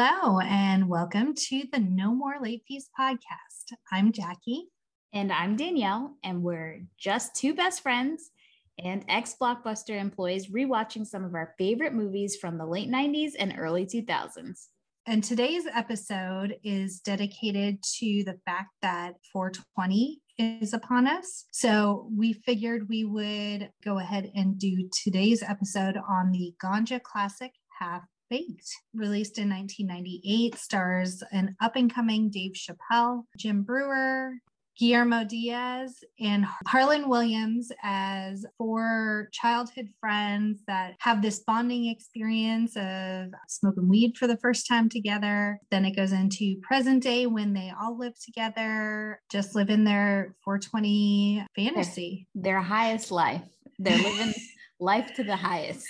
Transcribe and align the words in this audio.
Hello, 0.00 0.38
and 0.38 0.88
welcome 0.88 1.34
to 1.34 1.64
the 1.72 1.80
No 1.80 2.14
More 2.14 2.36
Late 2.40 2.62
Fees 2.68 2.88
podcast. 2.96 3.76
I'm 3.90 4.12
Jackie. 4.12 4.68
And 5.12 5.32
I'm 5.32 5.56
Danielle, 5.56 6.14
and 6.22 6.40
we're 6.40 6.82
just 6.96 7.34
two 7.34 7.52
best 7.52 7.82
friends 7.82 8.30
and 8.78 9.04
ex 9.08 9.34
Blockbuster 9.42 10.00
employees 10.00 10.52
rewatching 10.52 11.04
some 11.04 11.24
of 11.24 11.34
our 11.34 11.52
favorite 11.58 11.94
movies 11.94 12.36
from 12.36 12.58
the 12.58 12.64
late 12.64 12.88
90s 12.88 13.32
and 13.40 13.56
early 13.58 13.86
2000s. 13.86 14.66
And 15.04 15.24
today's 15.24 15.66
episode 15.66 16.54
is 16.62 17.00
dedicated 17.00 17.82
to 17.98 18.22
the 18.24 18.38
fact 18.46 18.70
that 18.82 19.14
420 19.32 20.20
is 20.38 20.74
upon 20.74 21.08
us. 21.08 21.46
So 21.50 22.08
we 22.16 22.34
figured 22.34 22.88
we 22.88 23.04
would 23.04 23.70
go 23.84 23.98
ahead 23.98 24.30
and 24.36 24.60
do 24.60 24.88
today's 24.92 25.42
episode 25.42 25.96
on 26.08 26.30
the 26.30 26.54
Ganja 26.62 27.02
classic 27.02 27.50
Half 27.80 28.02
Baked, 28.30 28.70
released 28.94 29.38
in 29.38 29.48
1998, 29.48 30.54
stars 30.56 31.22
an 31.32 31.56
up 31.60 31.76
and 31.76 31.92
coming 31.92 32.30
Dave 32.30 32.52
Chappelle, 32.52 33.24
Jim 33.36 33.62
Breuer, 33.62 34.34
Guillermo 34.78 35.24
Diaz, 35.24 36.04
and 36.20 36.46
Harland 36.66 37.08
Williams 37.08 37.72
as 37.82 38.46
four 38.56 39.28
childhood 39.32 39.88
friends 39.98 40.60
that 40.68 40.94
have 41.00 41.20
this 41.20 41.40
bonding 41.40 41.86
experience 41.86 42.76
of 42.76 43.32
smoking 43.48 43.88
weed 43.88 44.16
for 44.16 44.28
the 44.28 44.36
first 44.36 44.68
time 44.68 44.88
together. 44.88 45.58
Then 45.70 45.84
it 45.84 45.96
goes 45.96 46.12
into 46.12 46.60
present 46.62 47.02
day 47.02 47.26
when 47.26 47.54
they 47.54 47.72
all 47.78 47.98
live 47.98 48.14
together, 48.20 49.20
just 49.30 49.56
living 49.56 49.82
their 49.82 50.36
420 50.44 51.44
fantasy. 51.56 52.28
Their, 52.34 52.54
their 52.54 52.62
highest 52.62 53.10
life. 53.10 53.42
They're 53.80 53.98
living 53.98 54.32
life 54.78 55.12
to 55.16 55.24
the 55.24 55.36
highest. 55.36 55.88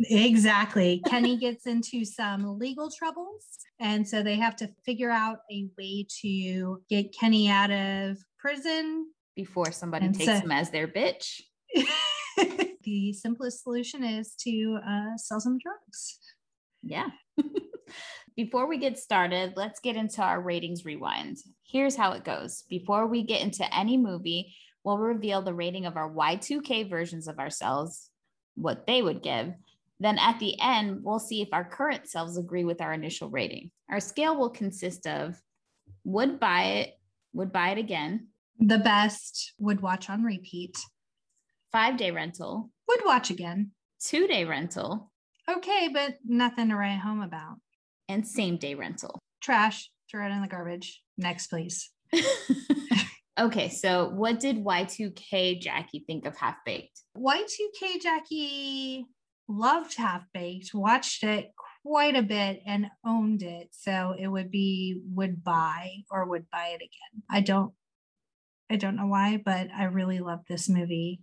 Exactly. 0.00 1.02
Kenny 1.06 1.36
gets 1.36 1.66
into 1.66 2.04
some 2.04 2.58
legal 2.58 2.90
troubles. 2.90 3.46
And 3.80 4.06
so 4.06 4.22
they 4.22 4.36
have 4.36 4.56
to 4.56 4.68
figure 4.84 5.10
out 5.10 5.38
a 5.50 5.66
way 5.78 6.06
to 6.22 6.82
get 6.88 7.14
Kenny 7.18 7.48
out 7.48 7.70
of 7.70 8.18
prison 8.38 9.06
before 9.34 9.72
somebody 9.72 10.06
and 10.06 10.14
takes 10.14 10.26
so, 10.26 10.38
him 10.38 10.52
as 10.52 10.70
their 10.70 10.88
bitch. 10.88 11.40
the 12.84 13.12
simplest 13.12 13.62
solution 13.62 14.04
is 14.04 14.34
to 14.40 14.78
uh, 14.86 15.16
sell 15.16 15.40
some 15.40 15.58
drugs. 15.58 16.18
Yeah. 16.82 17.08
Before 18.36 18.66
we 18.66 18.78
get 18.78 18.98
started, 18.98 19.54
let's 19.56 19.80
get 19.80 19.96
into 19.96 20.22
our 20.22 20.40
ratings 20.40 20.84
rewind. 20.84 21.38
Here's 21.64 21.96
how 21.96 22.12
it 22.12 22.24
goes. 22.24 22.64
Before 22.68 23.06
we 23.06 23.22
get 23.22 23.42
into 23.42 23.74
any 23.76 23.98
movie, 23.98 24.54
we'll 24.84 24.98
reveal 24.98 25.42
the 25.42 25.54
rating 25.54 25.86
of 25.86 25.96
our 25.96 26.10
Y2K 26.10 26.88
versions 26.88 27.28
of 27.28 27.38
ourselves, 27.38 28.08
what 28.54 28.86
they 28.86 29.02
would 29.02 29.22
give. 29.22 29.52
Then 30.00 30.18
at 30.18 30.38
the 30.40 30.60
end, 30.60 31.00
we'll 31.02 31.20
see 31.20 31.42
if 31.42 31.48
our 31.52 31.64
current 31.64 32.08
selves 32.08 32.36
agree 32.36 32.64
with 32.64 32.80
our 32.80 32.92
initial 32.92 33.30
rating. 33.30 33.70
Our 33.90 34.00
scale 34.00 34.36
will 34.36 34.50
consist 34.50 35.06
of 35.06 35.40
would 36.04 36.40
buy 36.40 36.64
it, 36.64 36.98
would 37.32 37.52
buy 37.52 37.70
it 37.70 37.78
again. 37.78 38.28
The 38.58 38.78
best 38.78 39.52
would 39.58 39.80
watch 39.80 40.10
on 40.10 40.22
repeat. 40.22 40.76
Five 41.70 41.96
day 41.96 42.10
rental. 42.10 42.70
Would 42.88 43.04
watch 43.04 43.30
again. 43.30 43.70
Two 44.04 44.26
day 44.26 44.44
rental. 44.44 45.10
Okay, 45.48 45.88
but 45.92 46.16
nothing 46.24 46.68
to 46.68 46.76
write 46.76 46.98
home 46.98 47.22
about. 47.22 47.56
And 48.08 48.26
same 48.26 48.56
day 48.56 48.74
rental. 48.74 49.18
Trash. 49.40 49.90
Throw 50.10 50.26
it 50.26 50.30
in 50.30 50.42
the 50.42 50.48
garbage. 50.48 51.00
Next, 51.16 51.46
please. 51.46 51.90
okay, 53.38 53.68
so 53.68 54.08
what 54.10 54.40
did 54.40 54.64
Y2K 54.64 55.60
Jackie 55.60 56.04
think 56.06 56.26
of 56.26 56.36
Half 56.36 56.56
Baked? 56.64 57.00
Y2K 57.16 58.00
Jackie 58.02 59.06
loved 59.48 59.94
Half 59.96 60.24
Baked, 60.32 60.74
watched 60.74 61.24
it 61.24 61.52
quite 61.84 62.16
a 62.16 62.22
bit 62.22 62.62
and 62.66 62.86
owned 63.04 63.42
it. 63.42 63.68
So 63.72 64.14
it 64.18 64.28
would 64.28 64.50
be 64.50 65.00
would 65.14 65.42
buy 65.42 65.90
or 66.10 66.28
would 66.28 66.50
buy 66.50 66.68
it 66.68 66.76
again. 66.76 67.22
I 67.30 67.40
don't 67.40 67.72
I 68.70 68.76
don't 68.76 68.96
know 68.96 69.06
why, 69.06 69.40
but 69.44 69.68
I 69.76 69.84
really 69.84 70.20
loved 70.20 70.48
this 70.48 70.68
movie 70.68 71.20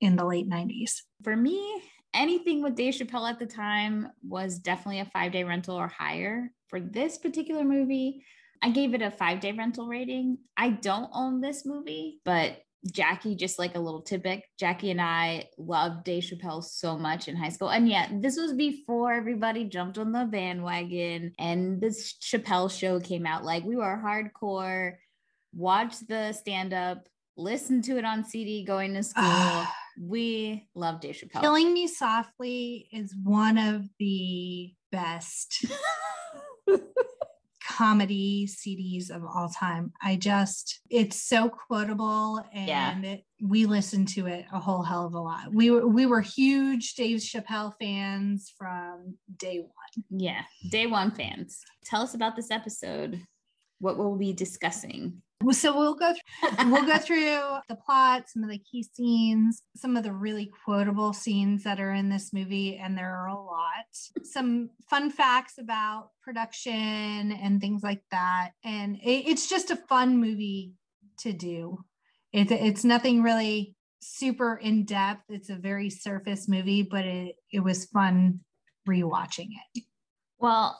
in 0.00 0.16
the 0.16 0.24
late 0.24 0.48
90s. 0.48 1.02
For 1.22 1.36
me, 1.36 1.82
anything 2.12 2.62
with 2.62 2.74
Dave 2.74 2.94
Chappelle 2.94 3.30
at 3.30 3.38
the 3.38 3.46
time 3.46 4.08
was 4.26 4.58
definitely 4.58 5.00
a 5.00 5.04
five 5.04 5.32
day 5.32 5.44
rental 5.44 5.76
or 5.76 5.88
higher. 5.88 6.50
For 6.68 6.80
this 6.80 7.18
particular 7.18 7.64
movie, 7.64 8.24
I 8.62 8.70
gave 8.70 8.94
it 8.94 9.02
a 9.02 9.10
five 9.10 9.40
day 9.40 9.52
rental 9.52 9.86
rating. 9.86 10.38
I 10.56 10.70
don't 10.70 11.10
own 11.12 11.40
this 11.40 11.64
movie, 11.64 12.20
but 12.24 12.58
Jackie, 12.90 13.34
just 13.34 13.58
like 13.58 13.74
a 13.74 13.80
little 13.80 14.00
tidbit, 14.00 14.42
Jackie 14.58 14.90
and 14.90 15.00
I 15.00 15.48
loved 15.58 16.04
Dave 16.04 16.22
Chappelle 16.22 16.64
so 16.64 16.96
much 16.96 17.28
in 17.28 17.36
high 17.36 17.50
school. 17.50 17.70
And 17.70 17.88
yet, 17.88 18.22
this 18.22 18.38
was 18.38 18.54
before 18.54 19.12
everybody 19.12 19.64
jumped 19.64 19.98
on 19.98 20.12
the 20.12 20.24
bandwagon 20.24 21.32
and 21.38 21.80
this 21.80 22.14
Chappelle 22.22 22.70
show 22.70 22.98
came 22.98 23.26
out. 23.26 23.44
Like, 23.44 23.64
we 23.64 23.76
were 23.76 24.02
hardcore, 24.02 24.94
watched 25.54 26.08
the 26.08 26.32
stand 26.32 26.72
up, 26.72 27.06
listened 27.36 27.84
to 27.84 27.98
it 27.98 28.04
on 28.04 28.24
CD 28.24 28.64
going 28.64 28.94
to 28.94 29.02
school. 29.02 29.24
Ah. 29.24 29.74
we 30.00 30.66
love 30.74 31.00
Dave 31.00 31.16
Chappelle. 31.16 31.42
Killing 31.42 31.74
Me 31.74 31.86
Softly 31.86 32.88
is 32.92 33.14
one 33.22 33.58
of 33.58 33.84
the 33.98 34.72
best 34.90 35.66
comedy 37.70 38.48
CDs 38.48 39.10
of 39.10 39.22
all 39.24 39.48
time. 39.48 39.92
I 40.02 40.16
just, 40.16 40.80
it's 40.90 41.22
so 41.22 41.48
quotable 41.48 42.44
and 42.52 43.04
yeah. 43.04 43.16
we 43.40 43.66
listened 43.66 44.08
to 44.08 44.26
it 44.26 44.44
a 44.52 44.58
whole 44.58 44.82
hell 44.82 45.06
of 45.06 45.14
a 45.14 45.20
lot. 45.20 45.52
We 45.52 45.70
were, 45.70 45.86
we 45.86 46.06
were 46.06 46.20
huge 46.20 46.94
Dave 46.94 47.20
Chappelle 47.20 47.72
fans 47.80 48.52
from 48.58 49.14
day 49.36 49.60
one. 49.60 50.04
Yeah, 50.10 50.42
day 50.70 50.86
one 50.86 51.10
fans. 51.10 51.60
Tell 51.84 52.02
us 52.02 52.14
about 52.14 52.36
this 52.36 52.50
episode. 52.50 53.22
What 53.78 53.96
will 53.96 54.10
we'll 54.10 54.18
be 54.18 54.32
discussing. 54.32 55.22
So 55.52 55.74
we'll 55.76 55.94
go 55.94 56.12
through, 56.12 56.70
we'll 56.70 56.86
go 56.86 56.98
through 56.98 57.40
the 57.68 57.74
plot, 57.74 58.28
some 58.28 58.44
of 58.44 58.50
the 58.50 58.58
key 58.58 58.82
scenes, 58.82 59.62
some 59.74 59.96
of 59.96 60.04
the 60.04 60.12
really 60.12 60.50
quotable 60.64 61.14
scenes 61.14 61.64
that 61.64 61.80
are 61.80 61.92
in 61.92 62.10
this 62.10 62.32
movie, 62.32 62.76
and 62.76 62.96
there 62.96 63.16
are 63.16 63.28
a 63.28 63.34
lot. 63.34 63.86
Some 64.22 64.70
fun 64.88 65.10
facts 65.10 65.54
about 65.58 66.10
production 66.22 67.32
and 67.32 67.60
things 67.60 67.82
like 67.82 68.02
that. 68.10 68.50
And 68.64 68.96
it, 68.96 69.28
it's 69.28 69.48
just 69.48 69.70
a 69.70 69.76
fun 69.76 70.18
movie 70.18 70.74
to 71.20 71.32
do. 71.32 71.78
It, 72.32 72.50
it's 72.52 72.84
nothing 72.84 73.22
really 73.22 73.74
super 74.02 74.56
in 74.56 74.84
depth. 74.84 75.24
It's 75.30 75.50
a 75.50 75.56
very 75.56 75.90
surface 75.90 76.48
movie, 76.48 76.82
but 76.82 77.04
it 77.04 77.36
it 77.50 77.60
was 77.60 77.86
fun 77.86 78.40
rewatching 78.88 79.48
it. 79.74 79.84
Well, 80.38 80.78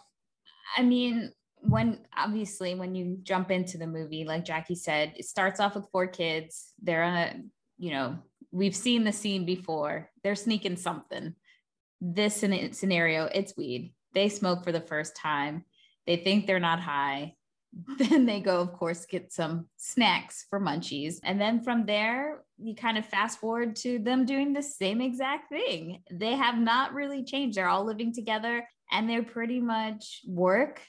I 0.76 0.82
mean, 0.82 1.32
when 1.62 1.98
obviously 2.16 2.74
when 2.74 2.94
you 2.94 3.18
jump 3.22 3.50
into 3.50 3.76
the 3.76 3.86
movie 3.86 4.24
like 4.24 4.44
jackie 4.44 4.74
said 4.74 5.12
it 5.16 5.24
starts 5.24 5.60
off 5.60 5.74
with 5.74 5.88
four 5.92 6.06
kids. 6.06 6.72
They're 6.82 7.02
a 7.02 7.34
you 7.78 7.90
know 7.90 8.18
we've 8.52 8.76
seen 8.76 9.04
the 9.04 9.12
scene 9.12 9.44
before. 9.44 10.10
They're 10.22 10.34
sneaking 10.34 10.76
something. 10.76 11.34
This 12.00 12.36
scenario 12.36 13.26
it's 13.26 13.56
weed. 13.56 13.94
They 14.14 14.28
smoke 14.28 14.64
for 14.64 14.72
the 14.72 14.80
first 14.80 15.16
time. 15.16 15.64
They 16.06 16.16
think 16.16 16.46
they're 16.46 16.58
not 16.58 16.80
high. 16.80 17.34
Then 17.98 18.26
they 18.26 18.40
go 18.40 18.60
of 18.60 18.72
course 18.72 19.06
get 19.06 19.32
some 19.32 19.68
snacks 19.76 20.46
for 20.50 20.60
munchies. 20.60 21.16
And 21.22 21.40
then 21.40 21.62
from 21.62 21.86
there 21.86 22.42
you 22.58 22.74
kind 22.74 22.98
of 22.98 23.06
fast 23.06 23.38
forward 23.38 23.76
to 23.76 23.98
them 23.98 24.24
doing 24.24 24.52
the 24.52 24.62
same 24.62 25.00
exact 25.00 25.50
thing. 25.50 26.02
They 26.10 26.34
have 26.34 26.58
not 26.58 26.94
really 26.94 27.22
changed. 27.22 27.56
They're 27.56 27.68
all 27.68 27.84
living 27.84 28.12
together 28.12 28.66
and 28.90 29.08
they're 29.08 29.22
pretty 29.22 29.60
much 29.60 30.22
work 30.26 30.82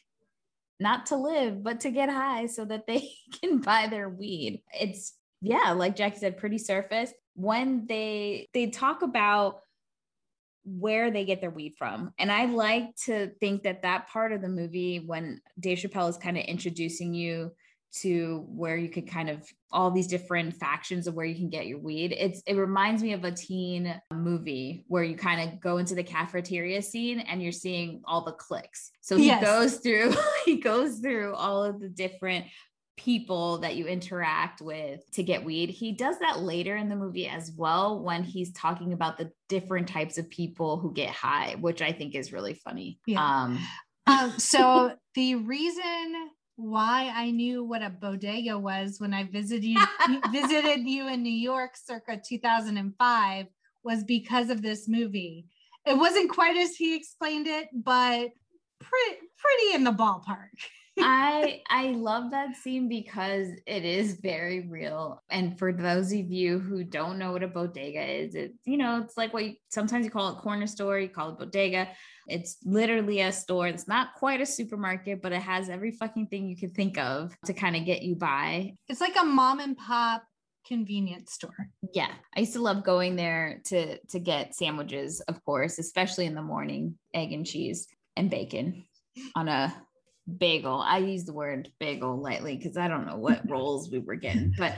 not 0.81 1.05
to 1.07 1.15
live, 1.15 1.63
but 1.63 1.81
to 1.81 1.91
get 1.91 2.09
high 2.09 2.47
so 2.47 2.65
that 2.65 2.87
they 2.87 3.09
can 3.41 3.59
buy 3.59 3.87
their 3.87 4.09
weed. 4.09 4.63
It's 4.73 5.13
yeah, 5.41 5.71
like 5.71 5.95
Jackie 5.95 6.19
said, 6.19 6.37
pretty 6.37 6.57
surface. 6.57 7.13
When 7.35 7.85
they 7.87 8.49
they 8.53 8.67
talk 8.67 9.01
about 9.01 9.61
where 10.63 11.09
they 11.09 11.25
get 11.25 11.41
their 11.41 11.49
weed 11.49 11.73
from. 11.77 12.13
And 12.19 12.31
I 12.31 12.45
like 12.45 12.95
to 13.05 13.31
think 13.39 13.63
that 13.63 13.81
that 13.81 14.07
part 14.09 14.31
of 14.31 14.41
the 14.41 14.49
movie, 14.49 14.99
when 14.99 15.41
Dave 15.59 15.79
Chappelle 15.79 16.09
is 16.09 16.17
kind 16.17 16.37
of 16.37 16.43
introducing 16.45 17.15
you 17.15 17.51
to 17.93 18.45
where 18.47 18.77
you 18.77 18.89
could 18.89 19.07
kind 19.07 19.29
of 19.29 19.45
all 19.71 19.91
these 19.91 20.07
different 20.07 20.55
factions 20.55 21.07
of 21.07 21.13
where 21.13 21.25
you 21.25 21.35
can 21.35 21.49
get 21.49 21.67
your 21.67 21.79
weed. 21.79 22.15
It's 22.17 22.41
it 22.45 22.55
reminds 22.55 23.03
me 23.03 23.13
of 23.13 23.23
a 23.23 23.31
teen 23.31 23.99
movie 24.13 24.85
where 24.87 25.03
you 25.03 25.15
kind 25.15 25.49
of 25.49 25.59
go 25.59 25.77
into 25.77 25.95
the 25.95 26.03
cafeteria 26.03 26.81
scene 26.81 27.19
and 27.19 27.41
you're 27.41 27.51
seeing 27.51 28.01
all 28.05 28.23
the 28.23 28.33
clicks. 28.33 28.91
So 29.01 29.17
he 29.17 29.27
yes. 29.27 29.43
goes 29.43 29.75
through 29.77 30.13
he 30.45 30.57
goes 30.57 30.99
through 30.99 31.33
all 31.35 31.63
of 31.63 31.79
the 31.79 31.89
different 31.89 32.45
people 32.97 33.57
that 33.59 33.75
you 33.75 33.87
interact 33.87 34.61
with 34.61 35.09
to 35.11 35.23
get 35.23 35.43
weed. 35.43 35.69
He 35.69 35.91
does 35.91 36.19
that 36.19 36.39
later 36.39 36.75
in 36.75 36.87
the 36.87 36.95
movie 36.95 37.27
as 37.27 37.51
well 37.51 38.03
when 38.03 38.23
he's 38.23 38.53
talking 38.53 38.93
about 38.93 39.17
the 39.17 39.31
different 39.49 39.87
types 39.87 40.17
of 40.17 40.29
people 40.29 40.77
who 40.77 40.93
get 40.93 41.09
high, 41.09 41.55
which 41.59 41.81
I 41.81 41.91
think 41.93 42.13
is 42.13 42.31
really 42.31 42.53
funny. 42.53 42.99
Yeah. 43.07 43.25
Um, 43.25 43.59
um 44.05 44.31
so 44.37 44.95
the 45.15 45.35
reason 45.35 46.29
why 46.61 47.11
I 47.13 47.31
knew 47.31 47.63
what 47.63 47.81
a 47.81 47.89
bodega 47.89 48.57
was 48.57 48.99
when 48.99 49.13
I 49.13 49.23
visited 49.23 49.65
you, 49.65 49.79
visited 50.31 50.87
you 50.87 51.07
in 51.07 51.23
New 51.23 51.29
York 51.29 51.75
circa 51.75 52.21
2005 52.23 53.47
was 53.83 54.03
because 54.03 54.49
of 54.49 54.61
this 54.61 54.87
movie. 54.87 55.47
It 55.85 55.97
wasn't 55.97 56.29
quite 56.29 56.57
as 56.57 56.75
he 56.75 56.95
explained 56.95 57.47
it, 57.47 57.69
but 57.73 58.29
pretty 58.79 59.17
pretty 59.37 59.73
in 59.73 59.83
the 59.83 59.91
ballpark. 59.91 60.49
I 61.03 61.61
I 61.69 61.87
love 61.91 62.31
that 62.31 62.55
scene 62.55 62.87
because 62.87 63.49
it 63.65 63.85
is 63.85 64.19
very 64.21 64.67
real. 64.67 65.21
And 65.29 65.57
for 65.57 65.73
those 65.73 66.11
of 66.11 66.31
you 66.31 66.59
who 66.59 66.83
don't 66.83 67.17
know 67.17 67.31
what 67.31 67.43
a 67.43 67.47
bodega 67.47 68.03
is, 68.03 68.35
it's 68.35 68.57
you 68.65 68.77
know, 68.77 69.01
it's 69.01 69.17
like 69.17 69.33
what 69.33 69.45
you, 69.45 69.53
sometimes 69.69 70.05
you 70.05 70.11
call 70.11 70.29
it 70.29 70.41
corner 70.41 70.67
store, 70.67 70.99
you 70.99 71.09
call 71.09 71.29
it 71.29 71.39
bodega. 71.39 71.89
It's 72.27 72.57
literally 72.63 73.21
a 73.21 73.31
store. 73.31 73.67
It's 73.67 73.87
not 73.87 74.15
quite 74.15 74.41
a 74.41 74.45
supermarket, 74.45 75.21
but 75.21 75.31
it 75.31 75.41
has 75.41 75.69
every 75.69 75.91
fucking 75.91 76.27
thing 76.27 76.47
you 76.47 76.55
can 76.55 76.71
think 76.71 76.97
of 76.97 77.35
to 77.45 77.53
kind 77.53 77.75
of 77.75 77.85
get 77.85 78.03
you 78.03 78.15
by. 78.15 78.75
It's 78.87 79.01
like 79.01 79.15
a 79.19 79.25
mom 79.25 79.59
and 79.59 79.75
pop 79.75 80.23
convenience 80.65 81.33
store. 81.33 81.67
Yeah. 81.93 82.11
I 82.35 82.41
used 82.41 82.53
to 82.53 82.61
love 82.61 82.83
going 82.83 83.15
there 83.15 83.61
to 83.65 83.97
to 83.97 84.19
get 84.19 84.55
sandwiches, 84.55 85.21
of 85.21 85.43
course, 85.43 85.79
especially 85.79 86.25
in 86.25 86.35
the 86.35 86.41
morning, 86.41 86.97
egg 87.13 87.33
and 87.33 87.45
cheese 87.45 87.87
and 88.15 88.29
bacon 88.29 88.85
on 89.35 89.47
a 89.47 89.75
bagel. 90.37 90.79
I 90.79 90.99
use 90.99 91.25
the 91.25 91.33
word 91.33 91.71
bagel 91.79 92.17
lightly 92.17 92.57
because 92.57 92.77
I 92.77 92.87
don't 92.87 93.05
know 93.05 93.17
what 93.17 93.41
rolls 93.49 93.89
we 93.91 93.99
were 93.99 94.15
getting, 94.15 94.53
but 94.57 94.75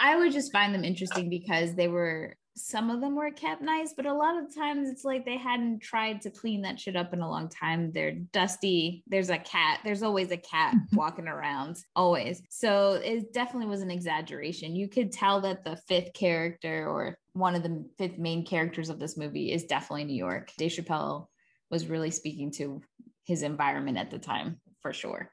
I 0.00 0.16
would 0.16 0.32
just 0.32 0.52
find 0.52 0.74
them 0.74 0.84
interesting 0.84 1.28
because 1.28 1.74
they 1.74 1.88
were 1.88 2.36
some 2.54 2.90
of 2.90 3.00
them 3.00 3.16
were 3.16 3.30
kept 3.30 3.62
nice, 3.62 3.94
but 3.94 4.06
a 4.06 4.12
lot 4.12 4.36
of 4.36 4.54
times 4.54 4.88
it's 4.88 5.04
like 5.04 5.24
they 5.24 5.38
hadn't 5.38 5.80
tried 5.80 6.20
to 6.20 6.30
clean 6.30 6.62
that 6.62 6.78
shit 6.78 6.96
up 6.96 7.14
in 7.14 7.20
a 7.20 7.28
long 7.28 7.48
time. 7.48 7.92
They're 7.92 8.12
dusty. 8.12 9.02
There's 9.06 9.30
a 9.30 9.38
cat. 9.38 9.80
There's 9.84 10.02
always 10.02 10.30
a 10.30 10.36
cat 10.36 10.74
walking 10.92 11.28
around, 11.28 11.78
always. 11.96 12.42
So 12.50 13.00
it 13.02 13.32
definitely 13.32 13.68
was 13.68 13.80
an 13.80 13.90
exaggeration. 13.90 14.76
You 14.76 14.88
could 14.88 15.12
tell 15.12 15.40
that 15.42 15.64
the 15.64 15.76
fifth 15.88 16.12
character 16.12 16.86
or 16.86 17.16
one 17.32 17.54
of 17.54 17.62
the 17.62 17.88
fifth 17.96 18.18
main 18.18 18.44
characters 18.44 18.90
of 18.90 18.98
this 18.98 19.16
movie 19.16 19.50
is 19.50 19.64
definitely 19.64 20.04
New 20.04 20.16
York. 20.16 20.52
Dave 20.58 20.72
Chappelle 20.72 21.28
was 21.70 21.86
really 21.86 22.10
speaking 22.10 22.50
to 22.52 22.82
his 23.24 23.42
environment 23.42 23.98
at 23.98 24.10
the 24.10 24.18
time 24.18 24.60
for 24.80 24.92
sure. 24.92 25.30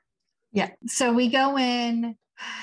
Yeah. 0.52 0.70
So 0.88 1.14
we 1.14 1.30
go 1.30 1.58
in. 1.58 2.16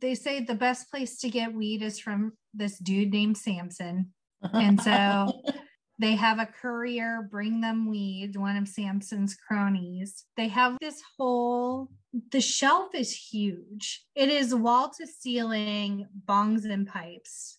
They 0.00 0.14
say 0.14 0.40
the 0.40 0.54
best 0.54 0.90
place 0.90 1.18
to 1.18 1.28
get 1.28 1.52
weed 1.52 1.82
is 1.82 1.98
from 1.98 2.32
this 2.54 2.78
dude 2.78 3.10
named 3.10 3.36
Samson. 3.36 4.12
And 4.54 4.80
so 4.80 5.42
they 5.98 6.14
have 6.14 6.38
a 6.38 6.46
courier 6.46 7.28
bring 7.30 7.60
them 7.60 7.90
weed, 7.90 8.36
one 8.36 8.56
of 8.56 8.68
Samson's 8.68 9.34
cronies. 9.34 10.24
They 10.36 10.48
have 10.48 10.78
this 10.80 11.02
whole, 11.18 11.88
the 12.30 12.40
shelf 12.40 12.94
is 12.94 13.14
huge. 13.14 14.04
It 14.14 14.28
is 14.28 14.54
wall 14.54 14.90
to 14.98 15.06
ceiling 15.06 16.06
bongs 16.26 16.64
and 16.64 16.86
pipes. 16.86 17.58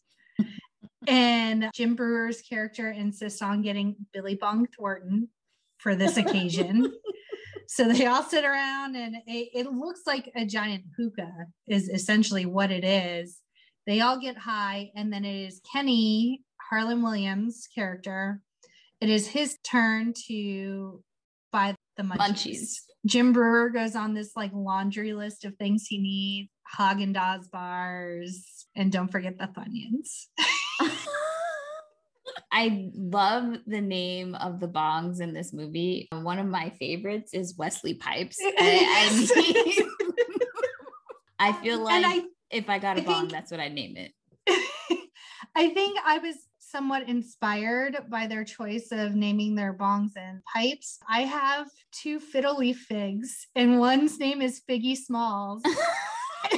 and 1.08 1.70
Jim 1.76 1.96
Breuer's 1.96 2.42
character 2.42 2.90
insists 2.90 3.42
on 3.42 3.62
getting 3.62 3.96
Billy 4.14 4.36
Bong 4.36 4.68
Thornton 4.68 5.30
for 5.78 5.96
this 5.96 6.18
occasion. 6.18 6.92
so 7.72 7.88
they 7.88 8.08
all 8.08 8.24
sit 8.24 8.44
around 8.44 8.96
and 8.96 9.18
it, 9.28 9.50
it, 9.54 9.72
looks 9.72 10.02
like 10.08 10.32
a 10.36 10.44
giant 10.44 10.84
hookah 10.98 11.46
is 11.68 11.88
essentially 11.88 12.46
what 12.46 12.72
it 12.72 12.84
is 12.84 13.38
they 13.86 14.02
all 14.02 14.20
get 14.20 14.38
high 14.38 14.90
and 14.96 15.14
then 15.14 15.24
it 15.24 15.46
is 15.48 15.62
kenny 15.72 16.42
harland 16.70 17.04
williams 17.04 17.68
character 17.74 18.42
it 19.00 19.10
is 19.10 19.28
his 19.28 19.58
turn 19.64 20.14
to 20.28 21.04
buy 21.52 21.76
the 21.96 22.04
munchies. 22.04 22.18
munchies. 22.18 22.74
jim 23.06 23.34
breuer 23.34 23.70
goes 23.70 23.96
on 23.96 24.16
this 24.16 24.32
like 24.36 24.52
laundry 24.54 25.14
list 25.14 25.46
of 25.46 25.56
things 25.56 25.86
he 25.88 26.00
needs 26.00 26.50
Haagen-Dazs 26.78 27.50
bars 27.52 28.68
and 28.76 28.92
don't 28.92 29.12
forget 29.12 29.38
the 29.38 29.48
funyuns 29.48 30.28
I 32.52 32.90
love 32.96 33.58
the 33.68 33.82
name 33.82 34.36
of 34.36 34.60
the 34.60 34.68
bongs 34.68 35.22
in 35.22 35.34
this 35.34 35.54
movie. 35.54 36.08
One 36.12 36.40
of 36.40 36.48
my 36.48 36.72
favorites 36.72 37.34
is 37.34 37.56
Wesley 37.58 37.94
Pipes. 37.94 38.38
I, 38.42 39.10
I, 39.12 39.36
mean, 39.36 39.90
I 41.40 41.54
feel 41.54 41.84
like 41.84 42.06
I, 42.06 42.24
if 42.50 42.70
I 42.70 42.80
got 42.80 42.98
a 42.98 43.02
I 43.02 43.06
bong, 43.06 43.20
think, 43.22 43.32
that's 43.32 43.52
what 43.52 43.60
I'd 43.60 43.74
name 43.74 43.98
it. 43.98 44.14
I 45.56 45.70
think 45.70 46.00
I 46.04 46.18
was 46.18 46.36
somewhat 46.58 47.08
inspired 47.08 47.98
by 48.10 48.28
their 48.28 48.44
choice 48.44 48.90
of 48.92 49.14
naming 49.14 49.56
their 49.56 49.74
bongs 49.74 50.12
and 50.16 50.42
pipes. 50.44 51.00
I 51.08 51.22
have 51.22 51.68
two 51.92 52.20
fiddle 52.20 52.58
leaf 52.58 52.80
figs, 52.80 53.48
and 53.56 53.80
one's 53.80 54.20
name 54.20 54.42
is 54.42 54.62
Figgy 54.68 54.98
Smalls. 54.98 55.62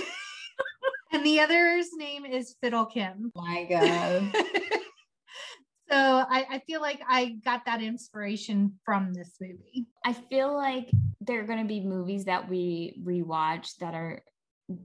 and 1.11 1.25
the 1.25 1.41
other's 1.41 1.87
name 1.93 2.25
is 2.25 2.55
Fiddle 2.61 2.85
Kim. 2.85 3.31
My 3.35 3.65
God 3.69 4.60
so 5.91 5.97
I, 5.97 6.45
I, 6.49 6.59
feel 6.59 6.81
like 6.81 7.01
I 7.07 7.37
got 7.43 7.65
that 7.65 7.81
inspiration 7.81 8.79
from 8.85 9.13
this 9.13 9.35
movie. 9.41 9.87
I 10.05 10.13
feel 10.13 10.55
like 10.55 10.89
there 11.19 11.39
are 11.41 11.45
going 11.45 11.59
to 11.59 11.67
be 11.67 11.81
movies 11.81 12.25
that 12.25 12.49
we 12.49 13.01
rewatch 13.03 13.75
that 13.77 13.93
are 13.93 14.21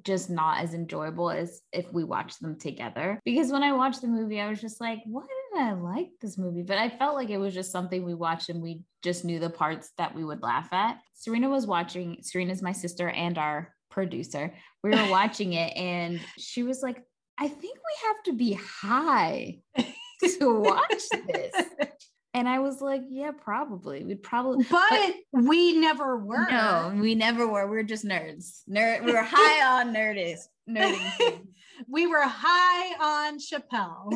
just 0.02 0.30
not 0.30 0.60
as 0.60 0.74
enjoyable 0.74 1.30
as 1.30 1.60
if 1.72 1.92
we 1.92 2.04
watch 2.04 2.38
them 2.38 2.58
together. 2.58 3.20
Because 3.24 3.52
when 3.52 3.62
I 3.62 3.72
watched 3.72 4.00
the 4.00 4.08
movie, 4.08 4.40
I 4.40 4.48
was 4.48 4.60
just 4.60 4.80
like, 4.80 4.98
why 5.06 5.22
did 5.22 5.62
I 5.62 5.72
like 5.72 6.08
this 6.20 6.36
movie? 6.36 6.62
But 6.62 6.78
I 6.78 6.88
felt 6.88 7.14
like 7.14 7.30
it 7.30 7.38
was 7.38 7.54
just 7.54 7.70
something 7.70 8.04
we 8.04 8.14
watched 8.14 8.48
and 8.48 8.60
we 8.60 8.82
just 9.02 9.24
knew 9.24 9.38
the 9.38 9.50
parts 9.50 9.92
that 9.98 10.14
we 10.14 10.24
would 10.24 10.42
laugh 10.42 10.72
at. 10.72 10.98
Serena 11.14 11.48
was 11.48 11.66
watching, 11.66 12.18
Serena's 12.22 12.62
my 12.62 12.72
sister 12.72 13.10
and 13.10 13.38
our 13.38 13.72
producer. 13.90 14.52
We 14.82 14.90
were 14.90 15.06
watching 15.10 15.52
it 15.52 15.76
and 15.76 16.20
she 16.38 16.62
was 16.62 16.82
like, 16.82 17.02
I 17.38 17.48
think 17.48 17.76
we 17.76 18.08
have 18.08 18.22
to 18.24 18.32
be 18.32 18.54
high 18.54 19.58
to 20.38 20.60
watch 20.60 21.02
this. 21.26 21.54
And 22.34 22.46
I 22.46 22.58
was 22.58 22.82
like, 22.82 23.00
yeah, 23.08 23.30
probably. 23.30 24.04
We'd 24.04 24.22
probably 24.22 24.66
but, 24.70 24.84
but, 24.90 25.14
we 25.32 25.72
never 25.72 26.18
were. 26.18 26.46
No, 26.50 26.92
we 26.94 27.14
never 27.14 27.48
were. 27.48 27.66
We 27.66 27.78
are 27.78 27.82
just 27.82 28.04
nerds. 28.04 28.60
Nerd 28.68 29.06
we 29.06 29.12
were 29.12 29.24
high 29.26 29.80
on 29.80 29.94
nerdis. 29.94 30.40
Nerding. 30.68 31.46
we 31.88 32.06
were 32.06 32.20
high 32.22 33.28
on 33.28 33.38
Chappelle. 33.38 34.12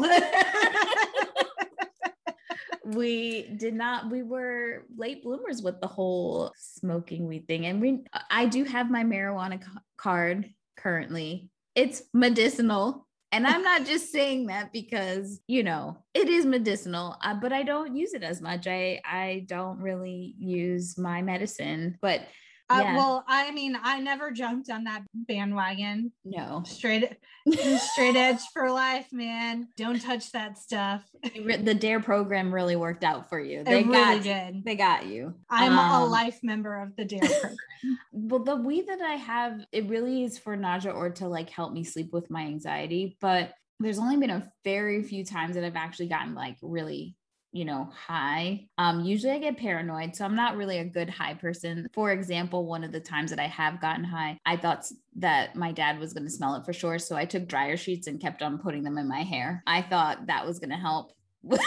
we 2.84 3.48
did 3.56 3.72
not 3.72 4.10
we 4.10 4.22
were 4.22 4.84
late 4.98 5.22
bloomers 5.22 5.62
with 5.62 5.80
the 5.80 5.86
whole 5.86 6.52
smoking 6.58 7.26
weed 7.26 7.46
thing 7.46 7.66
and 7.66 7.80
we 7.80 8.00
i 8.30 8.46
do 8.46 8.64
have 8.64 8.90
my 8.90 9.04
marijuana 9.04 9.62
card 9.96 10.50
currently 10.76 11.50
it's 11.74 12.02
medicinal 12.12 13.06
and 13.32 13.46
I'm 13.46 13.62
not 13.62 13.86
just 13.86 14.10
saying 14.10 14.46
that 14.46 14.72
because, 14.72 15.40
you 15.46 15.62
know, 15.62 15.98
it 16.14 16.28
is 16.28 16.44
medicinal, 16.44 17.16
uh, 17.22 17.34
but 17.34 17.52
I 17.52 17.62
don't 17.62 17.94
use 17.94 18.12
it 18.12 18.22
as 18.22 18.40
much. 18.40 18.66
I 18.66 19.00
I 19.04 19.44
don't 19.46 19.80
really 19.80 20.34
use 20.38 20.98
my 20.98 21.22
medicine, 21.22 21.98
but 22.02 22.22
uh, 22.70 22.80
yeah. 22.82 22.96
Well, 22.96 23.24
I 23.26 23.50
mean, 23.50 23.76
I 23.82 23.98
never 23.98 24.30
jumped 24.30 24.70
on 24.70 24.84
that 24.84 25.02
bandwagon. 25.12 26.12
No, 26.24 26.62
straight, 26.64 27.16
straight 27.48 28.16
edge 28.16 28.40
for 28.52 28.70
life, 28.70 29.08
man. 29.12 29.66
Don't 29.76 30.00
touch 30.00 30.30
that 30.32 30.56
stuff. 30.56 31.02
The 31.34 31.74
Dare 31.74 31.98
program 31.98 32.54
really 32.54 32.76
worked 32.76 33.02
out 33.02 33.28
for 33.28 33.40
you. 33.40 33.64
They 33.64 33.80
it 33.80 33.90
got, 33.90 33.92
really 33.92 34.20
did. 34.20 34.64
They 34.64 34.76
got 34.76 35.06
you. 35.06 35.34
I'm 35.50 35.76
um, 35.76 36.02
a 36.02 36.06
life 36.06 36.38
member 36.44 36.80
of 36.80 36.94
the 36.94 37.04
Dare 37.04 37.20
program. 37.40 37.56
well, 38.12 38.44
the 38.44 38.56
weed 38.56 38.86
that 38.86 39.00
I 39.00 39.14
have, 39.14 39.60
it 39.72 39.88
really 39.88 40.22
is 40.22 40.38
for 40.38 40.54
nausea 40.54 40.92
or 40.92 41.10
to 41.10 41.26
like 41.26 41.50
help 41.50 41.72
me 41.72 41.82
sleep 41.82 42.12
with 42.12 42.30
my 42.30 42.42
anxiety. 42.42 43.16
But 43.20 43.52
there's 43.80 43.98
only 43.98 44.16
been 44.16 44.30
a 44.30 44.48
very 44.62 45.02
few 45.02 45.24
times 45.24 45.56
that 45.56 45.64
I've 45.64 45.74
actually 45.74 46.08
gotten 46.08 46.36
like 46.36 46.56
really 46.62 47.16
you 47.52 47.64
know, 47.64 47.90
high. 47.92 48.66
Um, 48.78 49.04
usually 49.04 49.32
I 49.32 49.38
get 49.38 49.56
paranoid, 49.56 50.14
so 50.14 50.24
I'm 50.24 50.36
not 50.36 50.56
really 50.56 50.78
a 50.78 50.84
good 50.84 51.10
high 51.10 51.34
person. 51.34 51.88
For 51.92 52.12
example, 52.12 52.66
one 52.66 52.84
of 52.84 52.92
the 52.92 53.00
times 53.00 53.30
that 53.30 53.40
I 53.40 53.48
have 53.48 53.80
gotten 53.80 54.04
high, 54.04 54.38
I 54.46 54.56
thought 54.56 54.86
that 55.16 55.56
my 55.56 55.72
dad 55.72 55.98
was 55.98 56.12
going 56.12 56.24
to 56.24 56.30
smell 56.30 56.54
it 56.54 56.64
for 56.64 56.72
sure. 56.72 56.98
So 56.98 57.16
I 57.16 57.24
took 57.24 57.48
dryer 57.48 57.76
sheets 57.76 58.06
and 58.06 58.20
kept 58.20 58.42
on 58.42 58.58
putting 58.58 58.84
them 58.84 58.98
in 58.98 59.08
my 59.08 59.22
hair. 59.22 59.62
I 59.66 59.82
thought 59.82 60.26
that 60.26 60.46
was 60.46 60.58
going 60.58 60.70
to 60.70 60.76
help. 60.76 61.12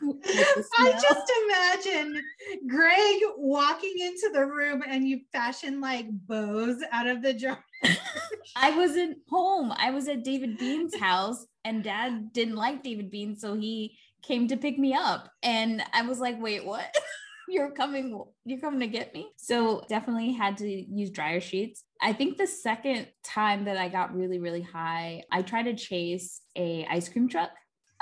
I 0.00 0.92
just 0.92 1.32
imagine 1.44 2.22
Greg 2.68 3.20
walking 3.36 3.94
into 3.98 4.30
the 4.32 4.46
room 4.46 4.82
and 4.86 5.08
you 5.08 5.20
fashion 5.32 5.80
like 5.80 6.06
bows 6.10 6.82
out 6.92 7.06
of 7.06 7.22
the 7.22 7.34
jar. 7.34 7.64
I 8.56 8.76
wasn't 8.76 9.18
home. 9.28 9.72
I 9.76 9.90
was 9.90 10.08
at 10.08 10.24
David 10.24 10.58
Bean's 10.58 10.96
house 10.96 11.46
and 11.68 11.84
dad 11.84 12.32
didn't 12.32 12.56
like 12.56 12.82
David 12.82 13.10
Bean. 13.10 13.36
So 13.36 13.54
he 13.54 13.98
came 14.22 14.48
to 14.48 14.56
pick 14.56 14.78
me 14.78 14.94
up. 14.94 15.28
And 15.42 15.82
I 15.92 16.02
was 16.02 16.18
like, 16.18 16.40
wait, 16.40 16.64
what? 16.64 16.94
you're 17.48 17.70
coming, 17.70 18.22
you're 18.44 18.60
coming 18.60 18.80
to 18.80 18.86
get 18.86 19.14
me. 19.14 19.28
So 19.36 19.84
definitely 19.88 20.32
had 20.32 20.56
to 20.58 20.68
use 20.68 21.10
dryer 21.10 21.40
sheets. 21.40 21.84
I 22.00 22.12
think 22.12 22.36
the 22.36 22.46
second 22.46 23.08
time 23.24 23.64
that 23.66 23.76
I 23.76 23.88
got 23.88 24.14
really, 24.14 24.38
really 24.38 24.62
high, 24.62 25.22
I 25.30 25.42
tried 25.42 25.64
to 25.64 25.74
chase 25.74 26.40
a 26.56 26.86
ice 26.90 27.08
cream 27.08 27.28
truck. 27.28 27.50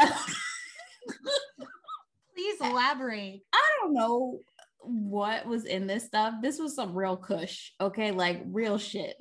Please 2.34 2.60
elaborate. 2.60 3.42
I 3.52 3.62
don't 3.80 3.94
know 3.94 4.40
what 4.80 5.46
was 5.46 5.64
in 5.64 5.86
this 5.86 6.04
stuff. 6.04 6.34
This 6.42 6.58
was 6.58 6.74
some 6.74 6.94
real 6.94 7.16
kush, 7.16 7.70
okay? 7.80 8.10
Like 8.12 8.42
real 8.46 8.78
shit. 8.78 9.16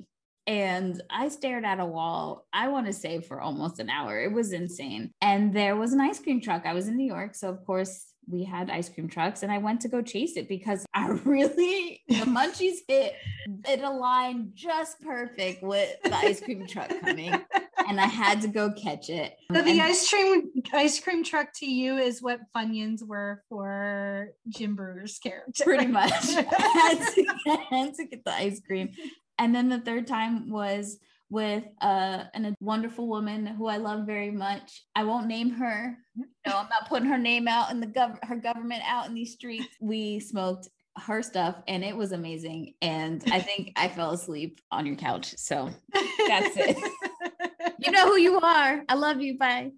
And 0.46 1.02
I 1.10 1.28
stared 1.28 1.64
at 1.64 1.80
a 1.80 1.84
wall, 1.86 2.46
I 2.52 2.68
want 2.68 2.86
to 2.86 2.92
say 2.92 3.20
for 3.20 3.40
almost 3.40 3.80
an 3.80 3.90
hour. 3.90 4.20
It 4.22 4.32
was 4.32 4.52
insane. 4.52 5.10
And 5.20 5.52
there 5.52 5.74
was 5.76 5.92
an 5.92 6.00
ice 6.00 6.20
cream 6.20 6.40
truck. 6.40 6.66
I 6.66 6.72
was 6.74 6.86
in 6.88 6.96
New 6.96 7.06
York. 7.06 7.34
So, 7.34 7.48
of 7.48 7.64
course, 7.66 8.06
we 8.28 8.42
had 8.44 8.70
ice 8.70 8.88
cream 8.88 9.08
trucks 9.08 9.42
and 9.44 9.52
I 9.52 9.58
went 9.58 9.80
to 9.82 9.88
go 9.88 10.02
chase 10.02 10.36
it 10.36 10.48
because 10.48 10.84
I 10.94 11.08
really, 11.24 12.02
the 12.08 12.14
munchies 12.26 12.78
hit, 12.88 13.14
it 13.68 13.80
aligned 13.80 14.50
just 14.54 15.00
perfect 15.00 15.62
with 15.62 15.90
the 16.02 16.14
ice 16.14 16.40
cream 16.40 16.66
truck 16.66 16.90
coming. 17.00 17.34
And 17.88 18.00
I 18.00 18.06
had 18.06 18.40
to 18.40 18.48
go 18.48 18.72
catch 18.72 19.10
it. 19.10 19.36
So 19.54 19.62
the 19.62 19.70
And- 19.70 19.82
ice 19.82 20.10
cream 20.10 20.50
ice 20.72 20.98
cream 20.98 21.22
truck 21.22 21.50
to 21.58 21.66
you 21.66 21.98
is 21.98 22.20
what 22.20 22.40
Funyuns 22.56 23.06
were 23.06 23.44
for 23.48 24.30
Jim 24.48 24.74
Breuer's 24.74 25.20
character. 25.20 25.62
pretty 25.62 25.86
much 25.86 26.10
had, 26.34 26.44
to, 27.14 27.58
had 27.70 27.94
to 27.94 28.06
get 28.06 28.24
the 28.24 28.32
ice 28.32 28.60
cream 28.66 28.90
and 29.38 29.54
then 29.54 29.68
the 29.68 29.80
third 29.80 30.06
time 30.06 30.50
was 30.50 30.98
with 31.28 31.64
uh, 31.80 32.24
an, 32.34 32.46
a 32.46 32.54
wonderful 32.60 33.08
woman 33.08 33.46
who 33.46 33.66
I 33.66 33.78
love 33.78 34.06
very 34.06 34.30
much. 34.30 34.84
I 34.94 35.04
won't 35.04 35.26
name 35.26 35.50
her. 35.50 35.96
No, 36.16 36.56
I'm 36.56 36.68
not 36.68 36.88
putting 36.88 37.08
her 37.08 37.18
name 37.18 37.48
out 37.48 37.70
in 37.70 37.80
the 37.80 37.86
gov- 37.86 38.22
her 38.22 38.36
government 38.36 38.82
out 38.86 39.08
in 39.08 39.14
these 39.14 39.32
streets. 39.32 39.66
We 39.80 40.20
smoked 40.20 40.68
her 40.98 41.22
stuff 41.22 41.56
and 41.66 41.84
it 41.84 41.96
was 41.96 42.12
amazing. 42.12 42.74
And 42.80 43.22
I 43.32 43.40
think 43.40 43.72
I 43.76 43.88
fell 43.88 44.12
asleep 44.12 44.60
on 44.70 44.86
your 44.86 44.96
couch. 44.96 45.34
So 45.36 45.70
That's 45.92 46.56
it. 46.56 46.76
you 47.78 47.90
know 47.90 48.06
who 48.06 48.16
you 48.16 48.38
are. 48.40 48.82
I 48.88 48.94
love 48.94 49.20
you. 49.20 49.36
Bye. 49.36 49.72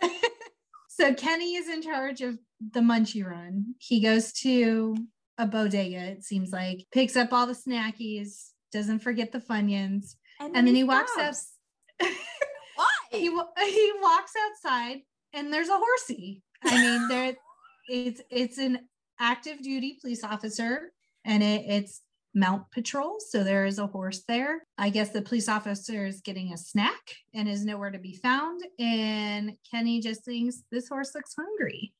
so 0.88 1.14
Kenny 1.14 1.56
is 1.56 1.68
in 1.68 1.82
charge 1.82 2.20
of 2.20 2.38
the 2.72 2.80
Munchie 2.80 3.26
Run. 3.26 3.74
He 3.78 4.00
goes 4.00 4.32
to 4.34 4.96
a 5.38 5.46
bodega, 5.46 5.98
it 5.98 6.24
seems 6.24 6.52
like, 6.52 6.86
picks 6.92 7.16
up 7.16 7.32
all 7.32 7.46
the 7.46 7.54
snackies, 7.54 8.51
doesn't 8.72 9.00
forget 9.00 9.32
the 9.32 9.38
Funyuns, 9.38 10.14
and 10.40 10.54
then 10.54 10.74
he 10.74 10.84
walks 10.84 11.12
up. 11.18 11.34
stops. 11.34 11.52
he 13.10 13.28
Why? 13.28 13.44
wa- 13.56 13.64
he 13.64 13.92
walks 14.00 14.32
outside 14.46 14.98
and 15.32 15.52
there's 15.52 15.68
a 15.68 15.76
horsey. 15.78 16.42
I 16.64 16.80
mean, 16.80 17.08
there 17.08 17.36
it's 17.88 18.22
it's 18.30 18.58
an 18.58 18.88
active 19.20 19.62
duty 19.62 19.98
police 20.00 20.24
officer 20.24 20.92
and 21.24 21.42
it, 21.42 21.64
it's 21.66 22.02
mount 22.34 22.70
patrol. 22.72 23.18
So 23.20 23.44
there 23.44 23.66
is 23.66 23.78
a 23.78 23.86
horse 23.86 24.22
there. 24.26 24.62
I 24.78 24.90
guess 24.90 25.10
the 25.10 25.22
police 25.22 25.48
officer 25.48 26.06
is 26.06 26.22
getting 26.22 26.52
a 26.52 26.56
snack 26.56 27.14
and 27.34 27.48
is 27.48 27.64
nowhere 27.64 27.90
to 27.90 27.98
be 27.98 28.14
found. 28.14 28.62
And 28.78 29.52
Kenny 29.70 30.00
just 30.00 30.24
thinks 30.24 30.62
this 30.72 30.88
horse 30.88 31.14
looks 31.14 31.34
hungry. 31.36 31.92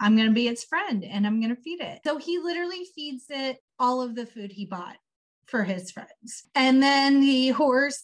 I'm 0.00 0.16
going 0.16 0.28
to 0.28 0.34
be 0.34 0.48
its 0.48 0.64
friend 0.64 1.04
and 1.04 1.26
I'm 1.26 1.40
going 1.40 1.54
to 1.54 1.60
feed 1.60 1.80
it. 1.80 2.00
So 2.04 2.16
he 2.16 2.38
literally 2.38 2.86
feeds 2.94 3.24
it 3.28 3.58
all 3.78 4.02
of 4.02 4.14
the 4.14 4.26
food 4.26 4.52
he 4.52 4.66
bought 4.66 4.96
for 5.52 5.62
his 5.64 5.90
friends. 5.90 6.44
And 6.54 6.82
then 6.82 7.20
the 7.20 7.50
horse 7.50 8.02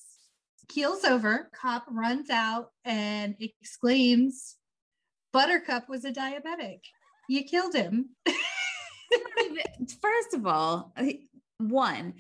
keels 0.69 1.03
over. 1.03 1.51
Cop 1.59 1.87
runs 1.91 2.29
out 2.29 2.73
and 2.85 3.35
exclaims, 3.41 4.57
Buttercup 5.33 5.89
was 5.89 6.05
a 6.05 6.13
diabetic. 6.13 6.81
You 7.27 7.45
killed 7.45 7.75
him. 7.75 8.11
First 10.03 10.35
of 10.35 10.47
all, 10.47 10.95
one, 11.57 12.15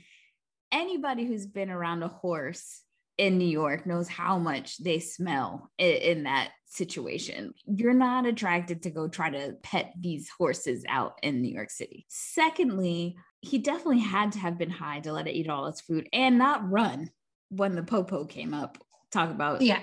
anybody 0.72 1.26
who's 1.26 1.46
been 1.46 1.70
around 1.70 2.02
a 2.02 2.08
horse 2.08 2.82
in 3.18 3.36
New 3.36 3.48
York 3.48 3.84
knows 3.84 4.08
how 4.08 4.38
much 4.38 4.78
they 4.78 4.98
smell 4.98 5.70
in, 5.76 5.96
in 5.96 6.22
that 6.22 6.52
situation. 6.64 7.52
You're 7.66 7.92
not 7.92 8.24
attracted 8.24 8.82
to 8.84 8.90
go 8.90 9.08
try 9.08 9.28
to 9.28 9.56
pet 9.62 9.92
these 10.00 10.30
horses 10.30 10.86
out 10.88 11.18
in 11.22 11.42
New 11.42 11.52
York 11.52 11.70
City. 11.70 12.06
Secondly, 12.08 13.16
he 13.40 13.58
definitely 13.58 14.00
had 14.00 14.32
to 14.32 14.38
have 14.38 14.58
been 14.58 14.70
high 14.70 15.00
to 15.00 15.12
let 15.12 15.28
it 15.28 15.34
eat 15.34 15.48
all 15.48 15.66
its 15.66 15.80
food 15.80 16.08
and 16.12 16.38
not 16.38 16.68
run 16.68 17.10
when 17.50 17.74
the 17.74 17.82
popo 17.82 18.24
came 18.24 18.54
up. 18.54 18.78
Talk 19.12 19.30
about 19.30 19.62
yeah. 19.62 19.82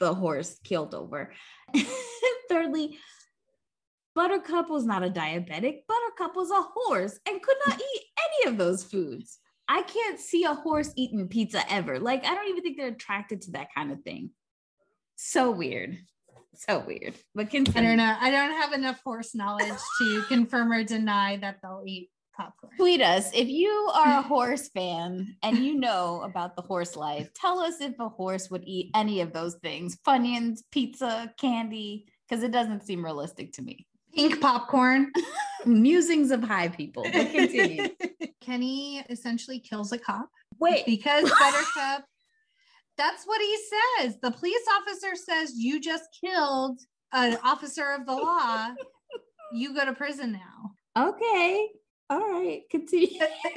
the 0.00 0.14
horse 0.14 0.58
killed 0.64 0.94
over. 0.94 1.32
Thirdly, 2.48 2.98
Buttercup 4.14 4.70
was 4.70 4.84
not 4.84 5.02
a 5.02 5.10
diabetic. 5.10 5.80
Buttercup 5.88 6.36
was 6.36 6.50
a 6.50 6.62
horse 6.74 7.18
and 7.28 7.42
could 7.42 7.56
not 7.66 7.80
eat 7.94 8.02
any 8.18 8.50
of 8.50 8.58
those 8.58 8.84
foods. 8.84 9.38
I 9.68 9.82
can't 9.82 10.18
see 10.18 10.44
a 10.44 10.54
horse 10.54 10.92
eating 10.96 11.28
pizza 11.28 11.62
ever. 11.72 11.98
Like, 11.98 12.24
I 12.24 12.34
don't 12.34 12.48
even 12.48 12.62
think 12.62 12.76
they're 12.76 12.88
attracted 12.88 13.42
to 13.42 13.52
that 13.52 13.68
kind 13.74 13.90
of 13.90 14.02
thing. 14.02 14.30
So 15.16 15.50
weird. 15.50 15.98
So 16.54 16.80
weird. 16.86 17.14
But 17.34 17.54
I 17.54 17.60
don't 17.60 17.96
know. 17.96 18.16
I 18.20 18.30
don't 18.30 18.60
have 18.60 18.72
enough 18.72 19.00
horse 19.02 19.34
knowledge 19.34 19.72
to 20.00 20.22
confirm 20.28 20.72
or 20.72 20.84
deny 20.84 21.38
that 21.38 21.58
they'll 21.62 21.84
eat 21.86 22.10
popcorn. 22.36 22.72
Tweet 22.76 23.00
us 23.00 23.30
if 23.34 23.48
you 23.48 23.70
are 23.94 24.18
a 24.18 24.22
horse 24.34 24.68
fan 24.68 25.36
and 25.42 25.58
you 25.58 25.74
know 25.78 26.22
about 26.22 26.56
the 26.56 26.62
horse 26.62 26.96
life. 26.96 27.32
Tell 27.34 27.60
us 27.60 27.80
if 27.80 27.98
a 28.00 28.08
horse 28.08 28.50
would 28.50 28.64
eat 28.64 28.90
any 28.94 29.20
of 29.20 29.32
those 29.32 29.54
things 29.56 29.98
Funyuns, 30.06 30.60
pizza, 30.70 31.32
candy, 31.38 32.06
because 32.28 32.42
it 32.42 32.52
doesn't 32.52 32.84
seem 32.84 33.04
realistic 33.04 33.52
to 33.54 33.62
me. 33.62 33.86
Pink 34.14 34.40
popcorn. 34.40 35.12
Musings 35.66 36.30
of 36.30 36.42
high 36.42 36.68
people. 36.68 37.04
But 37.04 37.30
continue. 37.30 37.88
Kenny 38.40 39.04
essentially 39.08 39.60
kills 39.60 39.92
a 39.92 39.98
cop 39.98 40.28
Wait, 40.58 40.84
because 40.86 41.30
Buttercup. 41.30 42.04
That's 42.98 43.24
what 43.24 43.40
he 43.40 43.56
says. 44.00 44.18
The 44.20 44.30
police 44.30 44.64
officer 44.80 45.14
says 45.14 45.54
you 45.56 45.80
just 45.80 46.04
killed 46.20 46.80
an 47.12 47.38
officer 47.42 47.90
of 47.92 48.06
the 48.06 48.12
law. 48.12 48.74
You 49.52 49.74
go 49.74 49.84
to 49.84 49.92
prison 49.92 50.32
now. 50.32 51.08
okay. 51.08 51.68
All 52.12 52.30
right. 52.30 52.60
Continue. 52.70 53.20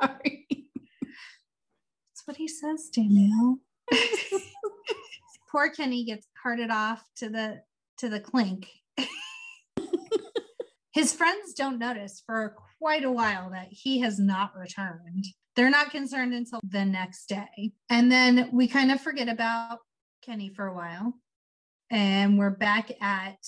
Sorry. 0.00 0.48
That's 0.50 2.22
what 2.24 2.36
he 2.36 2.48
says, 2.48 2.90
Danielle. 2.92 3.58
Poor 5.52 5.70
Kenny 5.70 6.04
gets 6.04 6.26
carted 6.42 6.72
off 6.72 7.08
to 7.18 7.28
the 7.28 7.62
to 7.98 8.08
the 8.08 8.18
clink. 8.18 8.66
His 10.92 11.12
friends 11.12 11.52
don't 11.52 11.78
notice 11.78 12.20
for 12.26 12.56
quite 12.80 13.04
a 13.04 13.12
while 13.12 13.50
that 13.50 13.68
he 13.70 14.00
has 14.00 14.18
not 14.18 14.56
returned. 14.58 15.24
They're 15.54 15.70
not 15.70 15.92
concerned 15.92 16.34
until 16.34 16.58
the 16.68 16.84
next 16.84 17.26
day. 17.28 17.70
And 17.88 18.10
then 18.10 18.50
we 18.52 18.66
kind 18.66 18.90
of 18.90 19.00
forget 19.00 19.28
about 19.28 19.78
Kenny 20.24 20.50
for 20.52 20.66
a 20.66 20.74
while. 20.74 21.14
And 21.92 22.40
we're 22.40 22.50
back 22.50 22.90
at 23.00 23.38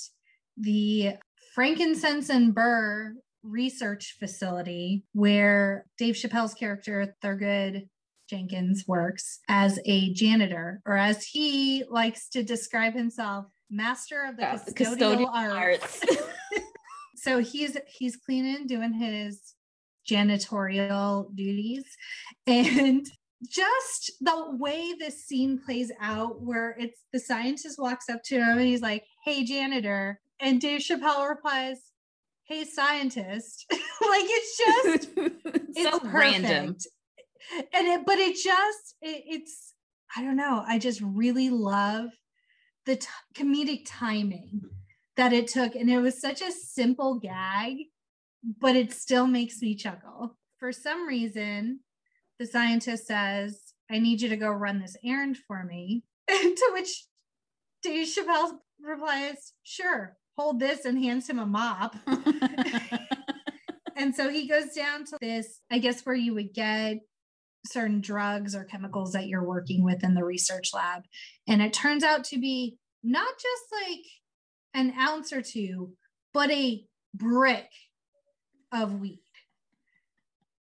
the 0.57 1.15
frankincense 1.53 2.29
and 2.29 2.55
burr 2.55 3.15
research 3.45 4.17
facility 4.19 5.05
where 5.13 5.87
Dave 5.99 6.15
Chappelle's 6.15 6.55
character, 6.55 7.15
Thurgood 7.23 7.89
Jenkins, 8.29 8.85
works 8.89 9.41
as 9.49 9.79
a 9.85 10.13
janitor, 10.15 10.81
or 10.87 10.97
as 10.97 11.27
he 11.27 11.85
likes 11.91 12.29
to 12.31 12.43
describe 12.43 12.95
himself, 12.95 13.47
master 13.71 14.25
of 14.25 14.37
the 14.37 14.43
Yeah, 14.43 14.57
custodial, 14.57 15.29
arts. 15.33 16.01
arts. 16.03 16.17
so 17.17 17.39
he's 17.41 17.77
he's 17.87 18.17
cleaning, 18.17 18.67
doing 18.67 18.93
his 18.95 19.55
janitorial 20.11 21.35
duties, 21.35 21.85
and 22.47 23.07
just 23.47 24.13
the 24.21 24.57
way 24.59 24.95
this 24.99 25.25
scene 25.25 25.61
plays 25.65 25.93
out, 26.01 26.41
where 26.41 26.77
it's 26.79 27.03
the 27.13 27.21
scientist 27.21 27.79
walks 27.79 28.09
up 28.09 28.23
to 28.25 28.37
him 28.37 28.59
and 28.59 28.67
he's 28.67 28.81
like, 28.83 29.05
"Hey, 29.25 29.45
janitor," 29.45 30.21
and 30.41 30.61
Dave 30.61 30.81
Chappelle 30.81 31.29
replies, 31.29 31.79
"Hey, 32.45 32.65
scientist." 32.65 33.67
like 33.71 33.81
it's 34.25 34.57
just 34.57 35.11
it's 35.17 35.83
so 35.83 36.01
random. 36.05 36.77
and 37.73 37.87
it 37.87 38.07
but 38.07 38.19
it 38.19 38.37
just 38.37 38.97
it, 39.03 39.25
it's 39.27 39.75
i 40.17 40.23
don't 40.23 40.37
know 40.37 40.65
i 40.67 40.79
just 40.79 41.01
really 41.03 41.51
love 41.51 42.11
the 42.87 42.97
t- 42.97 43.07
comedic 43.35 43.83
timing 43.87 44.63
that 45.17 45.33
it 45.33 45.49
took. 45.49 45.75
And 45.75 45.91
it 45.91 46.01
was 46.01 46.21
such 46.21 46.43
a 46.43 46.53
simple 46.53 47.19
gag, 47.19 47.77
but 48.61 48.77
it 48.77 48.93
still 48.93 49.27
makes 49.27 49.61
me 49.63 49.75
chuckle. 49.75 50.37
For 50.59 50.73
some 50.73 51.07
reason, 51.07 51.81
the 52.39 52.47
scientist 52.47 53.07
says, 53.07 53.61
I 53.91 53.99
need 53.99 54.21
you 54.23 54.29
to 54.31 54.37
go 54.37 54.49
run 54.51 54.81
this 54.81 54.97
errand 55.05 55.39
for 55.47 55.65
me. 55.65 56.05
To 56.29 56.71
which 56.73 57.05
Dave 57.83 58.09
Chappelle 58.09 58.59
replies, 58.81 59.53
Sure, 59.63 60.17
hold 60.37 60.61
this 60.61 60.85
and 60.85 61.03
hands 61.03 61.29
him 61.29 61.39
a 61.39 61.47
mop. 61.47 61.97
and 63.97 64.15
so 64.15 64.29
he 64.29 64.49
goes 64.49 64.73
down 64.75 65.05
to 65.07 65.19
this, 65.21 65.61
I 65.71 65.79
guess, 65.79 66.05
where 66.05 66.15
you 66.15 66.35
would 66.35 66.53
get 66.53 66.99
certain 67.67 68.01
drugs 68.01 68.55
or 68.55 68.65
chemicals 68.65 69.13
that 69.13 69.27
you're 69.27 69.47
working 69.47 69.85
with 69.85 70.05
in 70.05 70.15
the 70.15 70.25
research 70.25 70.71
lab. 70.75 71.03
And 71.49 71.63
it 71.63 71.73
turns 71.73 72.05
out 72.05 72.25
to 72.25 72.39
be 72.39 72.77
not 73.03 73.33
just 73.35 73.89
like 73.89 74.05
an 74.75 74.95
ounce 74.99 75.33
or 75.33 75.43
two, 75.43 75.93
but 76.33 76.51
a 76.51 76.85
brick 77.15 77.71
of 78.73 79.01
weed. 79.01 79.21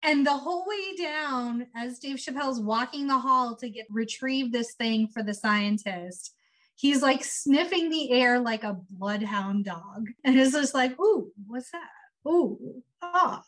And 0.03 0.25
the 0.25 0.37
whole 0.37 0.65
way 0.67 0.95
down, 0.95 1.65
as 1.75 1.97
Dave 1.97 2.17
Chappelle's 2.17 2.59
walking 2.59 3.07
the 3.07 3.17
hall 3.17 3.55
to 3.55 3.69
get 3.69 3.87
retrieve 3.89 4.51
this 4.51 4.75
thing 4.75 5.07
for 5.07 5.23
the 5.23 5.33
scientist, 5.33 6.34
he's 6.75 7.01
like 7.01 7.23
sniffing 7.23 7.89
the 7.89 8.11
air 8.11 8.39
like 8.39 8.63
a 8.63 8.77
bloodhound 8.89 9.65
dog. 9.65 10.07
And 10.23 10.39
it's 10.39 10.53
just 10.53 10.73
like, 10.73 10.99
ooh, 10.99 11.31
what's 11.47 11.71
that? 11.71 11.89
Ooh, 12.27 12.81
ah, 13.01 13.43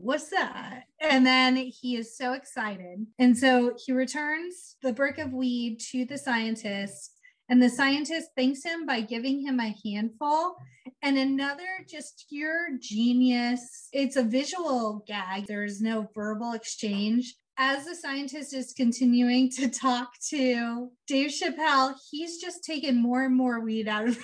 what's 0.00 0.30
that? 0.30 0.84
And 1.00 1.24
then 1.24 1.56
he 1.56 1.96
is 1.96 2.16
so 2.16 2.32
excited. 2.32 3.06
And 3.18 3.36
so 3.36 3.74
he 3.84 3.92
returns 3.92 4.76
the 4.82 4.92
brick 4.92 5.18
of 5.18 5.32
weed 5.32 5.78
to 5.92 6.04
the 6.04 6.18
scientist 6.18 7.14
and 7.48 7.62
the 7.62 7.68
scientist 7.68 8.30
thanks 8.36 8.64
him 8.64 8.86
by 8.86 9.02
giving 9.02 9.46
him 9.46 9.60
a 9.60 9.74
handful 9.84 10.56
and 11.02 11.18
another 11.18 11.84
just 11.88 12.24
pure 12.28 12.78
genius. 12.80 13.88
It's 13.92 14.16
a 14.16 14.22
visual 14.22 15.04
gag, 15.06 15.46
there's 15.46 15.80
no 15.80 16.08
verbal 16.14 16.52
exchange. 16.52 17.34
As 17.56 17.84
the 17.84 17.94
scientist 17.94 18.52
is 18.52 18.72
continuing 18.72 19.48
to 19.52 19.68
talk 19.68 20.14
to 20.30 20.90
Dave 21.06 21.30
Chappelle, 21.30 21.94
he's 22.10 22.40
just 22.40 22.64
taking 22.64 23.00
more 23.00 23.22
and 23.22 23.34
more 23.34 23.60
weed 23.60 23.86
out 23.86 24.08
of 24.08 24.18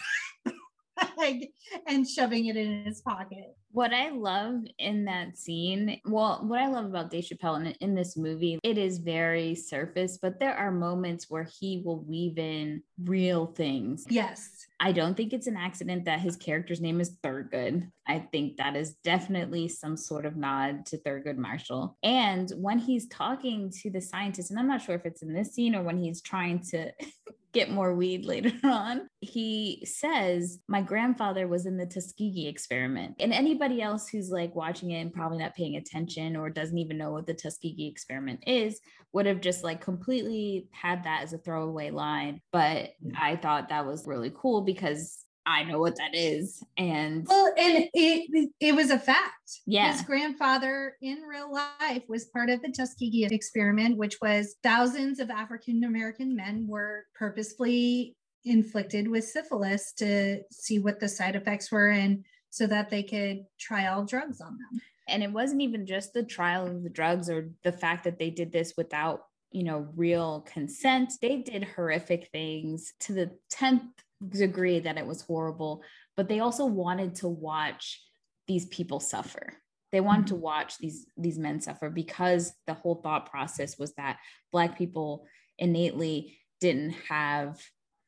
bag 1.17 1.47
and 1.87 2.09
shoving 2.09 2.47
it 2.47 2.57
in 2.57 2.85
his 2.85 3.01
pocket. 3.03 3.57
What 3.73 3.93
I 3.93 4.11
love 4.11 4.65
in 4.79 5.05
that 5.05 5.39
scene, 5.39 6.01
well, 6.05 6.41
what 6.43 6.61
I 6.61 6.67
love 6.67 6.87
about 6.87 7.11
Dave 7.11 7.25
Chappelle 7.25 7.65
in, 7.65 7.67
in 7.81 7.95
this 7.95 8.17
movie, 8.17 8.59
it 8.65 8.79
is 8.79 8.99
very 8.99 9.55
surface, 9.55 10.19
but 10.21 10.41
there 10.41 10.55
are 10.55 10.73
moments 10.73 11.31
where 11.31 11.45
he 11.45 11.83
will 11.85 12.01
weave 12.01 12.39
in 12.39 12.83
real 13.05 13.47
things. 13.47 14.07
Yes. 14.09 14.67
I 14.81 14.93
don't 14.93 15.17
think 15.17 15.33
it's 15.33 15.47
an 15.47 15.57
accident 15.57 16.05
that 16.07 16.21
his 16.21 16.37
character's 16.37 16.81
name 16.81 17.01
is 17.01 17.17
Thurgood. 17.23 17.89
I 18.09 18.19
think 18.19 18.57
that 18.57 18.75
is 18.75 18.95
definitely 19.05 19.69
some 19.69 19.97
sort 19.97 20.27
of 20.27 20.37
nod 20.37 20.87
to 20.87 20.99
Thurgood 20.99 21.37
Marshall. 21.37 21.97
And 22.03 22.51
when 22.57 22.79
he's 22.79 23.07
talking 23.07 23.71
to 23.83 23.91
the 23.91 24.01
scientist, 24.01 24.51
and 24.51 24.59
I'm 24.59 24.67
not 24.67 24.83
sure 24.83 24.97
if 24.97 25.07
it's 25.07 25.23
in 25.23 25.33
this 25.33 25.55
scene 25.55 25.77
or 25.77 25.83
when 25.83 25.99
he's 25.99 26.21
trying 26.21 26.61
to 26.71 26.91
get 27.53 27.71
more 27.71 27.95
weed 27.95 28.25
later 28.27 28.53
on. 28.65 29.09
He 29.21 29.83
says, 29.85 30.59
My 30.69 30.83
grandfather 30.83 31.47
was 31.49 31.67
in 31.67 31.77
the 31.77 31.87
Tuskegee 31.87 32.49
experiment. 32.49 33.17
And 33.21 33.33
anybody 33.33 33.83
else 33.83 34.09
who's 34.09 34.31
like 34.31 34.55
watching 34.55 34.91
it 34.91 35.01
and 35.01 35.13
probably 35.13 35.39
not 35.39 35.55
paying 35.55 35.77
attention 35.77 36.37
or 36.37 36.51
doesn't 36.51 36.79
even 36.79 36.99
know 36.99 37.13
what 37.13 37.27
the 37.27 37.35
Tuskegee 37.35 37.89
experiment 37.89 38.45
is 38.47 38.81
would 39.13 39.27
have 39.27 39.41
just 39.41 39.65
like 39.65 39.81
completely 39.81 40.69
had 40.71 41.05
that 41.05 41.23
as 41.23 41.33
a 41.33 41.39
throwaway 41.39 41.91
line. 41.91 42.41
But 42.53 42.91
I 43.19 43.37
thought 43.37 43.69
that 43.69 43.87
was 43.87 44.07
really 44.07 44.33
cool 44.35 44.63
because 44.63 45.20
I 45.47 45.65
know 45.65 45.79
what 45.79 45.97
that 45.97 46.15
is. 46.15 46.63
And 46.77 47.27
well, 47.27 47.53
and 47.57 47.89
it 47.95 48.51
it 48.61 48.75
was 48.75 48.91
a 48.91 48.99
fact. 48.99 49.61
Yeah. 49.67 49.93
His 49.93 50.03
grandfather 50.03 50.97
in 51.01 51.23
real 51.23 51.53
life 51.53 52.03
was 52.09 52.27
part 52.27 52.51
of 52.51 52.63
the 52.63 52.73
Tuskegee 52.73 53.25
experiment, 53.25 53.97
which 53.97 54.19
was 54.21 54.57
thousands 54.63 55.19
of 55.19 55.31
African 55.31 55.85
American 55.85 56.37
men 56.37 56.67
were 56.69 57.05
purposefully 57.15 58.17
inflicted 58.45 59.09
with 59.09 59.25
syphilis 59.25 59.93
to 59.93 60.41
see 60.51 60.79
what 60.79 61.01
the 61.01 61.09
side 61.09 61.37
effects 61.37 61.71
were 61.71 61.89
and 61.89 62.25
so 62.51 62.67
that 62.67 62.91
they 62.91 63.03
could 63.03 63.45
try 63.59 63.87
all 63.87 64.05
drugs 64.05 64.41
on 64.41 64.53
them. 64.53 64.81
And 65.09 65.23
it 65.23 65.33
wasn't 65.33 65.63
even 65.63 65.87
just 65.87 66.13
the 66.13 66.23
trial 66.23 66.67
of 66.67 66.83
the 66.83 66.91
drugs 66.91 67.29
or 67.29 67.51
the 67.65 67.73
fact 67.73 68.05
that 68.05 68.19
they 68.19 68.31
did 68.31 68.53
this 68.53 68.75
without 68.77 69.25
you 69.53 69.65
know 69.65 69.89
real 69.97 70.43
consent 70.43 71.13
they 71.21 71.39
did 71.39 71.65
horrific 71.65 72.29
things 72.31 72.93
to 73.01 73.13
the 73.13 73.33
10th 73.53 73.89
degree 74.29 74.81
that 74.81 74.99
it 74.99 75.07
was 75.07 75.23
horrible, 75.23 75.83
but 76.17 76.29
they 76.29 76.41
also 76.41 76.67
wanted 76.67 77.17
to 77.17 77.29
watch 77.29 78.03
these 78.47 78.67
people 78.67 79.01
suffer. 79.01 79.55
They 79.93 80.01
wanted 80.01 80.27
mm-hmm. 80.27 80.37
to 80.37 80.43
watch 80.43 80.79
these 80.79 81.07
these 81.17 81.39
men 81.39 81.61
suffer 81.61 81.91
because 81.91 82.53
the 82.67 82.75
whole 82.75 82.97
thought 82.97 83.31
process 83.31 83.79
was 83.79 83.95
that 83.95 84.19
black 84.53 84.79
people 84.79 85.27
innately 85.59 86.39
didn't 86.61 86.93
have 87.09 87.61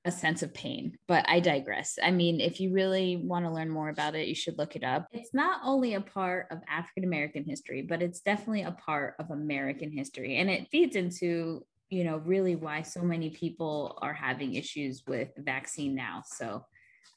a 0.04 0.10
sense 0.10 0.42
of 0.42 0.52
pain. 0.52 0.98
But 1.06 1.24
I 1.28 1.40
digress. 1.40 1.98
I 2.02 2.10
mean, 2.10 2.40
if 2.40 2.60
you 2.60 2.72
really 2.72 3.16
want 3.16 3.44
to 3.44 3.52
learn 3.52 3.70
more 3.70 3.88
about 3.88 4.14
it, 4.14 4.26
you 4.26 4.34
should 4.34 4.58
look 4.58 4.74
it 4.74 4.84
up. 4.84 5.06
It's 5.12 5.32
not 5.32 5.60
only 5.64 5.94
a 5.94 6.00
part 6.00 6.48
of 6.50 6.58
African 6.68 7.04
American 7.04 7.44
history, 7.44 7.82
but 7.82 8.02
it's 8.02 8.20
definitely 8.20 8.62
a 8.62 8.72
part 8.72 9.14
of 9.18 9.30
American 9.30 9.92
history. 9.92 10.38
And 10.38 10.50
it 10.50 10.68
feeds 10.70 10.96
into 10.96 11.64
you 11.92 12.04
know, 12.04 12.16
really 12.24 12.56
why 12.56 12.80
so 12.80 13.02
many 13.02 13.28
people 13.28 13.98
are 14.00 14.14
having 14.14 14.54
issues 14.54 15.02
with 15.06 15.34
the 15.34 15.42
vaccine 15.42 15.94
now. 15.94 16.22
So 16.26 16.64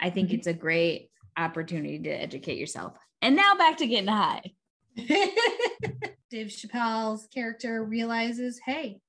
I 0.02 0.10
think 0.10 0.28
mm-hmm. 0.28 0.36
it's 0.36 0.48
a 0.48 0.54
great 0.54 1.12
opportunity 1.38 1.98
to 2.00 2.10
educate 2.10 2.58
yourself. 2.58 2.94
And 3.22 3.38
now 3.38 3.56
back 3.56 3.78
to 3.78 3.88
getting 3.88 4.10
high. 4.10 4.42
Dave 4.98 6.48
Chappelle's 6.48 7.26
character 7.34 7.86
realizes, 7.86 8.60
hey, 8.66 9.00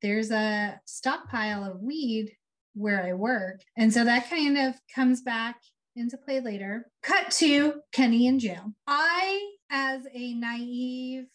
there's 0.00 0.30
a 0.30 0.80
stockpile 0.86 1.64
of 1.64 1.82
weed 1.82 2.32
where 2.74 3.04
I 3.04 3.12
work. 3.12 3.60
And 3.76 3.92
so 3.92 4.04
that 4.04 4.30
kind 4.30 4.56
of 4.56 4.74
comes 4.94 5.20
back 5.20 5.56
into 5.96 6.16
play 6.16 6.40
later. 6.40 6.86
Cut 7.02 7.30
to 7.32 7.74
Kenny 7.92 8.26
in 8.26 8.38
jail. 8.38 8.72
I, 8.86 9.50
as 9.70 10.06
a 10.14 10.32
naive 10.32 11.26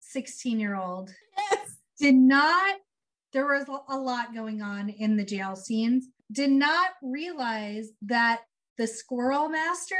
16 0.00 0.58
year 0.58 0.74
old, 0.74 1.10
did 2.02 2.16
not, 2.16 2.74
there 3.32 3.46
was 3.46 3.64
a 3.88 3.96
lot 3.96 4.34
going 4.34 4.60
on 4.60 4.88
in 4.88 5.16
the 5.16 5.24
jail 5.24 5.54
scenes, 5.54 6.08
did 6.32 6.50
not 6.50 6.90
realize 7.00 7.90
that 8.02 8.40
the 8.76 8.88
squirrel 8.88 9.48
master 9.48 9.94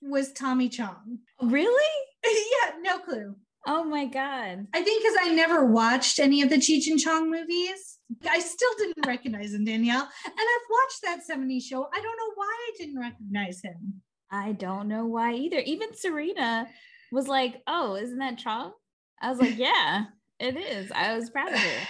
was 0.00 0.32
Tommy 0.32 0.70
Chong. 0.70 1.18
Really? 1.42 1.92
yeah, 2.24 2.72
no 2.80 2.98
clue. 3.00 3.36
Oh 3.66 3.84
my 3.84 4.06
God. 4.06 4.66
I 4.72 4.82
think 4.82 5.02
because 5.02 5.18
I 5.20 5.34
never 5.34 5.66
watched 5.66 6.18
any 6.18 6.40
of 6.40 6.48
the 6.48 6.56
Cheech 6.56 6.86
and 6.86 6.98
Chong 6.98 7.30
movies, 7.30 7.98
I 8.28 8.40
still 8.40 8.70
didn't 8.78 9.06
recognize 9.06 9.52
him, 9.52 9.66
Danielle. 9.66 10.00
And 10.00 10.34
I've 10.38 10.70
watched 10.70 11.02
that 11.02 11.20
70s 11.30 11.64
show. 11.64 11.86
I 11.92 12.00
don't 12.00 12.16
know 12.16 12.32
why 12.34 12.46
I 12.46 12.72
didn't 12.78 12.98
recognize 12.98 13.60
him. 13.62 14.00
I 14.30 14.52
don't 14.52 14.88
know 14.88 15.04
why 15.04 15.34
either. 15.34 15.58
Even 15.58 15.94
Serena 15.94 16.66
was 17.12 17.28
like, 17.28 17.60
oh, 17.66 17.96
isn't 17.96 18.18
that 18.18 18.38
Chong? 18.38 18.72
I 19.20 19.28
was 19.28 19.38
like, 19.38 19.58
yeah. 19.58 20.04
It 20.38 20.56
is. 20.56 20.90
I 20.92 21.16
was 21.16 21.30
proud 21.30 21.52
of 21.52 21.58
her. 21.58 21.88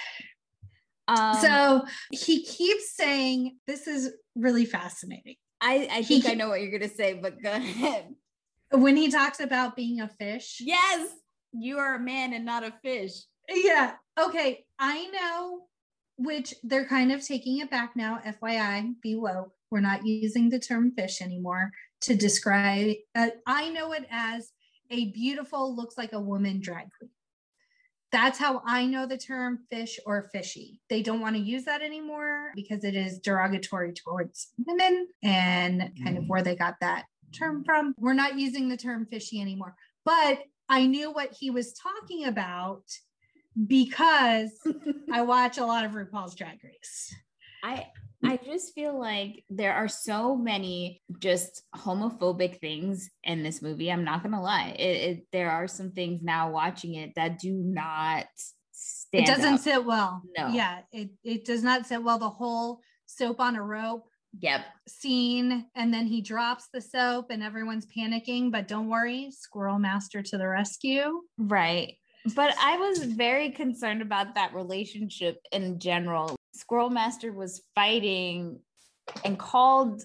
Um, 1.09 1.37
so 1.37 1.85
he 2.11 2.45
keeps 2.45 2.95
saying, 2.95 3.59
This 3.67 3.87
is 3.87 4.13
really 4.35 4.65
fascinating. 4.65 5.37
I, 5.61 5.89
I 5.91 6.03
think 6.03 6.25
he, 6.25 6.31
I 6.31 6.35
know 6.35 6.49
what 6.49 6.61
you're 6.61 6.77
going 6.77 6.89
to 6.89 6.97
say, 6.97 7.15
but 7.15 7.43
go 7.43 7.53
ahead. 7.53 8.15
When 8.71 8.97
he 8.97 9.11
talks 9.11 9.41
about 9.41 9.77
being 9.77 10.01
a 10.01 10.09
fish. 10.09 10.59
Yes, 10.61 11.11
you 11.53 11.79
are 11.79 11.97
a 11.97 12.01
man 12.01 12.33
and 12.33 12.45
not 12.45 12.65
a 12.65 12.73
fish. 12.83 13.13
Yeah. 13.49 13.93
Okay. 14.19 14.65
I 14.79 15.07
know, 15.09 15.63
which 16.17 16.55
they're 16.63 16.87
kind 16.87 17.13
of 17.13 17.25
taking 17.25 17.59
it 17.59 17.71
back 17.71 17.95
now. 17.95 18.21
FYI, 18.25 18.95
be 19.03 19.15
woke. 19.15 19.53
We're 19.71 19.81
not 19.81 20.07
using 20.07 20.49
the 20.51 20.59
term 20.59 20.93
fish 20.93 21.21
anymore 21.21 21.71
to 22.03 22.15
describe. 22.15 22.95
Uh, 23.15 23.29
I 23.47 23.71
know 23.71 23.93
it 23.93 24.07
as 24.11 24.51
a 24.91 25.11
beautiful, 25.13 25.75
looks 25.75 25.97
like 25.97 26.13
a 26.13 26.21
woman 26.21 26.61
drag 26.61 26.89
queen. 26.99 27.11
That's 28.13 28.39
how 28.39 28.63
I 28.67 28.85
know 28.85 29.07
the 29.07 29.17
term 29.17 29.61
fish 29.71 29.99
or 30.05 30.29
fishy. 30.33 30.81
They 30.91 31.03
don't 31.03 31.21
want 31.21 31.35
to 31.37 31.43
use 31.43 31.65
that 31.65 31.81
anymore 31.81 32.53
because 32.55 32.85
it 32.85 32.95
is 32.95 33.19
derogatory 33.19 33.95
towards 33.95 34.53
women 34.67 35.09
and 35.23 35.91
kind 36.05 36.19
of 36.19 36.25
mm. 36.25 36.29
where 36.29 36.43
they 36.43 36.55
got 36.55 36.75
that 36.81 37.07
term 37.33 37.65
from. 37.65 37.95
We're 37.99 38.13
not 38.13 38.39
using 38.39 38.69
the 38.69 38.77
term 38.77 39.07
fishy 39.07 39.41
anymore. 39.41 39.75
But 40.05 40.43
I 40.69 40.87
knew 40.87 41.11
what 41.11 41.33
he 41.33 41.51
was 41.51 41.73
talking 41.73 42.27
about 42.27 42.85
because 43.67 44.51
I 45.13 45.23
watch 45.23 45.59
a 45.59 45.65
lot 45.65 45.85
of 45.85 45.93
RuPaul's 45.93 46.35
Drag 46.35 46.63
Race. 46.63 47.15
I 47.63 47.87
I 48.25 48.37
just 48.37 48.73
feel 48.75 48.99
like 48.99 49.45
there 49.51 49.75
are 49.75 49.89
so 49.89 50.37
many 50.37 51.03
just 51.19 51.63
homophobic 51.75 52.61
things 52.61 53.11
in 53.25 53.43
this 53.43 53.61
movie. 53.63 53.91
I'm 53.91 54.05
not 54.05 54.23
gonna 54.23 54.43
lie. 54.43 54.77
It, 54.79 54.83
it 55.11 55.27
there 55.33 55.51
are 55.51 55.67
some 55.69 55.91
things 55.93 56.23
now 56.23 56.51
watching 56.51 56.95
it 56.95 57.13
that 57.17 57.39
do 57.39 57.53
not 57.53 58.27
It 59.13 59.27
doesn't 59.27 59.55
up. 59.55 59.61
sit 59.61 59.85
well. 59.85 60.23
No. 60.37 60.49
Yeah, 60.49 60.81
it 60.93 61.11
it 61.25 61.45
does 61.45 61.63
not 61.63 61.87
sit 61.87 62.03
well. 62.03 62.19
The 62.19 62.29
whole 62.31 62.81
soap 63.07 63.41
on 63.41 63.57
a 63.57 63.63
rope 63.63 64.05
Yep. 64.41 64.63
scene 64.89 65.67
and 65.75 65.93
then 65.93 66.07
he 66.07 66.23
drops 66.23 66.69
the 66.73 66.81
soap 66.81 67.27
and 67.29 67.43
everyone's 67.43 67.85
panicking 67.95 68.51
but 68.51 68.67
don't 68.67 68.89
worry 68.89 69.31
squirrel 69.31 69.79
master 69.79 70.23
to 70.23 70.39
the 70.39 70.49
rescue 70.49 71.21
Right. 71.37 71.97
But 72.35 72.55
I 72.59 72.79
was 72.79 73.03
very 73.05 73.51
concerned 73.51 74.01
about 74.01 74.35
that 74.37 74.55
relationship 74.55 75.37
in 75.53 75.79
general. 75.81 76.35
Squirrel 76.63 76.91
Master 76.91 77.33
was 77.33 77.61
fighting 77.75 78.61
and 79.25 79.37
called, 79.37 80.03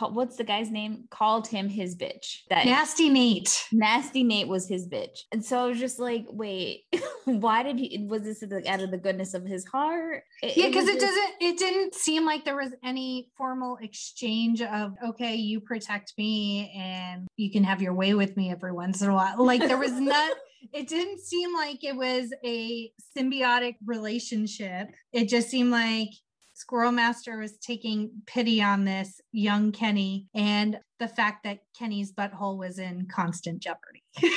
what's 0.00 0.36
the 0.36 0.44
guy's 0.44 0.70
name? 0.70 1.04
Called 1.10 1.46
him 1.46 1.68
his 1.68 1.94
bitch. 1.94 2.38
That 2.48 2.64
nasty 2.64 3.10
nate 3.10 3.66
nasty 3.70 4.22
Nate 4.24 4.48
was 4.48 4.66
his 4.66 4.88
bitch. 4.88 5.18
And 5.30 5.44
so 5.44 5.58
I 5.58 5.66
was 5.66 5.78
just 5.78 5.98
like, 5.98 6.24
wait, 6.30 6.84
why 7.26 7.62
did 7.64 7.78
he, 7.78 8.06
was 8.08 8.22
this 8.22 8.42
out 8.66 8.80
of 8.80 8.90
the 8.90 8.96
goodness 8.96 9.34
of 9.34 9.44
his 9.44 9.66
heart? 9.66 10.22
yeah 10.42 10.68
because 10.68 10.86
was 10.86 10.94
it 10.94 11.00
just- 11.00 11.06
doesn't 11.14 11.34
it 11.40 11.58
didn't 11.58 11.94
seem 11.94 12.24
like 12.24 12.46
there 12.46 12.56
was 12.56 12.72
any 12.82 13.28
formal 13.36 13.76
exchange 13.82 14.62
of 14.62 14.94
okay 15.06 15.34
you 15.34 15.60
protect 15.60 16.14
me 16.16 16.72
and 16.76 17.28
you 17.36 17.50
can 17.52 17.62
have 17.62 17.82
your 17.82 17.94
way 17.94 18.14
with 18.14 18.36
me 18.38 18.50
every 18.50 18.72
once 18.72 19.02
in 19.02 19.10
a 19.10 19.14
while 19.14 19.44
like 19.44 19.60
there 19.60 19.76
was 19.78 19.92
not 20.00 20.32
it 20.72 20.88
didn't 20.88 21.20
seem 21.20 21.54
like 21.54 21.82
it 21.84 21.96
was 21.96 22.32
a 22.44 22.90
symbiotic 23.16 23.76
relationship 23.84 24.88
it 25.12 25.28
just 25.28 25.48
seemed 25.48 25.70
like 25.70 26.08
squirrel 26.54 26.92
master 26.92 27.38
was 27.38 27.56
taking 27.58 28.10
pity 28.26 28.62
on 28.62 28.84
this 28.84 29.20
young 29.32 29.72
kenny 29.72 30.28
and 30.34 30.78
the 30.98 31.08
fact 31.08 31.44
that 31.44 31.60
kenny's 31.76 32.12
butthole 32.12 32.58
was 32.58 32.78
in 32.78 33.06
constant 33.10 33.60
jeopardy 33.60 34.02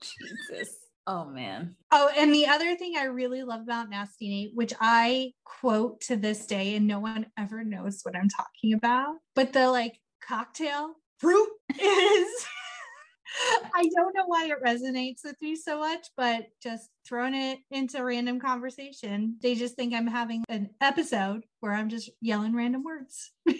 Jesus. 0.00 0.76
Oh 1.06 1.24
man. 1.24 1.76
Oh, 1.90 2.10
and 2.16 2.32
the 2.32 2.46
other 2.46 2.76
thing 2.76 2.94
I 2.96 3.04
really 3.04 3.42
love 3.42 3.62
about 3.62 3.90
Nasty 3.90 4.28
Nate, 4.28 4.52
which 4.54 4.72
I 4.80 5.32
quote 5.44 6.00
to 6.02 6.16
this 6.16 6.46
day, 6.46 6.76
and 6.76 6.86
no 6.86 7.00
one 7.00 7.26
ever 7.38 7.64
knows 7.64 8.00
what 8.02 8.16
I'm 8.16 8.28
talking 8.28 8.74
about, 8.74 9.16
but 9.34 9.52
the 9.52 9.70
like 9.70 9.98
cocktail 10.26 10.94
fruit 11.18 11.48
is. 11.80 12.46
I 13.74 13.88
don't 13.94 14.14
know 14.14 14.26
why 14.26 14.46
it 14.46 14.62
resonates 14.64 15.24
with 15.24 15.36
me 15.40 15.56
so 15.56 15.78
much, 15.78 16.08
but 16.16 16.46
just 16.62 16.90
throwing 17.06 17.34
it 17.34 17.58
into 17.70 18.04
random 18.04 18.40
conversation, 18.40 19.36
they 19.42 19.54
just 19.54 19.76
think 19.76 19.94
I'm 19.94 20.06
having 20.06 20.44
an 20.48 20.70
episode 20.80 21.44
where 21.60 21.72
I'm 21.72 21.88
just 21.88 22.10
yelling 22.20 22.54
random 22.54 22.82
words. 22.84 23.32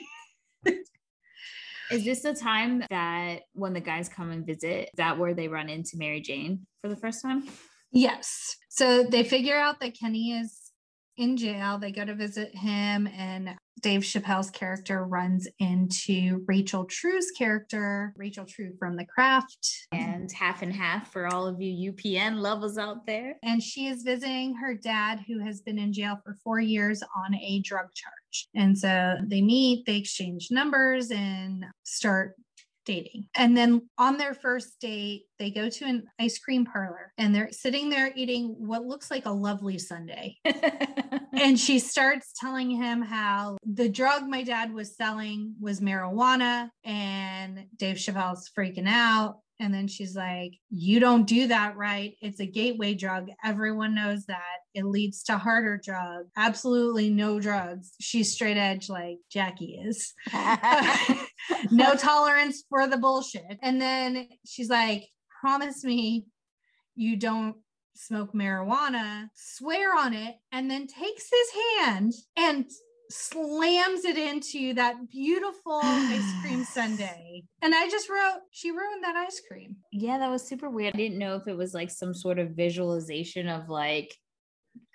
Is 1.90 2.04
this 2.04 2.22
the 2.22 2.34
time 2.34 2.84
that 2.88 3.40
when 3.52 3.72
the 3.72 3.80
guys 3.80 4.08
come 4.08 4.30
and 4.30 4.46
visit, 4.46 4.84
is 4.84 4.96
that 4.96 5.18
where 5.18 5.34
they 5.34 5.48
run 5.48 5.68
into 5.68 5.96
Mary 5.96 6.20
Jane 6.20 6.66
for 6.80 6.88
the 6.88 6.94
first 6.94 7.20
time? 7.20 7.48
Yes. 7.90 8.56
So 8.68 9.02
they 9.02 9.24
figure 9.24 9.56
out 9.56 9.80
that 9.80 9.98
Kenny 9.98 10.32
is 10.38 10.70
in 11.16 11.36
jail. 11.36 11.78
They 11.78 11.90
go 11.90 12.04
to 12.04 12.14
visit 12.14 12.54
him, 12.54 13.08
and 13.08 13.56
Dave 13.80 14.02
Chappelle's 14.02 14.50
character 14.50 15.04
runs 15.04 15.48
into 15.58 16.44
Rachel 16.46 16.84
True's 16.84 17.30
character, 17.30 18.12
Rachel 18.16 18.44
True 18.44 18.72
from 18.78 18.96
The 18.96 19.04
Craft. 19.04 19.86
And 19.92 20.30
half 20.32 20.62
and 20.62 20.72
half 20.72 21.12
for 21.12 21.26
all 21.26 21.46
of 21.46 21.60
you 21.60 21.92
UPN 21.92 22.40
lovers 22.40 22.78
out 22.78 23.06
there. 23.06 23.36
And 23.42 23.62
she 23.62 23.86
is 23.86 24.02
visiting 24.02 24.54
her 24.56 24.74
dad, 24.74 25.20
who 25.26 25.38
has 25.40 25.60
been 25.60 25.78
in 25.78 25.92
jail 25.92 26.18
for 26.24 26.36
four 26.44 26.60
years 26.60 27.02
on 27.16 27.34
a 27.34 27.60
drug 27.60 27.86
charge. 27.94 28.48
And 28.54 28.76
so 28.76 29.16
they 29.26 29.42
meet, 29.42 29.86
they 29.86 29.96
exchange 29.96 30.48
numbers, 30.50 31.10
and 31.10 31.64
start 31.84 32.34
dating. 32.90 33.26
And 33.36 33.56
then 33.56 33.88
on 33.98 34.16
their 34.16 34.34
first 34.34 34.80
date, 34.80 35.26
they 35.38 35.50
go 35.50 35.68
to 35.70 35.84
an 35.84 36.04
ice 36.18 36.40
cream 36.40 36.64
parlor 36.64 37.12
and 37.16 37.32
they're 37.32 37.52
sitting 37.52 37.88
there 37.88 38.12
eating 38.16 38.56
what 38.58 38.84
looks 38.84 39.12
like 39.12 39.26
a 39.26 39.30
lovely 39.30 39.78
sundae. 39.78 40.34
and 41.32 41.58
she 41.58 41.78
starts 41.78 42.32
telling 42.38 42.68
him 42.68 43.00
how 43.00 43.58
the 43.64 43.88
drug 43.88 44.26
my 44.26 44.42
dad 44.42 44.72
was 44.72 44.96
selling 44.96 45.54
was 45.60 45.80
marijuana 45.80 46.68
and 46.82 47.66
Dave 47.76 47.96
Chappelle's 47.96 48.50
freaking 48.58 48.88
out. 48.88 49.36
And 49.60 49.74
then 49.74 49.88
she's 49.88 50.16
like 50.16 50.52
you 50.70 50.98
don't 51.00 51.26
do 51.26 51.46
that 51.48 51.76
right. 51.76 52.14
It's 52.20 52.40
a 52.40 52.46
gateway 52.46 52.94
drug. 52.94 53.28
Everyone 53.44 53.94
knows 53.94 54.24
that. 54.26 54.56
It 54.74 54.84
leads 54.84 55.22
to 55.24 55.36
harder 55.36 55.80
drugs 55.84 56.30
absolutely 56.36 57.10
no 57.10 57.38
drugs. 57.40 57.92
She's 58.00 58.32
straight 58.32 58.56
edge 58.56 58.88
like 58.88 59.18
Jackie 59.30 59.80
is 59.84 60.14
no 61.70 61.94
tolerance 61.94 62.64
for 62.68 62.86
the 62.86 62.96
bullshit 62.96 63.58
and 63.62 63.80
then 63.80 64.28
she's 64.46 64.70
like 64.70 65.08
promise 65.40 65.84
me 65.84 66.26
you 66.94 67.16
don't 67.16 67.56
smoke 67.94 68.32
marijuana, 68.32 69.28
swear 69.34 69.96
on 69.96 70.14
it, 70.14 70.36
and 70.52 70.70
then 70.70 70.86
takes 70.86 71.30
his 71.30 71.78
hand 71.78 72.12
and 72.36 72.66
slams 73.10 74.04
it 74.04 74.16
into 74.16 74.72
that 74.74 75.08
beautiful 75.10 75.80
ice 75.82 76.32
cream 76.42 76.64
sundae. 76.72 77.42
And 77.62 77.74
I 77.74 77.88
just 77.88 78.08
wrote, 78.08 78.40
she 78.50 78.70
ruined 78.70 79.02
that 79.02 79.16
ice 79.16 79.40
cream. 79.46 79.76
yeah, 79.92 80.18
that 80.18 80.30
was 80.30 80.46
super 80.46 80.70
weird. 80.70 80.94
I 80.94 80.98
didn't 80.98 81.18
know 81.18 81.34
if 81.36 81.48
it 81.48 81.56
was 81.56 81.74
like 81.74 81.90
some 81.90 82.14
sort 82.14 82.38
of 82.38 82.50
visualization 82.50 83.48
of 83.48 83.68
like 83.68 84.14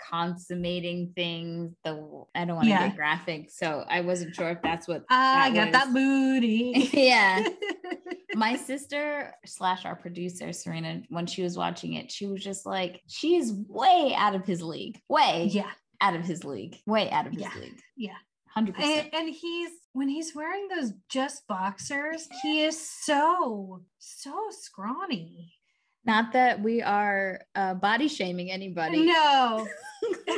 consummating 0.10 1.12
things. 1.16 1.74
The 1.84 2.26
I 2.34 2.46
don't 2.46 2.56
want 2.56 2.66
to 2.66 2.70
Yeah. 2.70 2.88
get 2.88 2.96
graphic, 2.96 3.50
so 3.50 3.86
I 3.90 4.02
wasn't 4.02 4.36
sure 4.36 4.50
if 4.50 4.62
that's 4.62 4.88
what 4.88 5.04
ah, 5.10 5.44
I 5.44 5.50
that 5.52 5.72
got 5.72 5.86
that 5.86 5.94
booty. 5.94 6.90
yeah. 6.94 7.48
My 8.36 8.56
sister 8.58 9.34
slash 9.46 9.86
our 9.86 9.96
producer 9.96 10.52
Serena, 10.52 11.02
when 11.10 11.26
she 11.26 11.42
was 11.42 11.58
watching 11.58 11.94
it, 11.94 12.12
she 12.12 12.28
was 12.28 12.44
just 12.44 12.66
like, 12.66 13.02
"She's 13.08 13.54
way 13.54 14.14
out 14.18 14.36
of 14.36 14.46
his 14.46 14.62
league, 14.62 15.00
way 15.08 15.48
yeah. 15.52 15.72
out 16.02 16.16
of 16.16 16.22
his 16.22 16.44
league, 16.44 16.78
way 16.86 17.10
out 17.12 17.28
of 17.28 17.34
his 17.34 17.44
Yeah. 17.44 17.52
league, 17.60 17.80
Yeah. 17.96 18.18
hundred 18.50 18.76
percent. 18.76 19.10
And, 19.14 19.28
and 19.28 19.30
he's 19.34 19.70
when 19.94 20.10
he's 20.10 20.36
wearing 20.36 20.68
those 20.68 20.92
just 21.08 21.48
boxers, 21.48 22.28
he 22.44 22.64
is 22.64 22.78
so, 23.06 23.84
so 23.98 24.36
scrawny. 24.50 25.54
Not 26.06 26.34
that 26.34 26.62
we 26.62 26.82
are 26.82 27.42
uh, 27.56 27.74
body 27.74 28.08
shaming 28.08 28.52
anybody. 28.52 29.06
No. 29.06 29.68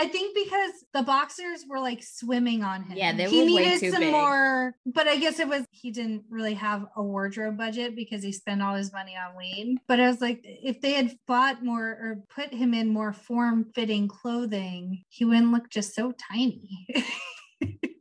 I 0.00 0.06
think 0.06 0.36
because 0.36 0.84
the 0.92 1.02
boxers 1.02 1.64
were 1.68 1.80
like 1.80 2.04
swimming 2.04 2.62
on 2.62 2.84
him. 2.84 2.96
Yeah, 2.96 3.12
they 3.12 3.28
he 3.28 3.40
were 3.40 3.46
way 3.46 3.64
needed 3.64 3.80
too 3.80 3.90
some 3.90 4.00
big. 4.00 4.12
more, 4.12 4.76
but 4.86 5.08
I 5.08 5.16
guess 5.16 5.40
it 5.40 5.48
was 5.48 5.64
he 5.72 5.90
didn't 5.90 6.22
really 6.30 6.54
have 6.54 6.86
a 6.96 7.02
wardrobe 7.02 7.56
budget 7.56 7.96
because 7.96 8.22
he 8.22 8.30
spent 8.30 8.62
all 8.62 8.76
his 8.76 8.92
money 8.92 9.16
on 9.16 9.36
weed. 9.36 9.78
But 9.88 9.98
I 9.98 10.06
was 10.06 10.20
like, 10.20 10.40
if 10.44 10.80
they 10.80 10.92
had 10.92 11.16
bought 11.26 11.64
more 11.64 11.84
or 11.84 12.22
put 12.32 12.54
him 12.54 12.74
in 12.74 12.88
more 12.88 13.12
form-fitting 13.12 14.06
clothing, 14.06 15.02
he 15.08 15.24
wouldn't 15.24 15.50
look 15.50 15.68
just 15.68 15.94
so 15.96 16.12
tiny. 16.30 16.86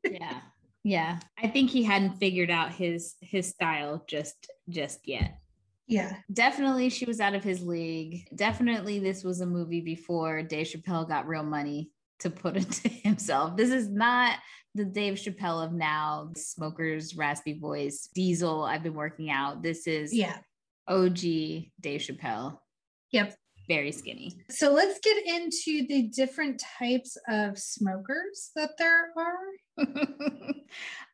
yeah 0.04 0.42
yeah 0.84 1.20
i 1.38 1.48
think 1.48 1.70
he 1.70 1.84
hadn't 1.84 2.18
figured 2.18 2.50
out 2.50 2.72
his 2.72 3.16
his 3.22 3.50
style 3.50 4.04
just 4.08 4.50
just 4.70 5.06
yet 5.06 5.40
yeah. 5.88 6.18
definitely 6.32 6.90
she 6.90 7.06
was 7.06 7.20
out 7.20 7.34
of 7.36 7.44
his 7.44 7.62
league 7.62 8.28
definitely 8.36 9.00
this 9.00 9.24
was 9.24 9.42
a 9.42 9.46
movie 9.46 9.82
before 9.82 10.42
dave 10.44 10.68
chappelle 10.68 11.08
got 11.08 11.28
real 11.28 11.44
money 11.44 11.90
to 12.20 12.30
put 12.30 12.56
into 12.62 12.90
himself 12.90 13.56
this 13.58 13.70
is 13.72 13.88
not 13.90 14.38
the 14.76 14.86
dave 14.86 15.16
chappelle 15.16 15.64
of 15.66 15.72
now 15.74 16.30
smokers 16.36 17.16
raspy 17.16 17.58
voice 17.58 18.10
diesel 18.14 18.64
i've 18.64 18.84
been 18.84 18.94
working 18.94 19.30
out 19.32 19.64
this 19.64 19.88
is 19.88 20.14
Yeah. 20.14 20.38
og 20.88 21.14
dave 21.16 22.02
chappelle 22.02 22.60
Yep. 23.12 23.36
very 23.70 23.92
skinny 23.94 24.34
So 24.50 24.74
let's 24.74 25.00
get 25.00 25.18
into 25.26 25.88
the 25.88 26.10
different 26.14 26.62
types 26.80 27.18
of 27.30 27.58
smokers 27.58 28.52
that 28.56 28.72
there 28.78 29.10
are. 29.18 29.48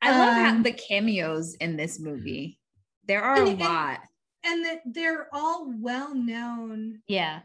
i 0.01 0.17
love 0.17 0.33
how 0.35 0.49
Um, 0.55 0.63
the 0.63 0.73
cameos 0.73 1.53
in 1.55 1.77
this 1.77 1.99
movie 1.99 2.59
there 3.07 3.21
are 3.21 3.43
a 3.43 3.49
lot 3.49 3.99
And 4.45 4.63
that 4.65 4.81
they're 4.85 5.27
all 5.33 5.71
well-known 5.79 7.01
yeah 7.07 7.41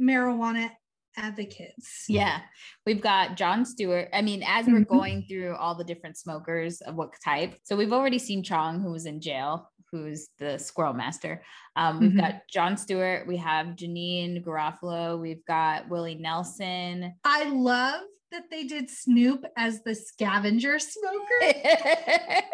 marijuana 0.00 0.70
advocates. 1.16 2.04
Yeah, 2.08 2.40
we've 2.86 3.00
got 3.02 3.36
Jon 3.36 3.64
Stewart. 3.64 4.08
I 4.12 4.22
mean, 4.22 4.42
as 4.46 4.66
we're 4.66 4.80
Mhm. 4.84 4.88
going 4.88 5.22
through 5.28 5.56
all 5.56 5.74
the 5.74 5.84
different 5.84 6.16
smokers 6.16 6.80
of 6.82 6.94
what 6.94 7.12
type, 7.24 7.58
so 7.64 7.76
we've 7.76 7.92
already 7.92 8.18
seen 8.18 8.42
Chong, 8.42 8.80
who 8.80 8.90
was 8.92 9.06
in 9.06 9.20
jail, 9.20 9.70
who's 9.90 10.28
the 10.38 10.56
squirrel 10.58 10.94
master. 10.94 11.42
Um, 11.76 11.98
we've 12.00 12.12
Mhm. 12.12 12.20
got 12.20 12.48
Jon 12.48 12.76
Stewart. 12.76 13.26
We 13.26 13.36
have 13.38 13.74
Janeane 13.76 14.42
Garofalo. 14.44 15.20
We've 15.20 15.44
got 15.44 15.88
Willie 15.88 16.14
Nelson. 16.14 17.12
I 17.24 17.44
love 17.44 18.02
that 18.30 18.48
they 18.48 18.62
did 18.64 18.88
Snoop 18.88 19.44
as 19.56 19.82
the 19.82 19.94
scavenger 19.96 20.78
smoker. 20.78 21.40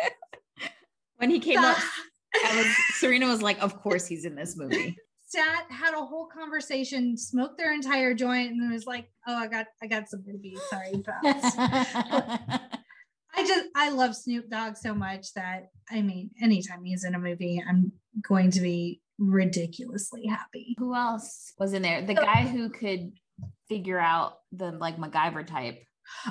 when 1.17 1.31
he 1.31 1.39
came 1.39 1.59
up, 1.59 1.77
That- 1.77 1.85
I 1.85 2.01
was 2.55 2.66
Serena 2.94 3.27
was 3.27 3.42
like, 3.42 3.61
"Of 3.62 3.81
course 3.81 4.07
he's 4.07 4.25
in 4.25 4.35
this 4.35 4.57
movie." 4.57 4.96
Sat, 5.29 5.64
had 5.70 5.92
a 5.92 6.05
whole 6.05 6.27
conversation, 6.27 7.16
smoked 7.16 7.59
their 7.59 7.75
entire 7.75 8.14
joint, 8.14 8.53
and 8.53 8.72
was 8.72 8.87
like, 8.87 9.11
"Oh, 9.27 9.35
I 9.35 9.49
got, 9.49 9.66
I 9.83 9.87
got 9.87 10.09
something 10.09 10.33
to 10.33 10.38
be 10.38 10.57
sorry 10.70 10.92
about." 10.94 11.20
I 13.38 13.46
just, 13.46 13.68
I 13.75 13.90
love 13.90 14.16
Snoop 14.16 14.49
Dogg 14.49 14.77
so 14.77 14.94
much 14.94 15.35
that 15.35 15.70
I 15.90 16.01
mean, 16.01 16.31
anytime 16.40 16.85
he's 16.85 17.05
in 17.05 17.14
a 17.14 17.18
movie, 17.18 17.62
I'm 17.68 17.92
going 18.22 18.51
to 18.53 18.61
be 18.61 19.03
ridiculously 19.18 20.27
happy. 20.27 20.75
who 20.79 20.94
else 20.94 21.53
was 21.59 21.72
in 21.72 21.83
there? 21.83 22.03
The 22.03 22.14
guy 22.14 22.42
who 22.42 22.70
could 22.70 23.12
figure 23.68 23.99
out 23.99 24.38
the 24.53 24.72
like 24.72 24.96
MacGyver 24.96 25.46
type. 25.46 25.83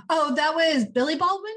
Oh, 0.09 0.33
that 0.35 0.55
was 0.55 0.85
Billy 0.85 1.15
Baldwin. 1.15 1.53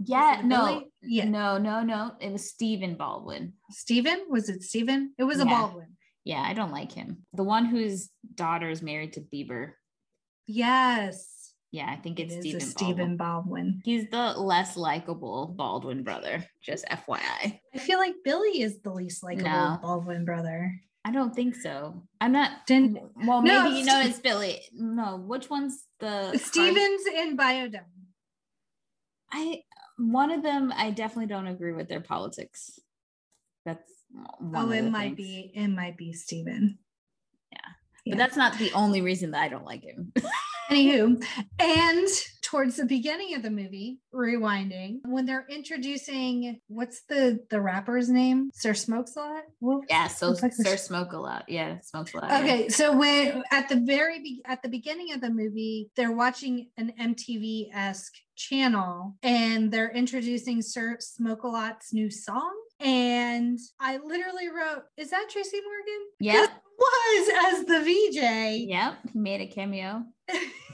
Yeah, 0.00 0.40
no, 0.44 0.66
Billy? 0.66 0.86
Yeah. 1.02 1.24
no, 1.26 1.58
no, 1.58 1.82
no. 1.82 2.12
It 2.20 2.32
was 2.32 2.48
Stephen 2.48 2.96
Baldwin. 2.96 3.54
Stephen 3.70 4.24
Was 4.28 4.48
it 4.48 4.62
Stephen? 4.62 5.14
It 5.18 5.24
was 5.24 5.40
a 5.40 5.44
Yeah. 5.46 5.60
Baldwin. 5.60 5.96
Yeah, 6.24 6.40
I 6.42 6.54
don't 6.54 6.72
like 6.72 6.92
him. 6.92 7.26
The 7.34 7.44
one 7.44 7.66
whose 7.66 8.10
daughter 8.34 8.68
is 8.70 8.82
married 8.82 9.12
to 9.14 9.20
Bieber. 9.20 9.72
Yes. 10.46 11.52
Yeah, 11.70 11.90
I 11.90 11.96
think 11.96 12.20
it's 12.20 12.34
is 12.34 12.40
Stephen. 12.40 12.60
Stephen 12.60 13.16
Baldwin. 13.16 13.16
Baldwin. 13.16 13.82
He's 13.84 14.08
the 14.10 14.32
less 14.38 14.76
likable 14.76 15.48
Baldwin 15.56 16.02
brother. 16.04 16.44
Just 16.62 16.84
FYI. 16.86 17.60
I 17.74 17.78
feel 17.78 17.98
like 17.98 18.14
Billy 18.24 18.62
is 18.62 18.80
the 18.80 18.92
least 18.92 19.22
likable 19.22 19.50
No. 19.50 19.78
Baldwin 19.82 20.24
brother. 20.24 20.72
I 21.04 21.10
don't 21.10 21.34
think 21.34 21.54
so. 21.56 22.02
I'm 22.20 22.32
not. 22.32 22.66
Didn't 22.66 22.98
Well, 23.26 23.42
No, 23.42 23.64
maybe 23.64 23.76
you 23.80 23.84
know 23.84 24.00
it's 24.00 24.20
Billy. 24.20 24.60
No, 24.72 25.16
which 25.18 25.50
one's 25.50 25.84
the 26.00 26.38
Stevens 26.38 27.02
in 27.14 27.36
Bio-Dome. 27.36 27.80
I 29.30 29.62
one 29.98 30.30
of 30.30 30.42
them. 30.42 30.72
I 30.76 30.90
definitely 30.90 31.26
don't 31.26 31.46
agree 31.46 31.72
with 31.72 31.88
their 31.88 32.00
politics. 32.00 32.78
That's 33.64 33.90
Oh, 34.54 34.70
it 34.70 34.82
might 34.82 35.16
things. 35.16 35.16
be. 35.16 35.52
It 35.54 35.68
might 35.68 35.96
be 35.96 36.12
Steven. 36.12 36.78
Yeah. 37.50 37.58
Yeah. 38.04 38.14
But 38.14 38.18
that's 38.18 38.36
not 38.36 38.58
the 38.58 38.70
only 38.72 39.00
reason 39.00 39.32
that 39.32 39.42
I 39.42 39.48
don't 39.48 39.64
like 39.64 39.82
him. 39.82 40.12
Anywho, 40.70 41.22
and 41.58 42.08
towards 42.42 42.76
the 42.76 42.86
beginning 42.86 43.34
of 43.34 43.42
the 43.42 43.50
movie, 43.50 43.98
rewinding, 44.14 45.00
when 45.04 45.26
they're 45.26 45.44
introducing 45.50 46.58
what's 46.68 47.02
the 47.08 47.40
the 47.50 47.60
rapper's 47.60 48.08
name? 48.08 48.48
Sir 48.54 48.72
Smokes 48.72 49.14
a 49.16 49.20
lot. 49.20 49.82
Yeah, 49.90 50.06
so 50.06 50.30
like 50.42 50.54
Sir 50.54 50.76
Smoke 50.78 51.12
a 51.12 51.18
lot. 51.18 51.44
Yeah, 51.48 51.80
smokes 51.82 52.14
a 52.14 52.18
lot. 52.18 52.30
yeah. 52.30 52.38
Okay, 52.40 52.68
so 52.70 52.96
when 52.96 53.42
at 53.50 53.68
the 53.68 53.76
very 53.84 54.20
be- 54.20 54.42
at 54.46 54.62
the 54.62 54.70
beginning 54.70 55.12
of 55.12 55.20
the 55.20 55.28
movie, 55.30 55.90
they're 55.96 56.12
watching 56.12 56.70
an 56.78 56.92
MTV 56.98 57.68
esque 57.74 58.14
channel, 58.36 59.16
and 59.22 59.70
they're 59.72 59.92
introducing 59.92 60.62
Sir 60.62 60.96
Smoke 61.00 61.44
a 61.44 61.48
Lot's 61.48 61.92
new 61.92 62.10
song. 62.10 62.52
And 62.80 63.58
I 63.80 63.98
literally 63.98 64.48
wrote, 64.48 64.84
"Is 64.96 65.10
that 65.10 65.28
Tracy 65.30 65.60
Morgan?" 65.60 66.06
Yep. 66.20 66.50
It 66.50 66.50
was 66.78 67.30
as 67.46 67.64
the 67.66 67.80
VJ. 67.80 68.68
Yep. 68.68 68.94
He 69.12 69.18
made 69.18 69.40
a 69.40 69.46
cameo. 69.46 70.04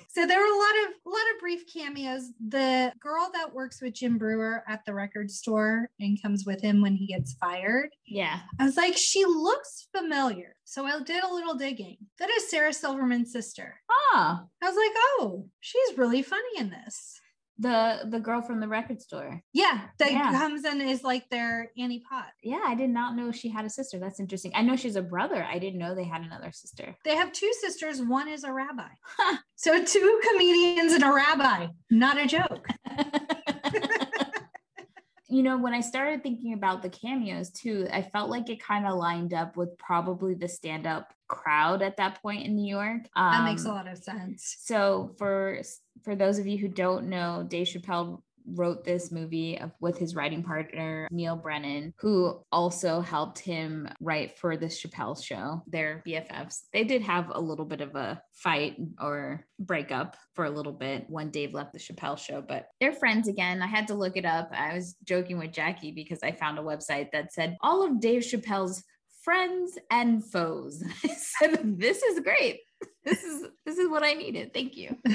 so 0.08 0.26
there 0.26 0.38
were 0.38 0.44
a 0.44 0.58
lot 0.58 0.74
of 0.84 0.94
a 1.06 1.08
lot 1.08 1.34
of 1.34 1.40
brief 1.40 1.62
cameos. 1.72 2.30
The 2.48 2.92
girl 3.00 3.30
that 3.34 3.54
works 3.54 3.80
with 3.80 3.94
Jim 3.94 4.18
Breuer 4.18 4.64
at 4.66 4.84
the 4.84 4.94
record 4.94 5.30
store 5.30 5.88
and 6.00 6.20
comes 6.20 6.44
with 6.46 6.60
him 6.60 6.80
when 6.80 6.94
he 6.96 7.06
gets 7.06 7.34
fired. 7.34 7.90
Yeah. 8.06 8.40
I 8.58 8.64
was 8.64 8.76
like, 8.76 8.96
she 8.96 9.24
looks 9.24 9.88
familiar. 9.96 10.56
So 10.64 10.84
I 10.84 11.00
did 11.02 11.22
a 11.22 11.32
little 11.32 11.54
digging. 11.54 11.98
That 12.18 12.30
is 12.30 12.50
Sarah 12.50 12.72
Silverman's 12.72 13.32
sister. 13.32 13.80
Ah, 13.90 14.44
I 14.62 14.66
was 14.68 14.76
like, 14.76 14.92
oh, 14.96 15.46
she's 15.60 15.98
really 15.98 16.22
funny 16.22 16.58
in 16.58 16.70
this. 16.70 17.19
The 17.60 18.00
the 18.08 18.18
girl 18.18 18.40
from 18.42 18.58
the 18.58 18.66
record 18.66 19.00
store. 19.02 19.42
Yeah, 19.52 19.82
that 19.98 20.10
Yeah. 20.12 20.32
comes 20.32 20.64
in 20.64 20.80
is 20.80 21.04
like 21.04 21.28
their 21.30 21.70
Annie 21.78 22.02
Pot. 22.08 22.28
Yeah, 22.42 22.60
I 22.64 22.74
did 22.74 22.90
not 22.90 23.14
know 23.16 23.30
she 23.30 23.48
had 23.50 23.64
a 23.66 23.70
sister. 23.70 23.98
That's 23.98 24.18
interesting. 24.18 24.52
I 24.54 24.62
know 24.62 24.76
she's 24.76 24.96
a 24.96 25.02
brother. 25.02 25.44
I 25.48 25.58
didn't 25.58 25.78
know 25.78 25.94
they 25.94 26.04
had 26.04 26.22
another 26.22 26.52
sister. 26.52 26.96
They 27.04 27.14
have 27.16 27.32
two 27.32 27.52
sisters. 27.60 28.00
One 28.00 28.28
is 28.28 28.44
a 28.44 28.52
rabbi. 28.52 28.88
Huh. 29.16 29.36
So 29.60 29.84
two 29.84 30.20
comedians 30.30 30.94
and 30.94 31.04
a 31.04 31.12
rabbi. 31.12 31.66
Not 31.90 32.16
a 32.16 32.26
joke. 32.26 32.66
you 35.30 35.42
know, 35.42 35.58
when 35.58 35.72
I 35.74 35.80
started 35.80 36.22
thinking 36.22 36.52
about 36.54 36.82
the 36.82 36.88
cameos 36.90 37.50
too, 37.50 37.86
I 37.92 38.02
felt 38.02 38.30
like 38.30 38.50
it 38.50 38.62
kind 38.62 38.86
of 38.86 38.96
lined 38.96 39.32
up 39.32 39.56
with 39.56 39.76
probably 39.78 40.34
the 40.34 40.48
stand 40.48 40.86
up 40.86 41.12
crowd 41.28 41.82
at 41.82 41.96
that 41.98 42.20
point 42.20 42.44
in 42.46 42.56
New 42.56 42.68
York. 42.68 43.02
That 43.14 43.44
makes 43.44 43.64
a 43.64 43.68
Um, 43.68 43.74
lot 43.76 43.88
of 43.88 43.98
sense. 43.98 44.56
So 44.60 45.14
for 45.18 45.60
for 46.02 46.16
those 46.16 46.38
of 46.38 46.46
you 46.46 46.58
who 46.58 46.68
don't 46.68 47.08
know, 47.08 47.44
Dave 47.46 47.66
Chappelle 47.68 48.22
wrote 48.46 48.84
this 48.84 49.10
movie 49.10 49.60
with 49.80 49.98
his 49.98 50.14
writing 50.14 50.42
partner 50.42 51.08
Neal 51.10 51.36
Brennan, 51.36 51.94
who 51.98 52.40
also 52.52 53.00
helped 53.00 53.38
him 53.38 53.88
write 54.00 54.38
for 54.38 54.56
the 54.56 54.66
Chappelle 54.66 55.22
show. 55.22 55.62
They're 55.66 56.02
BFFs. 56.06 56.60
They 56.72 56.84
did 56.84 57.02
have 57.02 57.30
a 57.32 57.40
little 57.40 57.64
bit 57.64 57.80
of 57.80 57.94
a 57.94 58.22
fight 58.32 58.76
or 59.00 59.44
breakup 59.58 60.16
for 60.34 60.44
a 60.44 60.50
little 60.50 60.72
bit 60.72 61.04
when 61.08 61.30
Dave 61.30 61.54
left 61.54 61.72
the 61.72 61.78
Chappelle 61.78 62.18
show, 62.18 62.42
but 62.46 62.66
they're 62.80 62.92
friends 62.92 63.28
again. 63.28 63.62
I 63.62 63.66
had 63.66 63.86
to 63.88 63.94
look 63.94 64.16
it 64.16 64.24
up. 64.24 64.50
I 64.52 64.74
was 64.74 64.96
joking 65.04 65.38
with 65.38 65.52
Jackie 65.52 65.92
because 65.92 66.20
I 66.22 66.32
found 66.32 66.58
a 66.58 66.62
website 66.62 67.10
that 67.12 67.32
said 67.32 67.56
all 67.62 67.84
of 67.84 68.00
Dave 68.00 68.22
Chappelle's 68.22 68.82
friends 69.22 69.78
and 69.90 70.24
foes. 70.24 70.82
I 71.04 71.08
said, 71.08 71.78
this 71.78 72.02
is 72.02 72.20
great. 72.20 72.60
This 73.04 73.22
is 73.22 73.46
this 73.64 73.78
is 73.78 73.88
what 73.88 74.02
I 74.02 74.12
needed. 74.12 74.52
Thank 74.52 74.76
you. 74.76 74.96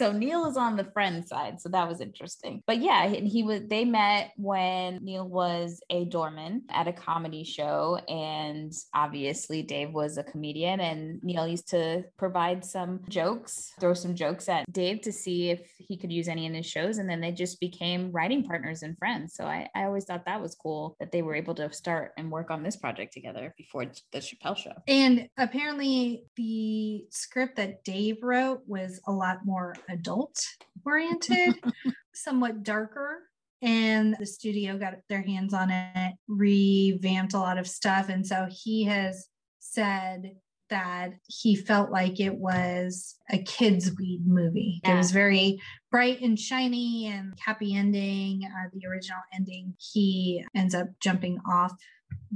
So 0.00 0.12
Neal 0.12 0.46
is 0.46 0.56
on 0.56 0.76
the 0.76 0.84
friend 0.94 1.28
side, 1.28 1.60
so 1.60 1.68
that 1.68 1.86
was 1.86 2.00
interesting. 2.00 2.62
But 2.66 2.78
yeah, 2.78 3.04
and 3.04 3.28
he 3.28 3.42
was 3.42 3.60
they 3.68 3.84
met 3.84 4.32
when 4.38 5.04
Neal 5.04 5.28
was 5.28 5.82
a 5.90 6.06
doorman 6.06 6.62
at 6.70 6.88
a 6.88 6.92
comedy 6.94 7.44
show 7.44 8.00
and 8.08 8.72
obviously 8.94 9.62
Dave 9.62 9.92
was 9.92 10.16
a 10.16 10.22
comedian 10.22 10.80
and 10.80 11.22
Neal 11.22 11.46
used 11.46 11.68
to 11.72 12.06
provide 12.16 12.64
some 12.64 13.00
jokes, 13.10 13.74
throw 13.78 13.92
some 13.92 14.14
jokes 14.14 14.48
at 14.48 14.64
Dave 14.72 15.02
to 15.02 15.12
see 15.12 15.50
if 15.50 15.70
he 15.76 15.98
could 15.98 16.10
use 16.10 16.28
any 16.28 16.46
in 16.46 16.54
his 16.54 16.64
shows 16.64 16.96
and 16.96 17.06
then 17.06 17.20
they 17.20 17.30
just 17.30 17.60
became 17.60 18.10
writing 18.10 18.42
partners 18.42 18.82
and 18.82 18.96
friends. 18.96 19.34
So 19.34 19.44
I, 19.44 19.68
I 19.74 19.84
always 19.84 20.06
thought 20.06 20.24
that 20.24 20.40
was 20.40 20.54
cool 20.54 20.96
that 20.98 21.12
they 21.12 21.20
were 21.20 21.34
able 21.34 21.54
to 21.56 21.70
start 21.74 22.12
and 22.16 22.30
work 22.30 22.50
on 22.50 22.62
this 22.62 22.76
project 22.76 23.12
together 23.12 23.52
before 23.58 23.84
the 24.12 24.20
Chappelle 24.20 24.56
show. 24.56 24.72
And 24.88 25.28
apparently, 25.36 26.24
the 26.36 27.04
script 27.10 27.56
that 27.56 27.84
Dave 27.84 28.22
wrote 28.22 28.62
was 28.66 28.98
a 29.06 29.12
lot 29.12 29.44
more 29.44 29.74
adult 29.90 30.36
oriented, 30.84 31.54
somewhat 32.14 32.62
darker. 32.62 33.22
And 33.62 34.16
the 34.18 34.26
studio 34.26 34.78
got 34.78 34.94
their 35.08 35.20
hands 35.20 35.52
on 35.52 35.70
it, 35.70 36.14
revamped 36.28 37.34
a 37.34 37.38
lot 37.38 37.58
of 37.58 37.68
stuff. 37.68 38.08
And 38.08 38.26
so 38.26 38.46
he 38.50 38.84
has 38.84 39.28
said 39.58 40.32
that 40.70 41.10
he 41.26 41.54
felt 41.54 41.90
like 41.90 42.20
it 42.20 42.34
was 42.34 43.16
a 43.30 43.38
kids' 43.38 43.94
weed 43.98 44.22
movie. 44.24 44.80
It 44.84 44.94
was 44.94 45.10
very 45.10 45.60
bright 45.90 46.20
and 46.22 46.38
shiny 46.38 47.08
and 47.08 47.34
happy 47.44 47.74
ending. 47.74 48.44
Uh, 48.44 48.68
the 48.72 48.86
original 48.86 49.18
ending, 49.34 49.74
he 49.78 50.44
ends 50.54 50.74
up 50.74 50.86
jumping 51.00 51.38
off 51.50 51.74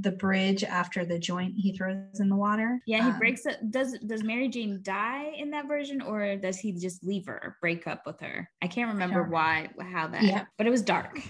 the 0.00 0.10
bridge 0.12 0.64
after 0.64 1.04
the 1.04 1.18
joint 1.18 1.54
he 1.56 1.76
throws 1.76 2.18
in 2.20 2.28
the 2.28 2.36
water. 2.36 2.80
Yeah, 2.86 3.04
he 3.04 3.10
Um, 3.10 3.18
breaks 3.18 3.46
it. 3.46 3.70
Does 3.70 3.98
does 4.00 4.22
Mary 4.24 4.48
Jane 4.48 4.80
die 4.82 5.32
in 5.36 5.50
that 5.50 5.68
version, 5.68 6.00
or 6.02 6.36
does 6.36 6.58
he 6.58 6.72
just 6.72 7.04
leave 7.04 7.26
her, 7.26 7.56
break 7.60 7.86
up 7.86 8.04
with 8.06 8.20
her? 8.20 8.50
I 8.60 8.66
can't 8.66 8.90
remember 8.92 9.22
don't 9.22 9.30
why 9.30 9.70
how 9.80 10.08
that. 10.08 10.22
Yeah. 10.22 10.44
but 10.58 10.66
it 10.66 10.70
was 10.70 10.82
dark. 10.82 11.16
It 11.16 11.22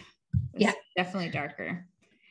was 0.55 0.63
Yeah. 0.63 0.73
definitely 0.97 1.31
darker. 1.31 1.87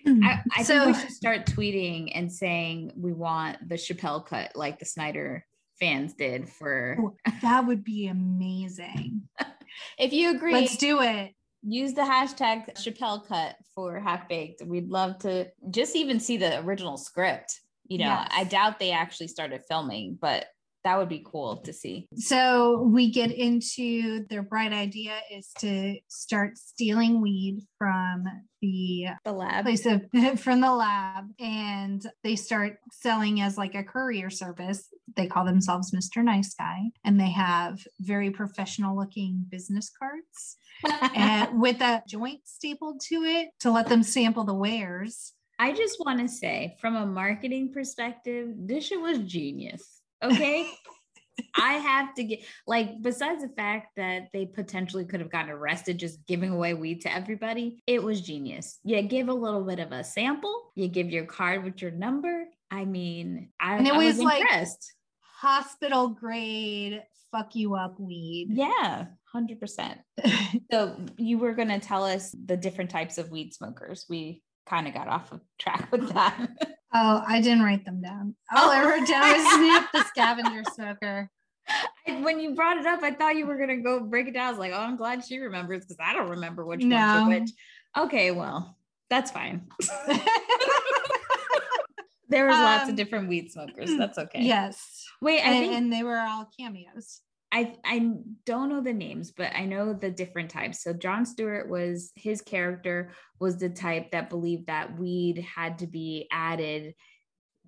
Mm. 0.08 0.23
I, 0.23 0.41
I 0.58 0.63
So- 0.63 0.86
think 0.86 0.97
we 0.97 1.02
should 1.04 1.12
start 1.12 1.45
tweeting 1.45 2.12
and 2.15 2.32
saying 2.32 2.91
we 2.97 3.13
want 3.13 3.69
the 3.69 3.76
Chappelle 3.76 4.26
cut, 4.26 4.56
like 4.56 4.80
the 4.80 4.86
Snyder 4.86 5.45
fans 5.80 6.13
did 6.13 6.49
for. 6.49 7.13
That 7.41 7.65
would 7.67 7.84
be 7.84 8.08
amazing. 8.08 9.23
If 9.97 10.13
you 10.13 10.30
agree, 10.36 10.54
Let's 10.54 10.78
do 10.78 11.02
it. 11.02 11.34
Use 11.63 11.93
the 11.93 12.02
hashtag 12.02 12.73
Chappelle 12.76 13.26
cut 13.28 13.56
for 13.73 13.99
Half 13.99 14.28
Baked. 14.30 14.62
We'd 14.65 14.89
love 14.89 15.17
to 15.19 15.47
just 15.71 15.95
even 15.95 16.19
see 16.19 16.38
the 16.38 16.60
original 16.60 16.97
script. 16.97 17.60
You 17.88 17.99
know, 17.99 18.06
Yes. 18.06 18.30
I 18.36 18.43
doubt 18.45 18.80
they 18.80 18.91
actually 18.91 19.28
started 19.28 19.62
filming, 19.67 20.17
but 20.19 20.45
that 20.84 20.97
would 20.97 21.08
be 21.08 21.26
cool 21.26 21.58
to 21.62 21.71
see. 21.71 22.08
So 22.15 22.82
we 22.82 23.10
get 23.10 23.32
into 23.32 24.26
their 24.30 24.41
bright 24.43 24.73
idea 24.73 25.17
is 25.32 25.49
to 25.60 25.95
start 26.10 26.58
stealing 26.58 27.21
weed 27.21 27.60
from 27.78 28.26
the 28.62 29.06
The 29.23 29.32
lab. 29.32 29.63
place 29.63 29.86
of 29.86 30.02
from 30.41 30.60
the 30.60 30.73
lab 30.73 31.26
and 31.39 32.06
they 32.23 32.36
start 32.36 32.80
selling 32.91 33.39
as 33.39 33.58
like 33.58 33.76
a 33.76 33.84
courier 33.84 34.30
service 34.30 34.89
they 35.15 35.28
call 35.28 35.43
themselves 35.45 35.91
mr 35.91 36.23
nice 36.23 36.54
guy 36.54 36.80
and 37.04 37.19
they 37.19 37.32
have 37.32 37.80
very 37.99 38.32
professional 38.32 38.97
looking 38.97 39.45
business 39.49 39.91
cards 39.97 40.58
and 41.15 41.61
with 41.61 41.81
a 41.81 42.01
joint 42.07 42.41
stapled 42.45 43.01
to 43.01 43.23
it 43.23 43.49
to 43.61 43.71
let 43.71 43.87
them 43.87 44.03
sample 44.03 44.43
the 44.43 44.53
wares 44.53 45.33
I 45.59 45.71
just 45.71 45.97
want 46.03 46.19
to 46.19 46.27
say, 46.27 46.75
from 46.81 46.95
a 46.95 47.05
marketing 47.05 47.71
perspective, 47.71 48.49
this 48.57 48.87
shit 48.87 48.99
was 48.99 49.19
genius. 49.19 50.01
Okay. 50.21 50.67
I 51.55 51.73
have 51.73 52.13
to 52.15 52.23
get, 52.23 52.39
like, 52.67 53.01
besides 53.01 53.43
the 53.43 53.49
fact 53.49 53.89
that 53.95 54.23
they 54.33 54.45
potentially 54.47 55.05
could 55.05 55.19
have 55.19 55.31
gotten 55.31 55.51
arrested 55.51 55.99
just 55.99 56.25
giving 56.27 56.49
away 56.51 56.73
weed 56.73 57.01
to 57.01 57.13
everybody, 57.13 57.81
it 57.87 58.01
was 58.03 58.19
genius. 58.21 58.79
You 58.83 59.01
give 59.03 59.29
a 59.29 59.33
little 59.33 59.63
bit 59.63 59.79
of 59.79 59.91
a 59.91 60.03
sample, 60.03 60.71
you 60.75 60.87
give 60.87 61.11
your 61.11 61.25
card 61.25 61.63
with 61.63 61.81
your 61.81 61.91
number. 61.91 62.45
I 62.71 62.85
mean, 62.85 63.49
I, 63.59 63.77
And 63.77 63.87
it 63.87 63.93
I 63.93 63.97
was, 63.97 64.17
was 64.17 64.23
like- 64.25 64.41
impressed. 64.41 64.91
hospital 65.39 66.09
grade 66.09 67.03
fuck 67.31 67.55
you 67.55 67.73
up 67.75 67.99
weed 67.99 68.47
Yeah, 68.51 69.05
100%. 69.35 69.97
So 70.71 70.95
you 71.17 71.39
were 71.39 71.53
going 71.53 71.69
to 71.69 71.79
tell 71.79 72.03
us 72.05 72.33
the 72.45 72.55
different 72.57 72.89
types 72.91 73.17
of 73.17 73.31
weed 73.31 73.53
smokers. 73.53 74.05
We 74.09 74.43
kind 74.67 74.87
of 74.87 74.93
got 74.93 75.07
off 75.07 75.31
of 75.31 75.41
track 75.59 75.91
with 75.91 76.09
that. 76.13 76.37
oh 76.95 77.23
i 77.27 77.41
didn't 77.41 77.63
write 77.63 77.83
them 77.85 77.99
down 78.01 78.35
all 78.55 78.69
i 78.69 78.83
wrote 78.85 79.07
down 79.07 79.33
was 79.33 79.53
snoop 79.55 79.85
the 79.93 80.03
scavenger 80.09 80.63
smoker 80.75 81.29
when 82.21 82.39
you 82.39 82.53
brought 82.55 82.77
it 82.77 82.85
up, 82.85 83.01
I 83.01 83.11
thought 83.11 83.35
you 83.37 83.45
were 83.47 83.57
gonna 83.57 83.77
go 83.81 84.01
break 84.01 84.27
it 84.27 84.33
down. 84.33 84.47
I 84.47 84.49
was 84.49 84.59
like, 84.59 84.73
oh, 84.73 84.79
I'm 84.79 84.97
glad 84.97 85.23
she 85.23 85.39
remembers 85.39 85.85
because 85.85 85.97
I 86.03 86.13
don't 86.13 86.29
remember 86.29 86.65
which 86.65 86.83
No. 86.83 86.97
ones 86.97 87.13
are 87.15 87.29
which. 87.29 87.49
Okay, 87.97 88.31
well, 88.31 88.77
that's 89.09 89.31
fine. 89.31 89.67
there 92.29 92.45
was 92.47 92.57
lots 92.57 92.83
of 92.83 92.89
Um, 92.89 92.95
different 92.95 93.29
weed 93.29 93.51
smokers. 93.51 93.95
That's 93.97 94.17
okay. 94.17 94.41
Yes. 94.43 95.05
Wait, 95.21 95.39
I 95.39 95.51
And, 95.51 95.53
think 95.65 95.73
and 95.73 95.93
they 95.93 96.03
were 96.03 96.17
all 96.19 96.49
cameos. 96.59 97.21
I 97.53 97.75
I 97.85 98.11
don't 98.45 98.69
know 98.69 98.81
the 98.81 98.93
names, 98.93 99.31
but 99.31 99.55
I 99.55 99.65
know 99.65 99.93
the 99.93 100.09
different 100.09 100.49
types. 100.49 100.81
So 100.81 100.91
Jon 100.91 101.23
Stewart 101.25 101.69
was 101.69 102.11
his 102.15 102.41
character 102.41 103.11
was 103.39 103.57
the 103.57 103.69
type 103.69 104.11
that 104.11 104.31
believed 104.31 104.67
that 104.67 104.97
weed 104.97 105.37
had 105.37 105.77
to 105.79 105.87
be 105.87 106.27
added 106.31 106.95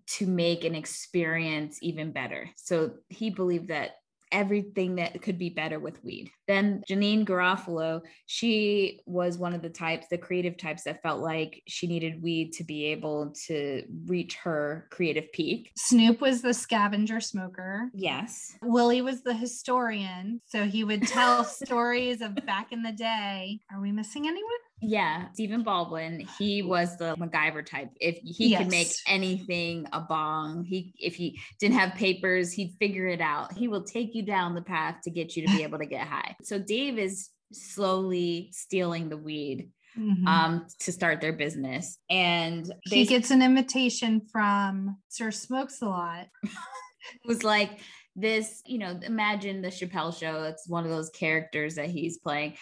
to 0.07 0.25
make 0.25 0.65
an 0.65 0.73
experience 0.73 1.77
even 1.81 2.11
better. 2.11 2.49
So 2.55 2.93
he 3.09 3.29
believed 3.29 3.67
that 3.67 3.91
everything 4.31 4.95
that 4.95 5.21
could 5.21 5.37
be 5.37 5.49
better 5.49 5.79
with 5.79 6.03
weed. 6.03 6.31
Then 6.47 6.83
Janeane 6.89 7.25
Garofalo, 7.25 8.01
she 8.25 9.01
was 9.05 9.37
one 9.37 9.53
of 9.53 9.61
the 9.61 9.69
types, 9.69 10.07
the 10.07 10.17
creative 10.17 10.57
types 10.57 10.83
that 10.83 11.01
felt 11.01 11.21
like 11.21 11.61
she 11.67 11.87
needed 11.87 12.21
weed 12.21 12.53
to 12.53 12.63
be 12.63 12.85
able 12.85 13.33
to 13.47 13.83
reach 14.05 14.35
her 14.35 14.87
creative 14.91 15.31
peak. 15.31 15.71
Snoop 15.75 16.21
was 16.21 16.41
the 16.41 16.53
scavenger 16.53 17.19
smoker. 17.19 17.89
Yes. 17.93 18.57
Willie 18.61 19.01
was 19.01 19.21
the 19.21 19.33
historian. 19.33 20.41
So 20.45 20.65
he 20.65 20.83
would 20.83 21.07
tell 21.07 21.43
stories 21.43 22.21
of 22.21 22.35
back 22.45 22.71
in 22.71 22.83
the 22.83 22.91
day. 22.91 23.59
Are 23.71 23.81
we 23.81 23.91
missing 23.91 24.27
anyone? 24.27 24.51
Yeah, 24.81 25.31
Stephen 25.33 25.63
Baldwin, 25.63 26.27
he 26.37 26.61
was 26.61 26.97
the 26.97 27.15
MacGyver 27.15 27.65
type. 27.65 27.89
If 27.99 28.17
he 28.23 28.55
could 28.55 28.67
make 28.67 28.91
anything 29.07 29.87
a 29.93 30.01
bong, 30.01 30.63
he 30.65 30.93
if 30.99 31.15
he 31.15 31.39
didn't 31.59 31.75
have 31.75 31.95
papers, 31.95 32.51
he'd 32.51 32.75
figure 32.79 33.07
it 33.07 33.21
out. 33.21 33.53
He 33.53 33.67
will 33.67 33.83
take 33.83 34.13
you 34.13 34.23
down 34.23 34.53
the 34.53 34.61
path 34.61 34.97
to 35.05 35.11
get 35.11 35.35
you 35.35 35.47
to 35.47 35.53
be 35.55 35.63
able 35.63 35.77
to 35.79 35.85
get 35.85 36.07
high. 36.07 36.35
So 36.43 36.59
Dave 36.59 36.97
is 36.99 37.29
slowly 37.51 38.49
stealing 38.51 39.09
the 39.09 39.17
weed 39.17 39.71
Mhm. 39.97 40.27
um 40.27 40.67
to 40.81 40.91
start 40.91 41.21
their 41.21 41.31
business. 41.31 41.97
And 42.09 42.69
he 42.83 43.05
gets 43.05 43.31
an 43.31 43.41
invitation 43.41 44.21
from 44.29 44.97
Sir 45.07 45.31
Smokes 45.31 45.81
a 45.81 45.85
Lot. 45.85 46.27
was 47.25 47.43
like 47.43 47.79
this, 48.15 48.61
you 48.65 48.77
know, 48.77 48.99
imagine 49.03 49.61
the 49.61 49.69
Chappelle 49.69 50.17
show. 50.17 50.43
It's 50.43 50.67
one 50.67 50.83
of 50.83 50.89
those 50.91 51.09
characters 51.11 51.75
that 51.75 51.89
he's 51.89 52.17
playing. 52.17 52.55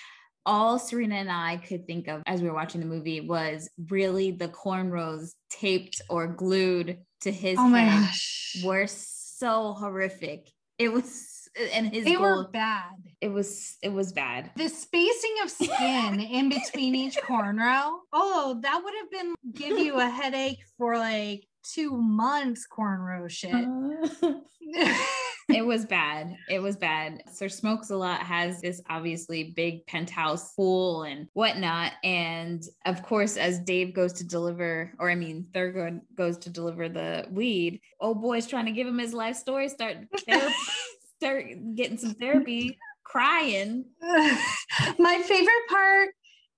All 0.46 0.78
Serena 0.80 1.16
and 1.16 1.32
I 1.32 1.58
could 1.58 1.88
think 1.88 2.08
of 2.08 2.22
as 2.26 2.42
we 2.42 2.50
were 2.50 2.54
watching 2.56 2.82
the 2.82 2.88
movie 2.88 3.22
was 3.22 3.70
really 3.90 4.32
the 4.32 4.50
cornrows 4.50 5.32
taped 5.50 6.02
or 6.10 6.28
glued 6.28 7.00
to 7.22 7.32
his 7.32 7.58
Oh 7.60 7.68
my 7.68 7.86
gosh. 7.86 8.58
were 8.64 8.88
so 8.88 9.74
horrific. 9.74 10.50
It 10.78 10.92
was 10.92 11.48
and 11.74 11.94
his 11.94 12.04
They 12.06 12.18
were 12.18 12.48
bad. 12.50 12.92
it 13.22 13.30
was 13.30 13.78
it 13.82 13.90
was 13.94 14.12
bad. 14.12 14.52
The 14.58 14.68
spacing 14.70 15.36
of 15.44 15.50
skin 15.50 16.20
in 16.20 16.50
between 16.50 16.96
each 16.96 17.16
cornrow. 17.18 18.00
Oh, 18.12 18.60
that 18.62 18.82
would 18.84 18.94
have 19.00 19.12
been 19.12 19.36
give 19.54 19.78
you 19.78 19.96
a 20.00 20.10
headache 20.10 20.60
for 20.78 20.98
like 20.98 21.46
two 21.64 21.96
months 21.96 22.68
cornrow 22.70 23.30
shit. 23.30 23.66
it 25.50 25.66
was 25.66 25.86
bad. 25.86 26.36
It 26.50 26.60
was 26.60 26.76
bad. 26.76 27.24
Sir 27.32 27.50
Smokes 27.50 27.90
a 27.90 27.98
Lot 27.98 28.22
has 28.22 28.62
this 28.62 28.82
obviously 28.90 29.54
big 29.56 29.86
penthouse 29.86 30.54
pool 30.54 31.04
and 31.04 31.28
whatnot. 31.34 31.94
And 32.04 32.64
of 32.86 33.04
course, 33.04 33.38
as 33.38 33.60
Dave 33.60 33.94
goes 33.94 34.14
to 34.14 34.28
deliver, 34.28 34.94
or 35.00 35.10
I 35.10 35.16
mean, 35.16 35.48
Thurgood 35.52 36.02
goes 36.16 36.38
to 36.40 36.50
deliver 36.50 36.90
the 36.90 37.28
weed, 37.32 37.82
old 38.00 38.22
boy's 38.22 38.48
trying 38.48 38.66
to 38.66 38.72
give 38.72 38.88
him 38.88 39.00
his 39.00 39.14
life 39.14 39.36
story, 39.36 39.70
start 39.70 39.98
therapy, 40.28 40.56
start 41.18 41.46
getting 41.76 41.98
some 41.98 42.14
therapy, 42.14 42.78
crying. 43.04 43.86
My 44.02 45.22
favorite 45.26 45.68
part 45.70 46.10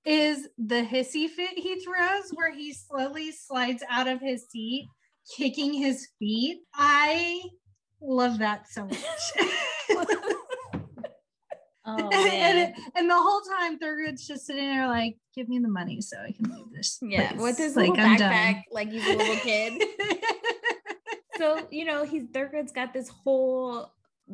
is 0.05 0.47
the 0.57 0.83
hissy 0.83 1.27
fit 1.27 1.57
he 1.57 1.79
throws 1.79 2.29
where 2.33 2.53
he 2.53 2.73
slowly 2.73 3.31
slides 3.31 3.83
out 3.89 4.07
of 4.07 4.21
his 4.21 4.45
seat, 4.49 4.87
kicking 5.35 5.73
his 5.73 6.07
feet. 6.19 6.59
I 6.73 7.41
love 8.07 8.39
that 8.39 8.69
so 8.69 8.85
much. 8.85 8.99
Oh 11.87 11.97
and, 11.97 12.11
man. 12.11 12.73
and 12.95 13.07
the 13.07 13.13
whole 13.15 13.41
time 13.41 13.77
Thurgood's 13.77 14.25
just 14.25 14.47
sitting 14.47 14.65
there 14.65 14.87
like, 14.87 15.17
give 15.35 15.47
me 15.47 15.59
the 15.59 15.67
money 15.67 16.01
so 16.01 16.17
I 16.17 16.31
can 16.31 16.51
leave 16.51 16.71
this. 16.73 16.97
Yeah, 16.99 17.29
place. 17.33 17.41
with 17.41 17.57
his 17.59 17.75
like 17.75 17.89
little 17.89 18.03
I'm 18.03 18.17
backpack, 18.17 18.53
done. 18.53 18.63
like 18.71 18.89
he's 18.89 19.05
a 19.05 19.15
little 19.15 19.35
kid. 19.43 19.83
so 21.37 21.59
you 21.69 21.85
know 21.85 22.03
he's 22.03 22.23
Thurgood's 22.23 22.71
got 22.71 22.91
this 22.91 23.07
whole 23.09 23.91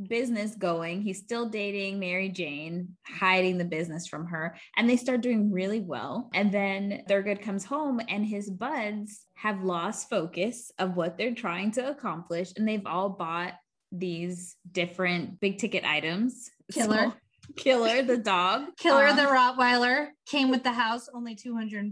business 0.07 0.55
going 0.55 1.01
he's 1.01 1.17
still 1.17 1.49
dating 1.49 1.99
mary 1.99 2.29
jane 2.29 2.87
hiding 3.05 3.57
the 3.57 3.65
business 3.65 4.07
from 4.07 4.25
her 4.25 4.55
and 4.77 4.89
they 4.89 4.95
start 4.95 5.19
doing 5.19 5.51
really 5.51 5.81
well 5.81 6.29
and 6.33 6.49
then 6.49 7.03
Thurgood 7.09 7.41
comes 7.41 7.65
home 7.65 7.99
and 8.07 8.25
his 8.25 8.49
buds 8.49 9.25
have 9.35 9.65
lost 9.65 10.09
focus 10.09 10.71
of 10.79 10.95
what 10.95 11.17
they're 11.17 11.35
trying 11.35 11.71
to 11.71 11.89
accomplish 11.89 12.53
and 12.55 12.65
they've 12.65 12.85
all 12.85 13.09
bought 13.09 13.55
these 13.91 14.55
different 14.71 15.39
big 15.39 15.57
ticket 15.57 15.83
items 15.83 16.49
Killer. 16.71 17.11
So- 17.11 17.13
killer 17.57 18.01
the 18.01 18.17
dog 18.17 18.63
Killer 18.77 19.07
um, 19.07 19.17
the 19.17 19.23
Rottweiler 19.23 20.07
came 20.25 20.49
with 20.51 20.63
the 20.63 20.71
house, 20.71 21.09
only 21.13 21.35
$250. 21.35 21.91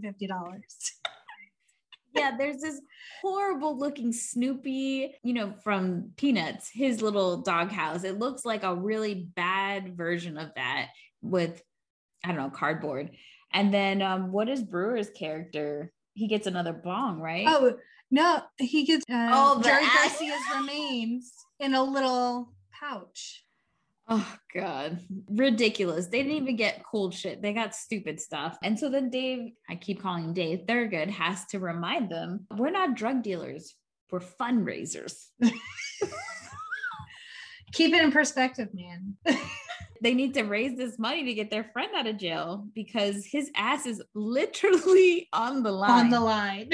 yeah, 2.16 2.36
there's 2.38 2.62
this 2.62 2.80
horrible 3.22 3.78
looking 3.78 4.14
Snoopy, 4.14 5.16
you 5.24 5.34
know, 5.34 5.54
from 5.64 6.12
Peanuts, 6.18 6.70
his 6.74 7.02
little 7.02 7.42
doghouse. 7.42 8.04
It 8.04 8.20
looks 8.20 8.46
like 8.46 8.64
a 8.64 8.74
really 8.76 9.16
bad 9.36 9.98
version 9.98 10.38
of 10.38 10.50
that 10.56 10.88
with, 11.22 11.62
I 12.24 12.30
don't 12.30 12.38
know, 12.38 12.50
cardboard. 12.50 13.12
And 13.54 13.74
then 13.74 14.02
um, 14.02 14.32
what 14.32 14.48
is 14.48 14.64
Breuer's 14.64 15.10
character? 15.10 15.92
He 16.14 16.28
gets 16.28 16.48
another 16.48 16.74
bong, 16.74 17.20
right? 17.20 17.46
Oh, 17.48 17.74
no, 18.12 18.42
he 18.58 18.86
gets 18.86 19.04
uh, 19.12 19.30
Oh, 19.32 19.58
the 19.58 19.66
Jerry 19.66 19.84
ass- 19.84 20.18
Garcia's 20.20 20.42
remains 20.56 21.34
in 21.60 21.74
a 21.74 21.84
little 21.84 22.54
pouch. 22.72 23.44
Oh 24.08 24.36
god, 24.56 25.00
ridiculous. 25.30 26.08
They 26.08 26.24
didn't 26.24 26.38
even 26.38 26.56
get 26.56 26.84
cool 26.84 27.12
shit. 27.12 27.42
They 27.42 27.54
got 27.54 27.76
stupid 27.76 28.20
stuff. 28.20 28.58
And 28.64 28.80
so 28.80 28.90
then 28.90 29.12
Dave, 29.12 29.52
I 29.70 29.76
keep 29.76 30.02
calling 30.02 30.24
him 30.26 30.34
Dave 30.34 30.66
Thurgood, 30.68 31.10
has 31.12 31.46
to 31.48 31.60
remind 31.60 32.10
them, 32.10 32.48
we're 32.56 32.72
not 32.72 32.96
drug 32.96 33.22
dealers. 33.22 33.76
We're 34.12 34.20
fundraisers. 34.20 35.28
Keep 37.74 37.94
it 37.94 38.04
in 38.04 38.12
perspective, 38.12 38.70
man. 38.74 39.16
they 40.02 40.14
need 40.14 40.34
to 40.34 40.44
raise 40.44 40.76
this 40.76 40.98
money 40.98 41.26
to 41.26 41.34
get 41.34 41.52
their 41.52 41.66
friend 41.66 41.92
out 41.96 42.08
of 42.08 42.18
jail 42.18 42.68
because 42.74 43.26
his 43.26 43.52
ass 43.56 43.86
is 43.86 44.02
literally 44.16 45.30
on 45.34 45.64
the 45.64 45.72
line. 45.72 46.06
On 46.06 46.10
the 46.10 46.20
line. 46.20 46.70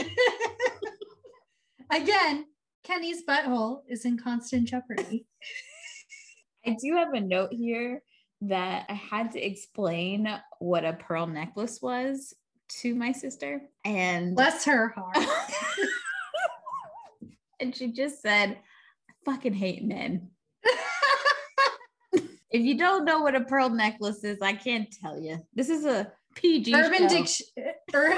Again, 1.91 2.45
Kenny's 2.85 3.23
butthole 3.27 3.81
is 3.87 4.05
in 4.05 4.17
constant 4.17 4.67
jeopardy. 4.67 5.25
I 6.65 6.77
do 6.81 6.95
have 6.95 7.13
a 7.13 7.19
note 7.19 7.51
here 7.51 8.01
that 8.41 8.85
I 8.89 8.93
had 8.93 9.31
to 9.31 9.41
explain 9.41 10.27
what 10.59 10.85
a 10.85 10.93
pearl 10.93 11.27
necklace 11.27 11.81
was 11.81 12.33
to 12.81 12.95
my 12.95 13.11
sister. 13.11 13.61
And 13.83 14.35
Bless 14.35 14.65
her 14.65 14.89
heart. 14.89 15.17
and 17.59 17.75
she 17.75 17.91
just 17.91 18.21
said, 18.21 18.57
I 19.09 19.31
fucking 19.31 19.53
hate 19.53 19.83
men. 19.83 20.29
If 22.51 22.61
you 22.61 22.77
don't 22.77 23.03
know 23.03 23.19
what 23.19 23.35
a 23.35 23.41
pearl 23.41 23.69
necklace 23.69 24.23
is, 24.23 24.41
I 24.41 24.53
can't 24.53 24.89
tell 24.89 25.19
you. 25.19 25.39
This 25.53 25.67
is 25.67 25.83
a 25.83 26.09
PG 26.35 26.73
Urban 26.73 27.07
Dictionary. 27.07 28.17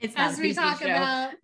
It's 0.00 0.14
as 0.16 0.38
we 0.38 0.48
PG 0.48 0.54
talk 0.54 0.80
show. 0.80 0.86
about 0.86 1.34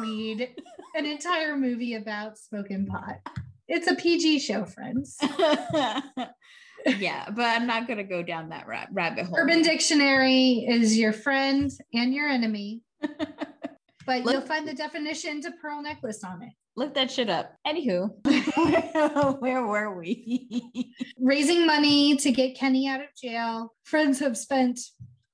weed, 0.00 0.54
an 0.94 1.06
entire 1.06 1.56
movie 1.56 1.94
about 1.94 2.38
smoking 2.38 2.86
pot. 2.86 3.20
It's 3.68 3.86
a 3.86 3.94
PG 3.94 4.40
show, 4.40 4.64
friends. 4.64 5.16
yeah, 6.86 7.28
but 7.30 7.44
I'm 7.44 7.66
not 7.66 7.88
gonna 7.88 8.04
go 8.04 8.22
down 8.22 8.50
that 8.50 8.66
ra- 8.66 8.86
rabbit 8.92 9.26
hole. 9.26 9.36
Urban 9.38 9.62
Dictionary 9.62 10.66
is 10.68 10.98
your 10.98 11.12
friend 11.12 11.70
and 11.94 12.12
your 12.12 12.28
enemy, 12.28 12.82
but 13.00 14.24
Look- 14.24 14.32
you'll 14.32 14.42
find 14.42 14.66
the 14.68 14.74
definition 14.74 15.40
to 15.42 15.52
pearl 15.60 15.82
necklace 15.82 16.22
on 16.24 16.42
it. 16.42 16.52
Look 16.74 16.94
that 16.94 17.10
shit 17.10 17.28
up. 17.28 17.54
Anywho, 17.66 18.10
where 19.40 19.66
were 19.66 19.94
we? 19.98 20.72
Raising 21.20 21.66
money 21.66 22.16
to 22.16 22.32
get 22.32 22.56
Kenny 22.56 22.88
out 22.88 23.00
of 23.00 23.08
jail. 23.14 23.74
Friends 23.84 24.18
have 24.20 24.38
spent 24.38 24.80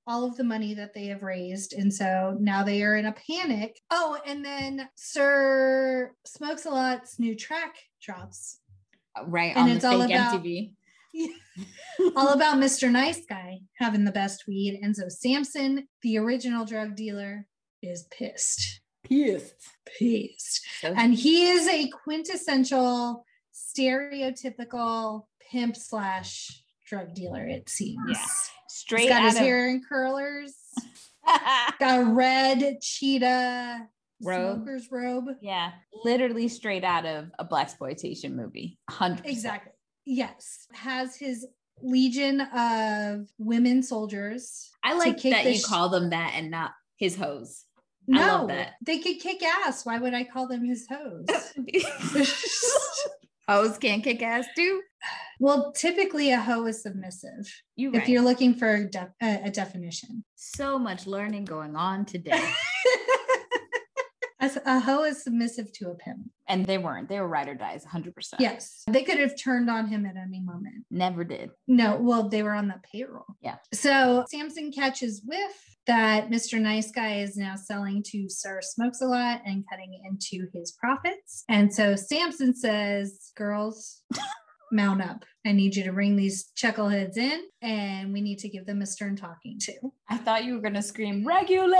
all 0.09 0.25
of 0.25 0.37
the 0.37 0.43
money 0.45 0.73
that 0.75 0.95
they 0.95 1.07
have 1.07 1.23
raised. 1.23 1.75
And 1.75 1.93
so 1.93 2.37
now 2.41 2.65
they 2.65 2.83
are 2.83 2.97
in 2.97 3.07
a 3.07 3.15
panic. 3.29 3.79
Oh, 3.91 4.19
and 4.27 4.43
then 4.45 4.89
Sir 4.95 6.13
Smokes 6.25 6.65
a 6.65 6.71
Lot's 6.71 7.19
new 7.21 7.37
track 7.37 7.75
drops. 8.03 8.61
Uh, 9.17 9.27
right 9.27 9.53
And 9.55 9.65
on 9.65 9.71
it's 9.71 9.83
the 9.83 9.91
all 9.91 10.01
fake 10.01 10.11
about- 10.17 10.43
MTV. 10.43 10.73
all 12.17 12.29
about 12.35 12.59
Mr. 12.59 12.91
Nice 12.91 13.25
Guy 13.27 13.61
having 13.75 14.05
the 14.05 14.13
best 14.13 14.45
weed. 14.47 14.79
And 14.83 14.95
so 14.97 15.09
Samson, 15.09 15.89
the 16.03 16.19
original 16.19 16.65
drug 16.65 16.95
dealer, 16.97 17.47
is 17.83 18.05
pissed. 18.11 18.81
Pissed. 19.05 19.55
Pissed. 19.99 20.67
So 20.81 20.95
And 20.97 21.15
he 21.15 21.47
is 21.49 21.67
a 21.69 21.89
quintessential 21.89 23.25
stereotypical 23.55 25.25
pimp 25.51 25.77
slash 25.77 26.63
drug 26.89 27.15
dealer, 27.15 27.47
it 27.47 27.69
seems. 27.69 27.99
Yeah. 28.11 28.25
Straight 28.69 29.01
He's 29.03 29.11
got 29.11 29.23
his 29.25 29.35
of 29.35 29.41
hair 29.41 29.69
in 29.69 29.83
curlers, 29.89 30.55
got 31.79 32.01
a 32.01 32.05
red 32.05 32.79
cheetah 32.81 33.87
Robe. 34.23 34.57
smoker's 34.57 34.89
robe. 34.91 35.27
yeah, 35.41 35.73
literally 36.05 36.49
straight 36.49 36.85
out 36.85 37.07
of 37.07 37.31
a 37.39 37.45
blaxploitation 37.45 38.33
movie. 38.35 38.79
100%. 38.91 39.23
Exactly. 39.27 39.73
Yes. 40.07 40.67
Has 40.73 41.17
his 41.17 41.47
legion 41.83 42.41
of 42.41 43.29
women 43.39 43.83
soldiers. 43.83 44.71
I 44.83 44.95
like 44.95 45.21
that 45.23 45.45
you 45.47 45.55
sh- 45.59 45.65
call 45.65 45.89
them 45.91 46.11
that 46.11 46.33
and 46.35 46.51
not 46.51 46.73
his 46.97 47.15
hose. 47.17 47.65
I 48.11 48.13
No, 48.17 48.21
love 48.39 48.49
that. 48.49 48.73
they 48.85 48.99
could 48.99 49.21
kick 49.21 49.43
ass. 49.43 49.85
Why 49.85 49.99
would 49.99 50.15
I 50.15 50.25
call 50.25 50.49
them 50.49 50.65
his 50.65 50.87
hoes? 50.91 51.27
Hoes 53.49 53.79
can't 53.79 54.05
kick 54.05 54.23
ass 54.23 54.47
too. 54.55 54.83
well, 55.41 55.73
typically 55.73 56.33
a 56.33 56.41
hoe 56.41 56.67
is 56.67 56.83
submissive. 56.83 57.51
You 57.77 57.93
If 57.95 58.09
you're 58.09 58.23
looking 58.23 58.55
for 58.55 58.89
a, 59.23 59.41
a 59.45 59.51
definition, 59.51 60.25
so 60.37 60.79
much 60.79 61.07
learning 61.07 61.47
going 61.47 61.77
on 61.77 62.05
today. 62.05 62.43
A 64.41 64.79
hoe 64.79 65.03
is 65.03 65.25
submissive 65.25 65.73
to 65.73 65.91
a 65.91 65.95
pimp. 65.97 66.31
and 66.47 66.65
they 66.65 66.79
weren't. 66.79 67.09
They 67.09 67.19
were 67.19 67.27
ride 67.27 67.49
or 67.49 67.57
dies 67.57 67.85
100%. 67.85 68.13
Yes, 68.39 68.85
they 68.87 69.03
could 69.03 69.19
have 69.19 69.37
turned 69.37 69.69
on 69.69 69.89
him 69.89 70.07
at 70.07 70.17
any 70.17 70.41
moment. 70.41 70.85
Never 70.93 71.25
did. 71.25 71.51
No, 71.67 71.97
well, 72.01 72.29
they 72.29 72.45
were 72.45 72.53
on 72.55 72.69
the 72.69 72.81
payroll. 72.93 73.25
Yeah. 73.41 73.57
So 73.75 74.25
Samson 74.31 74.71
catches 74.71 75.23
whiff 75.27 75.77
that 75.89 76.31
Mr. 76.31 76.61
Nice 76.61 76.93
Guy 76.93 77.17
is 77.17 77.37
now 77.37 77.57
selling 77.57 78.03
to 78.05 78.29
Sir 78.29 78.61
Smokes 78.63 79.01
a 79.01 79.07
Lot 79.07 79.41
and 79.45 79.65
cutting 79.69 80.01
into 80.05 80.47
his 80.53 80.73
profits. 80.73 81.45
And 81.49 81.75
so 81.75 81.97
Samson 81.97 82.55
says, 82.55 83.33
Girls, 83.37 84.03
mount 84.71 85.03
up. 85.03 85.25
I 85.47 85.53
need 85.53 85.75
you 85.75 85.85
to 85.85 85.93
bring 85.93 86.15
these 86.15 86.53
chuckleheads 86.57 87.17
in 87.17 87.43
and 87.63 88.13
we 88.13 88.21
need 88.21 88.39
to 88.41 88.51
give 88.51 88.67
them 88.67 88.83
a 88.83 88.87
stern 88.87 89.17
talking 89.17 89.59
to. 89.61 89.73
I 90.11 90.19
thought 90.19 90.45
you 90.45 90.55
were 90.55 90.61
going 90.61 90.75
to 90.75 90.83
scream 90.83 91.27
regulators. 91.27 91.73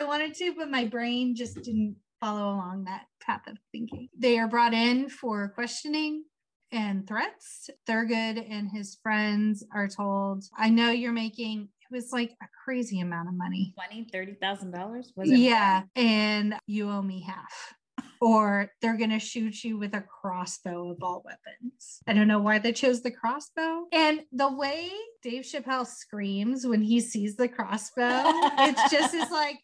I 0.00 0.04
wanted 0.04 0.34
to, 0.34 0.54
but 0.56 0.68
my 0.68 0.84
brain 0.86 1.36
just 1.36 1.62
didn't 1.62 1.96
follow 2.20 2.54
along 2.54 2.84
that 2.84 3.06
path 3.20 3.42
of 3.46 3.56
thinking. 3.70 4.08
They 4.18 4.38
are 4.38 4.48
brought 4.48 4.74
in 4.74 5.08
for 5.08 5.48
questioning 5.54 6.24
and 6.72 7.06
threats. 7.06 7.70
Thurgood 7.88 8.50
and 8.50 8.68
his 8.70 8.98
friends 9.02 9.64
are 9.72 9.88
told, 9.88 10.44
I 10.56 10.70
know 10.70 10.90
you're 10.90 11.12
making 11.12 11.68
it 11.92 11.94
was 11.94 12.12
like 12.12 12.34
a 12.42 12.46
crazy 12.64 13.00
amount 13.00 13.28
of 13.28 13.34
money. 13.34 13.74
20 13.74 14.06
$30,000? 14.12 15.04
Was 15.14 15.30
it? 15.30 15.38
Yeah. 15.38 15.82
And 15.94 16.54
you 16.66 16.90
owe 16.90 17.02
me 17.02 17.22
half. 17.22 17.74
Or 18.20 18.70
they're 18.80 18.96
going 18.96 19.10
to 19.10 19.18
shoot 19.18 19.62
you 19.62 19.76
with 19.78 19.94
a 19.94 20.00
crossbow 20.02 20.90
of 20.92 21.02
all 21.02 21.22
weapons. 21.24 22.00
I 22.06 22.14
don't 22.14 22.28
know 22.28 22.38
why 22.38 22.60
they 22.60 22.72
chose 22.72 23.02
the 23.02 23.10
crossbow. 23.10 23.86
And 23.92 24.22
the 24.32 24.50
way 24.50 24.90
Dave 25.22 25.42
Chappelle 25.42 25.86
screams 25.86 26.64
when 26.64 26.80
he 26.80 27.00
sees 27.00 27.36
the 27.36 27.48
crossbow, 27.48 28.22
it's 28.60 28.90
just 28.90 29.12
is 29.14 29.30
like, 29.30 29.58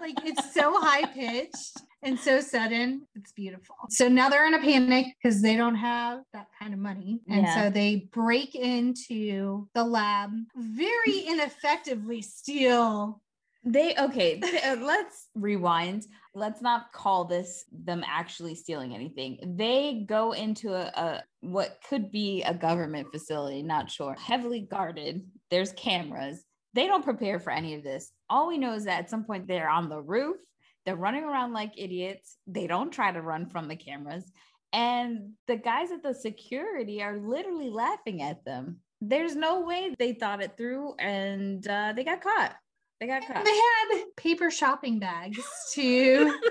like 0.00 0.16
it's 0.24 0.52
so 0.54 0.72
high 0.80 1.06
pitched 1.06 1.78
and 2.02 2.18
so 2.18 2.40
sudden 2.40 3.06
it's 3.14 3.32
beautiful 3.32 3.74
so 3.90 4.08
now 4.08 4.28
they're 4.28 4.46
in 4.46 4.54
a 4.54 4.58
panic 4.60 5.06
because 5.22 5.40
they 5.42 5.56
don't 5.56 5.74
have 5.76 6.20
that 6.32 6.46
kind 6.60 6.74
of 6.74 6.80
money 6.80 7.20
and 7.28 7.42
Yeah. 7.42 7.54
so 7.64 7.70
they 7.70 8.08
break 8.12 8.54
into 8.54 9.66
the 9.74 9.84
lab 9.84 10.30
very 10.56 11.20
ineffectively 11.26 12.22
steal 12.22 13.20
They 13.68 13.96
okay. 13.98 14.40
uh, 14.64 14.76
let's 14.80 15.28
rewind. 15.34 16.06
Let's 16.36 16.62
not 16.62 16.92
call 16.92 17.24
this 17.24 17.64
them 17.72 18.04
actually 18.06 18.54
stealing 18.54 18.94
anything. 18.94 19.56
They 19.58 20.04
go 20.06 20.32
into 20.32 20.72
a, 20.72 20.84
a 20.94 21.22
what 21.40 21.78
could 21.88 22.12
be 22.12 22.44
a 22.44 22.54
government 22.54 23.08
facility, 23.10 23.62
not 23.64 23.90
sure, 23.90 24.14
heavily 24.14 24.60
guarded. 24.60 25.26
There's 25.50 25.72
cameras. 25.72 26.44
They 26.76 26.86
don't 26.86 27.04
prepare 27.04 27.40
for 27.40 27.50
any 27.50 27.74
of 27.74 27.82
this. 27.82 28.12
All 28.28 28.48
we 28.48 28.58
know 28.58 28.74
is 28.74 28.84
that 28.84 29.00
at 29.00 29.10
some 29.10 29.24
point 29.24 29.48
they're 29.48 29.68
on 29.68 29.88
the 29.88 30.00
roof. 30.00 30.36
They're 30.84 30.94
running 30.94 31.24
around 31.24 31.54
like 31.54 31.72
idiots. 31.76 32.36
They 32.46 32.66
don't 32.66 32.92
try 32.92 33.10
to 33.10 33.22
run 33.22 33.48
from 33.48 33.66
the 33.66 33.76
cameras. 33.76 34.30
And 34.74 35.30
the 35.46 35.56
guys 35.56 35.90
at 35.90 36.02
the 36.02 36.12
security 36.14 37.02
are 37.02 37.16
literally 37.18 37.70
laughing 37.70 38.20
at 38.20 38.44
them. 38.44 38.80
There's 39.00 39.34
no 39.34 39.62
way 39.62 39.94
they 39.98 40.12
thought 40.12 40.42
it 40.42 40.56
through 40.58 40.94
and 40.98 41.66
uh, 41.66 41.94
they 41.96 42.04
got 42.04 42.20
caught. 42.20 42.54
They 43.00 43.06
got 43.06 43.26
caught. 43.26 43.44
they 43.44 43.50
had 43.94 44.04
paper 44.16 44.50
shopping 44.50 44.98
bags 44.98 45.38
to 45.74 46.38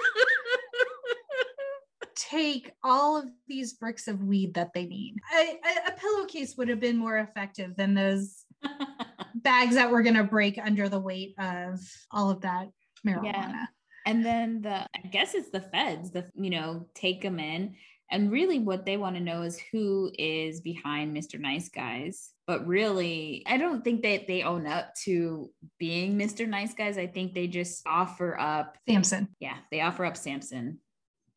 take 2.16 2.72
all 2.84 3.18
of 3.18 3.26
these 3.48 3.74
bricks 3.74 4.08
of 4.08 4.24
weed 4.24 4.54
that 4.56 4.74
they 4.74 4.86
need 4.86 5.16
a, 5.36 5.40
a- 5.40 5.90
a 5.90 5.92
pillowcase 6.00 6.56
would 6.58 6.70
have 6.70 6.80
been 6.80 6.98
more 6.98 7.18
effective 7.18 7.76
than 7.76 7.94
those 7.94 8.46
bags 9.36 9.76
that 9.76 9.92
were 9.92 10.04
going 10.04 10.16
to 10.16 10.24
break 10.24 10.58
under 10.64 10.90
the 10.90 11.00
weight 11.00 11.36
of 11.40 11.80
all 12.12 12.30
of 12.30 12.42
that 12.42 12.70
marijuana. 13.06 13.68
and 14.06 14.26
then 14.26 14.62
the 14.62 14.76
i 14.76 15.08
guess 15.12 15.34
it's 15.36 15.50
the 15.52 15.62
feds 15.62 16.12
the 16.12 16.26
you 16.36 16.50
know 16.50 16.88
take 16.96 17.22
them 17.22 17.40
in. 17.40 17.76
And 18.12 18.32
really 18.32 18.60
what 18.60 18.86
they 18.86 18.98
want 18.98 19.16
to 19.16 19.22
know 19.22 19.42
is 19.42 19.60
who 19.72 20.12
is 20.18 20.62
behind 20.62 21.16
mr 21.18 21.40
nice 21.40 21.70
guys. 21.70 22.30
But 22.46 22.68
really 22.68 23.44
i 23.48 23.58
don't 23.58 23.84
think 23.84 24.04
that 24.04 24.28
they 24.28 24.44
own 24.44 24.68
up 24.68 24.94
to 25.06 25.50
being 25.80 26.18
mr 26.18 26.48
nice 26.48 26.74
guys. 26.76 26.98
I 27.00 27.08
think 27.08 27.34
they 27.34 27.48
just 27.48 27.82
offer 27.88 28.40
up 28.40 28.78
Samson. 28.88 29.30
yeah 29.40 29.58
they 29.72 29.82
offer 29.82 30.06
up 30.06 30.18
samson 30.18 30.80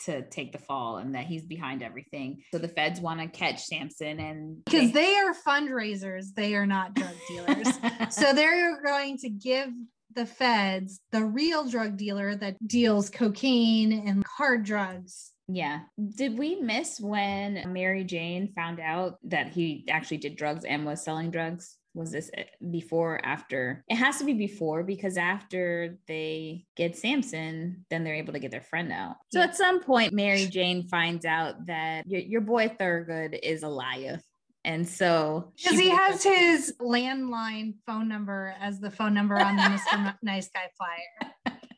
to 0.00 0.22
take 0.28 0.52
the 0.52 0.58
fall 0.58 0.98
and 0.98 1.14
that 1.14 1.26
he's 1.26 1.44
behind 1.44 1.82
everything 1.82 2.42
so 2.52 2.58
the 2.58 2.68
feds 2.68 3.00
want 3.00 3.20
to 3.20 3.28
catch 3.28 3.64
samson 3.64 4.18
and 4.20 4.64
Because 4.64 4.92
they 4.92 5.14
are 5.16 5.34
fundraisers, 5.46 6.34
they 6.34 6.54
are 6.54 6.66
not 6.66 6.94
drug 6.94 7.14
dealers. 7.28 7.68
so 8.10 8.32
they're 8.32 8.82
going 8.82 9.18
to 9.18 9.28
give 9.28 9.70
the 10.14 10.26
feds 10.26 11.00
the 11.12 11.24
real 11.24 11.68
drug 11.68 11.96
dealer 11.96 12.34
that 12.36 12.56
deals 12.66 13.10
cocaine 13.10 13.92
and 13.92 14.24
hard 14.26 14.64
drugs. 14.64 15.32
Yeah. 15.48 15.80
Did 16.16 16.36
we 16.36 16.56
miss 16.56 17.00
when 17.00 17.72
Mary 17.72 18.04
Jane 18.04 18.52
found 18.54 18.80
out 18.80 19.18
that 19.24 19.48
he 19.48 19.86
actually 19.88 20.18
did 20.18 20.36
drugs 20.36 20.64
and 20.64 20.84
was 20.84 21.02
selling 21.02 21.30
drugs? 21.30 21.77
Was 21.98 22.12
this 22.12 22.30
eh, 22.34 22.44
before 22.70 23.16
or 23.16 23.26
after? 23.26 23.84
It 23.88 23.96
has 23.96 24.18
to 24.18 24.24
be 24.24 24.32
before 24.32 24.84
because 24.84 25.16
after 25.16 25.98
they 26.06 26.64
get 26.76 26.96
Samson, 26.96 27.84
then 27.90 28.04
they're 28.04 28.14
able 28.14 28.34
to 28.34 28.38
get 28.38 28.52
their 28.52 28.62
friend 28.62 28.92
out. 28.92 29.16
So 29.32 29.40
at 29.40 29.56
some 29.56 29.80
point, 29.80 30.12
Mary 30.12 30.46
Jane 30.50 30.86
finds 30.86 31.24
out 31.24 31.66
that 31.66 32.06
your, 32.06 32.20
your 32.20 32.40
boy 32.40 32.68
Thurgood 32.68 33.36
is 33.42 33.64
a 33.64 33.68
liar. 33.68 34.20
And 34.64 34.86
so 34.88 35.52
Because 35.56 35.78
he 35.78 35.88
has 35.88 36.24
up- 36.24 36.32
his 36.34 36.74
landline 36.80 37.74
phone 37.84 38.08
number 38.08 38.54
as 38.60 38.78
the 38.78 38.90
phone 38.90 39.14
number 39.14 39.36
on 39.36 39.56
the 39.56 39.62
Mr. 39.62 40.14
Nice 40.22 40.48
Guy 40.48 40.68
flyer. 40.76 41.32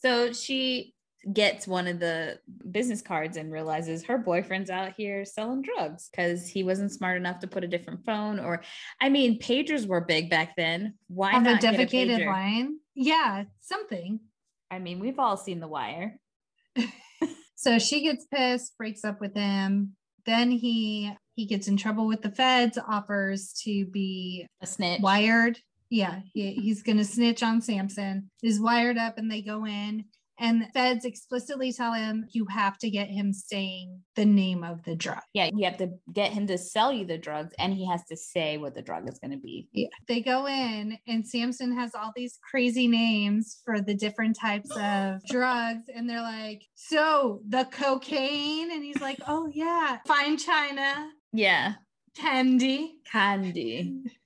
So 0.00 0.32
she 0.32 0.94
gets 1.32 1.66
one 1.66 1.86
of 1.86 1.98
the 1.98 2.38
business 2.70 3.02
cards 3.02 3.36
and 3.36 3.52
realizes 3.52 4.04
her 4.04 4.18
boyfriend's 4.18 4.70
out 4.70 4.92
here 4.96 5.24
selling 5.24 5.62
drugs 5.62 6.08
because 6.10 6.46
he 6.48 6.62
wasn't 6.62 6.92
smart 6.92 7.16
enough 7.16 7.40
to 7.40 7.46
put 7.48 7.64
a 7.64 7.68
different 7.68 8.04
phone. 8.04 8.38
Or, 8.38 8.62
I 9.00 9.08
mean, 9.08 9.38
pagers 9.40 9.86
were 9.86 10.00
big 10.00 10.30
back 10.30 10.54
then. 10.56 10.94
Why 11.08 11.32
Have 11.32 11.42
a 11.46 11.52
not 11.52 11.60
get 11.60 11.74
a 11.74 11.76
dedicated 11.76 12.20
pager? 12.20 12.26
line. 12.26 12.78
Yeah, 12.94 13.44
something. 13.60 14.20
I 14.70 14.78
mean, 14.78 15.00
we've 15.00 15.18
all 15.18 15.36
seen 15.36 15.60
The 15.60 15.68
Wire. 15.68 16.18
So 17.60 17.80
she 17.80 18.02
gets 18.02 18.24
pissed, 18.24 18.78
breaks 18.78 19.04
up 19.04 19.20
with 19.20 19.34
him. 19.34 19.96
Then 20.26 20.52
he 20.52 21.12
he 21.34 21.44
gets 21.44 21.66
in 21.66 21.76
trouble 21.76 22.06
with 22.06 22.22
the 22.22 22.30
feds, 22.30 22.78
offers 22.88 23.52
to 23.64 23.84
be 23.86 24.46
A 24.62 24.66
snitch. 24.66 25.00
wired. 25.00 25.58
Yeah, 25.90 26.20
he, 26.32 26.52
he's 26.52 26.82
going 26.84 26.98
to 26.98 27.04
snitch 27.04 27.42
on 27.42 27.60
Samson. 27.60 28.30
Is 28.44 28.60
wired 28.60 28.96
up, 28.96 29.18
and 29.18 29.28
they 29.28 29.42
go 29.42 29.66
in, 29.66 30.04
and 30.40 30.62
the 30.62 30.66
feds 30.74 31.04
explicitly 31.04 31.72
tell 31.72 31.92
him 31.92 32.26
you 32.30 32.46
have 32.46 32.78
to 32.78 32.90
get 32.90 33.08
him 33.08 33.32
saying 33.32 34.00
the 34.16 34.24
name 34.24 34.62
of 34.64 34.82
the 34.84 34.94
drug. 34.94 35.20
Yeah, 35.34 35.50
you 35.54 35.64
have 35.64 35.78
to 35.78 35.90
get 36.12 36.32
him 36.32 36.46
to 36.48 36.58
sell 36.58 36.92
you 36.92 37.04
the 37.04 37.18
drugs, 37.18 37.52
and 37.58 37.72
he 37.74 37.86
has 37.88 38.04
to 38.06 38.16
say 38.16 38.56
what 38.58 38.74
the 38.74 38.82
drug 38.82 39.08
is 39.08 39.18
going 39.18 39.32
to 39.32 39.38
be. 39.38 39.68
Yeah. 39.72 39.88
They 40.06 40.20
go 40.20 40.46
in, 40.46 40.98
and 41.06 41.26
Samson 41.26 41.76
has 41.78 41.94
all 41.94 42.12
these 42.14 42.38
crazy 42.50 42.86
names 42.88 43.60
for 43.64 43.80
the 43.80 43.94
different 43.94 44.36
types 44.38 44.70
of 44.76 45.24
drugs. 45.28 45.84
And 45.94 46.08
they're 46.08 46.22
like, 46.22 46.62
So 46.74 47.40
the 47.48 47.64
cocaine? 47.70 48.70
And 48.72 48.84
he's 48.84 49.00
like, 49.00 49.18
Oh, 49.26 49.48
yeah, 49.52 49.98
fine 50.06 50.36
china, 50.36 51.10
Yeah, 51.32 51.74
candy. 52.16 52.98
candy. 53.10 54.02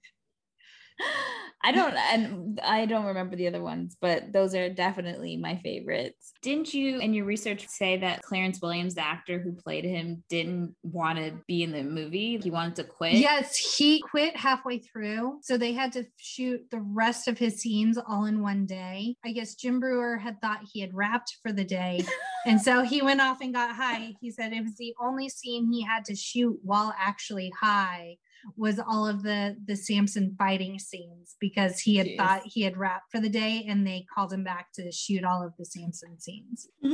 I 1.65 1.71
don't 1.71 1.95
and 1.95 2.61
I 2.65 2.87
don't 2.87 3.05
remember 3.05 3.37
the 3.37 3.47
other 3.47 3.63
ones, 3.63 3.97
but 4.01 4.33
those 4.33 4.55
are 4.55 4.69
definitely 4.69 5.37
my 5.37 5.57
favorites. 5.63 6.33
Didn't 6.43 6.75
you 6.75 6.99
in 6.99 7.15
your 7.15 7.25
research 7.25 7.69
say 7.69 7.97
that 7.99 8.23
Clarence 8.23 8.61
Williams, 8.61 8.97
the 8.97 9.07
actor 9.07 9.39
who 9.39 9.53
played 9.53 9.85
him, 9.85 10.25
didn't 10.29 10.75
want 10.83 11.19
to 11.19 11.39
be 11.47 11.63
in 11.63 11.71
the 11.71 11.85
movie? 11.85 12.39
He 12.39 12.51
wanted 12.51 12.77
to 12.77 12.85
quit. 12.85 13.15
Yes, 13.15 13.57
he 13.57 14.01
quit 14.01 14.37
halfway 14.37 14.79
through. 14.79 15.39
So 15.43 15.57
they 15.57 15.73
had 15.73 15.93
to 15.93 16.05
shoot 16.19 16.63
the 16.71 16.81
rest 16.81 17.29
of 17.29 17.39
his 17.39 17.61
scenes 17.61 17.97
all 17.97 18.25
in 18.25 18.43
one 18.43 18.67
day. 18.67 19.15
I 19.25 19.31
guess 19.31 19.55
Jim 19.55 19.79
Breuer 19.79 20.17
had 20.17 20.41
thought 20.41 20.67
he 20.73 20.81
had 20.81 20.95
wrapped 20.95 21.37
for 21.43 21.53
the 21.53 21.65
day. 21.65 22.05
and 22.47 22.61
so 22.61 22.83
he 22.83 23.03
went 23.03 23.21
off 23.21 23.41
and 23.41 23.55
got 23.55 23.77
high. 23.77 24.15
He 24.21 24.33
said 24.33 24.53
it 24.53 24.65
was 24.65 24.77
the 24.77 24.95
only 25.01 25.29
scene 25.29 25.71
he 25.71 25.83
had 25.83 26.05
to 26.07 26.17
shoot 26.17 26.59
while 26.65 26.93
actually 26.99 27.53
high 27.61 28.17
was 28.57 28.79
all 28.79 29.07
of 29.07 29.23
the 29.23 29.57
the 29.67 29.77
Samson 29.77 30.35
fighting 30.39 30.79
scenes 30.79 31.37
because 31.41 31.81
he 31.81 31.97
had 31.97 32.07
Jeez. 32.07 32.17
thought 32.17 32.43
he 32.45 32.63
had 32.63 32.77
wrapped 32.77 33.11
for 33.11 33.21
the 33.21 33.29
day 33.29 33.65
and 33.69 33.87
they 33.87 34.07
called 34.13 34.33
him 34.33 34.45
back 34.45 34.73
to 34.75 34.91
shoot 34.93 35.25
all 35.25 35.45
of 35.45 35.53
the 35.59 35.65
Samson 35.65 36.19
scenes. 36.19 36.69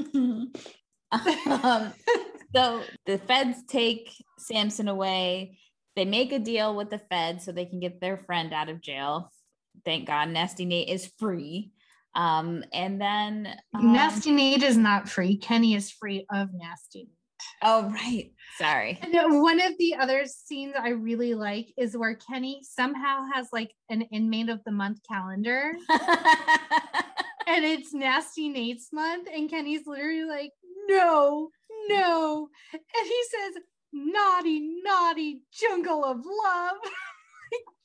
um, 1.10 1.92
so 2.54 2.82
the 3.06 3.18
feds 3.26 3.62
take 3.66 4.12
Samson 4.38 4.88
away. 4.88 5.58
They 5.96 6.04
make 6.04 6.32
a 6.32 6.38
deal 6.38 6.76
with 6.76 6.90
the 6.90 6.98
feds 6.98 7.44
so 7.44 7.52
they 7.52 7.66
can 7.66 7.80
get 7.80 8.00
their 8.00 8.16
friend 8.16 8.52
out 8.52 8.68
of 8.68 8.80
jail. 8.80 9.32
Thank 9.84 10.06
God, 10.06 10.28
Nasty 10.28 10.64
Nate 10.64 10.88
is 10.88 11.10
free. 11.18 11.72
Um, 12.14 12.64
and 12.72 13.00
then 13.00 13.54
um, 13.74 13.92
Nasty 13.92 14.32
Nate 14.32 14.62
is 14.62 14.76
not 14.76 15.08
free. 15.08 15.36
Kenny 15.36 15.74
is 15.74 15.90
free 15.90 16.26
of 16.32 16.48
Nasty 16.52 17.08
Oh, 17.62 17.90
right. 17.90 18.32
Sorry. 18.58 18.98
And 19.02 19.42
one 19.42 19.60
of 19.60 19.72
the 19.78 19.94
other 19.94 20.24
scenes 20.26 20.74
I 20.78 20.90
really 20.90 21.34
like 21.34 21.72
is 21.76 21.96
where 21.96 22.14
Kenny 22.14 22.60
somehow 22.62 23.24
has 23.34 23.48
like 23.52 23.72
an 23.90 24.02
inmate 24.02 24.48
of 24.48 24.60
the 24.64 24.72
month 24.72 25.00
calendar. 25.08 25.72
and 25.90 27.64
it's 27.64 27.92
Nasty 27.94 28.48
Nate's 28.48 28.88
month. 28.92 29.28
And 29.32 29.50
Kenny's 29.50 29.86
literally 29.86 30.24
like, 30.24 30.52
no, 30.88 31.50
no. 31.88 32.48
And 32.72 32.82
he 33.06 33.22
says, 33.30 33.62
naughty, 33.92 34.60
naughty 34.82 35.42
jungle 35.52 36.04
of 36.04 36.18
love. 36.18 36.76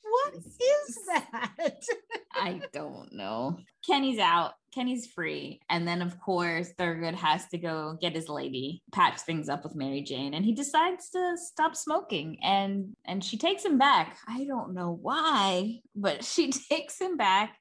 what 0.04 0.34
is 0.34 0.98
that? 1.06 1.52
I 2.34 2.60
don't 2.72 3.12
know. 3.12 3.58
Kenny's 3.86 4.18
out. 4.18 4.52
Kenny's 4.74 5.06
free. 5.06 5.60
And 5.70 5.86
then, 5.86 6.02
of 6.02 6.20
course, 6.20 6.72
Thurgood 6.78 7.14
has 7.14 7.46
to 7.48 7.58
go 7.58 7.96
get 8.00 8.14
his 8.14 8.28
lady, 8.28 8.82
patch 8.92 9.20
things 9.20 9.48
up 9.48 9.62
with 9.62 9.76
Mary 9.76 10.02
Jane, 10.02 10.34
and 10.34 10.44
he 10.44 10.52
decides 10.52 11.10
to 11.10 11.36
stop 11.36 11.76
smoking. 11.76 12.38
And 12.42 12.94
and 13.04 13.22
she 13.22 13.38
takes 13.38 13.64
him 13.64 13.78
back. 13.78 14.18
I 14.26 14.44
don't 14.44 14.74
know 14.74 14.98
why, 15.00 15.80
but 15.94 16.24
she 16.34 16.50
takes 16.50 17.00
him 17.00 17.16
back, 17.16 17.56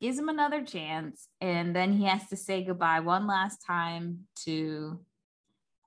gives 0.00 0.18
him 0.18 0.28
another 0.28 0.64
chance, 0.64 1.28
and 1.40 1.74
then 1.74 1.92
he 1.92 2.04
has 2.04 2.26
to 2.28 2.36
say 2.36 2.64
goodbye 2.64 3.00
one 3.00 3.26
last 3.26 3.58
time 3.66 4.26
to 4.44 5.00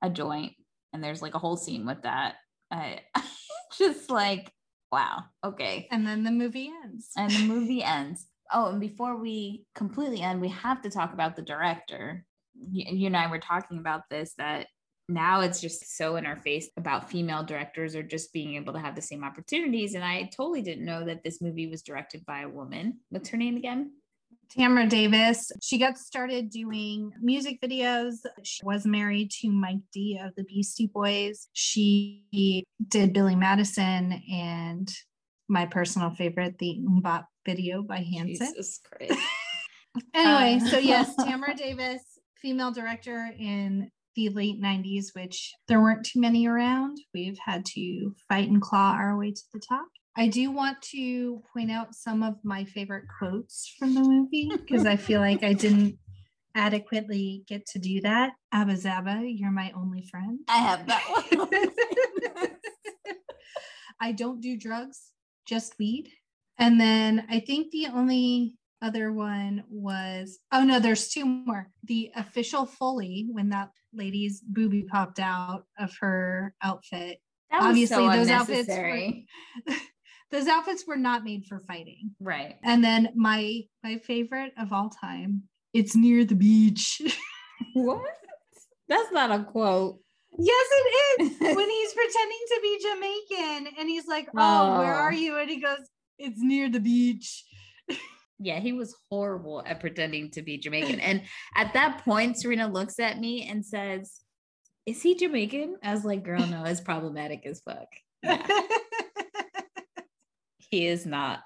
a 0.02 0.10
joint. 0.10 0.54
And 0.94 1.04
there's 1.04 1.22
like 1.22 1.36
a 1.36 1.40
whole 1.40 1.58
scene 1.58 1.86
with 1.86 2.04
that. 2.04 2.36
I 2.72 3.02
just 3.78 4.10
like 4.10 4.52
wow, 4.92 5.24
okay. 5.44 5.88
And 5.92 6.06
then 6.06 6.24
the 6.24 6.32
movie 6.32 6.72
ends. 6.84 7.10
And 7.18 7.32
the 7.32 7.48
movie 7.48 7.84
ends. 7.84 8.28
Oh, 8.54 8.68
and 8.68 8.80
before 8.80 9.18
we 9.18 9.66
completely 9.76 10.22
end, 10.22 10.42
we 10.42 10.50
have 10.50 10.82
to 10.82 10.90
talk 10.90 11.14
about 11.14 11.36
the 11.36 11.42
director. 11.42 12.26
You, 12.54 12.86
you 12.90 13.08
and 13.08 13.18
I 13.18 13.28
were 13.28 13.40
talking 13.40 13.78
about 13.78 14.02
this 14.10 14.34
that 14.38 14.68
now 15.08 15.42
it's 15.42 15.62
just 15.62 15.98
so 15.98 16.16
in 16.16 16.26
our 16.26 16.38
face 16.38 16.70
about 16.78 17.10
female 17.10 17.44
directors 17.44 17.96
or 17.96 18.04
just 18.04 18.34
being 18.34 18.56
able 18.56 18.74
to 18.74 18.80
have 18.80 18.96
the 18.96 19.02
same 19.02 19.24
opportunities. 19.24 19.94
And 19.94 20.04
I 20.04 20.30
totally 20.36 20.62
didn't 20.62 20.86
know 20.86 21.06
that 21.06 21.24
this 21.24 21.42
movie 21.42 21.68
was 21.68 21.82
directed 21.82 22.26
by 22.26 22.42
a 22.42 22.50
woman. 22.50 23.00
What's 23.10 23.30
her 23.30 23.38
name 23.38 23.58
again? 23.58 23.92
Tamra 24.58 24.88
Davis. 24.90 25.52
She 25.62 25.78
got 25.78 25.98
started 25.98 26.50
doing 26.50 27.12
music 27.22 27.62
videos. 27.62 28.16
She 28.44 28.62
was 28.64 28.86
married 28.86 29.32
to 29.42 29.50
Mike 29.50 29.80
D 29.94 30.20
of 30.22 30.36
the 30.36 30.44
Beastie 30.44 30.88
Boys. 30.94 31.48
She 31.54 32.66
did 32.88 33.14
Billy 33.14 33.36
Madison 33.36 34.22
and 34.32 34.92
my 35.48 35.66
personal 35.66 36.12
favorite, 36.12 36.58
the 36.58 36.80
MMMBop 36.80 37.26
video 37.46 37.82
by 37.82 37.98
Hanson. 37.98 38.48
Jesus 38.48 38.80
Christ. 38.84 39.20
anyway, 40.14 40.60
um. 40.62 40.68
so 40.68 40.78
yes, 40.78 41.14
Tamra 41.20 41.56
Davis, 41.56 42.02
female 42.42 42.72
director 42.72 43.30
in 43.38 43.90
the 44.16 44.30
late 44.30 44.62
90s, 44.62 45.08
which 45.14 45.54
there 45.68 45.82
weren't 45.82 46.06
too 46.06 46.20
many 46.20 46.48
around. 46.48 46.98
We've 47.14 47.38
had 47.44 47.66
to 47.68 48.14
fight 48.28 48.50
and 48.50 48.62
claw 48.62 48.94
our 48.94 49.18
way 49.18 49.32
to 49.32 49.42
the 49.54 49.62
top. 49.68 49.88
I 50.18 50.28
do 50.28 50.52
want 50.52 50.82
to 50.94 51.42
point 51.54 51.72
out 51.72 51.96
some 51.96 52.22
of 52.22 52.36
my 52.44 52.66
favorite 52.66 53.06
quotes 53.18 53.74
from 53.80 53.94
the 53.96 54.02
movie 54.02 54.52
because 54.54 54.86
I 54.86 54.98
feel 54.98 55.22
like 55.22 55.44
I 55.44 55.54
didn't 55.54 55.98
adequately 56.54 57.44
get 57.48 57.66
to 57.68 57.80
do 57.80 58.02
that. 58.02 58.34
Abba 58.52 58.74
Zaba, 58.74 59.22
you're 59.26 59.52
my 59.52 59.72
only 59.76 60.04
friend. 60.12 60.40
I 60.50 60.58
have 60.58 60.86
that 60.88 61.04
one. 61.32 62.50
I 64.02 64.12
don't 64.12 64.42
do 64.42 64.58
drugs, 64.58 65.12
just 65.46 65.76
weed. 65.80 66.10
And 66.58 66.80
then 66.80 67.26
I 67.30 67.40
think 67.40 67.72
the 67.72 67.88
only 67.88 68.58
other 68.82 69.14
one 69.14 69.64
was 69.70 70.40
oh 70.52 70.64
no, 70.64 70.80
there's 70.80 71.10
two 71.10 71.26
more. 71.26 71.70
The 71.84 72.12
official 72.16 72.66
Foley 72.66 73.28
when 73.32 73.50
that 73.50 73.70
lady's 73.94 74.42
boobie 74.42 74.88
popped 74.88 75.20
out 75.20 75.64
of 75.80 75.96
her 76.02 76.54
outfit. 76.62 77.20
Obviously, 77.54 78.08
so 78.08 78.12
those 78.12 78.30
outfits 78.30 78.70
were, 78.70 79.10
those 80.32 80.48
outfits 80.48 80.86
were 80.88 80.98
not 80.98 81.24
made 81.24 81.46
for 81.46 81.60
fighting. 81.60 82.12
Right. 82.20 82.56
And 82.64 82.84
then 82.84 83.10
my 83.16 83.62
my 83.84 83.98
favorite 83.98 84.54
of 84.58 84.72
all 84.72 84.90
time, 84.90 85.44
it's 85.74 85.96
near 85.96 86.26
the 86.26 86.36
beach. 86.36 87.02
what? 87.74 88.02
That's 88.88 89.12
not 89.12 89.32
a 89.32 89.44
quote. 89.44 90.00
Yes, 90.38 90.66
it 90.72 91.22
is. 91.22 91.40
when 91.40 91.70
he's 91.70 91.94
pretending 91.94 92.40
to 92.48 92.60
be 92.62 92.80
Jamaican 92.82 93.74
and 93.80 93.90
he's 93.90 94.08
like, 94.08 94.28
oh, 94.36 94.76
oh, 94.76 94.80
where 94.80 94.94
are 94.94 95.14
you? 95.14 95.38
And 95.38 95.50
he 95.50 95.62
goes, 95.62 95.80
It's 96.18 96.40
near 96.40 96.70
the 96.70 96.80
beach. 96.80 97.44
yeah, 98.40 98.60
he 98.60 98.72
was 98.72 98.96
horrible 99.10 99.62
at 99.66 99.82
pretending 99.82 100.32
to 100.32 100.42
be 100.42 100.58
Jamaican. 100.58 101.02
And 101.02 101.24
at 101.56 101.74
that 101.74 102.04
point, 102.06 102.38
Serena 102.38 102.68
looks 102.68 103.00
at 103.00 103.20
me 103.20 103.48
and 103.50 103.66
says, 103.66 104.22
Is 104.86 105.02
he 105.02 105.16
Jamaican? 105.16 105.78
I 105.84 105.94
was 105.94 106.06
like, 106.06 106.24
girl, 106.24 106.46
no, 106.48 106.64
it's 106.64 106.82
problematic 106.82 107.46
as 107.46 107.62
fuck. 107.62 107.88
Yeah 108.24 108.48
he 110.72 110.88
is 110.88 111.06
not 111.06 111.44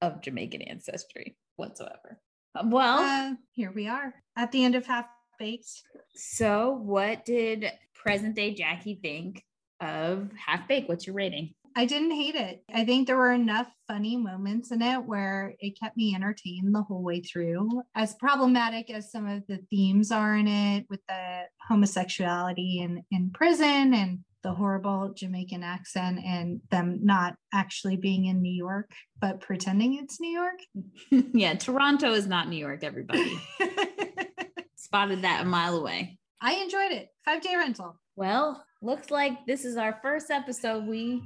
of 0.00 0.22
Jamaican 0.22 0.62
ancestry 0.62 1.36
whatsoever. 1.56 2.20
Well, 2.64 2.98
uh, 3.00 3.34
here 3.52 3.72
we 3.72 3.88
are 3.88 4.14
at 4.36 4.52
the 4.52 4.64
end 4.64 4.74
of 4.74 4.86
Half 4.86 5.06
Baked. 5.38 5.68
So, 6.14 6.70
what 6.82 7.24
did 7.24 7.70
present 7.94 8.34
day 8.34 8.54
Jackie 8.54 8.98
think 9.02 9.44
of 9.80 10.30
Half 10.34 10.68
Baked? 10.68 10.88
What's 10.88 11.06
your 11.06 11.14
rating? 11.14 11.54
I 11.76 11.84
didn't 11.84 12.12
hate 12.12 12.34
it. 12.34 12.64
I 12.74 12.84
think 12.84 13.06
there 13.06 13.16
were 13.16 13.32
enough 13.32 13.68
funny 13.86 14.16
moments 14.16 14.72
in 14.72 14.82
it 14.82 15.04
where 15.04 15.54
it 15.60 15.78
kept 15.78 15.96
me 15.96 16.14
entertained 16.14 16.74
the 16.74 16.82
whole 16.82 17.02
way 17.02 17.20
through. 17.20 17.82
As 17.94 18.14
problematic 18.14 18.90
as 18.90 19.12
some 19.12 19.28
of 19.28 19.46
the 19.46 19.58
themes 19.70 20.10
are 20.10 20.34
in 20.34 20.48
it 20.48 20.86
with 20.90 21.00
the 21.06 21.42
homosexuality 21.68 22.80
in, 22.80 23.04
in 23.12 23.30
prison 23.30 23.94
and 23.94 24.24
the 24.42 24.52
horrible 24.52 25.12
Jamaican 25.14 25.62
accent 25.62 26.20
and 26.24 26.60
them 26.70 27.00
not 27.02 27.34
actually 27.52 27.96
being 27.96 28.26
in 28.26 28.40
New 28.40 28.54
York, 28.54 28.90
but 29.20 29.40
pretending 29.40 29.98
it's 29.98 30.20
New 30.20 30.30
York. 30.30 30.60
yeah, 31.34 31.54
Toronto 31.54 32.12
is 32.12 32.26
not 32.26 32.48
New 32.48 32.56
York, 32.56 32.84
everybody. 32.84 33.38
Spotted 34.76 35.22
that 35.22 35.42
a 35.42 35.44
mile 35.44 35.76
away. 35.76 36.18
I 36.40 36.54
enjoyed 36.54 36.92
it. 36.92 37.08
Five 37.24 37.42
day 37.42 37.56
rental. 37.56 37.98
Well, 38.16 38.64
looks 38.80 39.10
like 39.10 39.46
this 39.46 39.64
is 39.64 39.76
our 39.76 39.98
first 40.02 40.30
episode. 40.30 40.86
We 40.86 41.22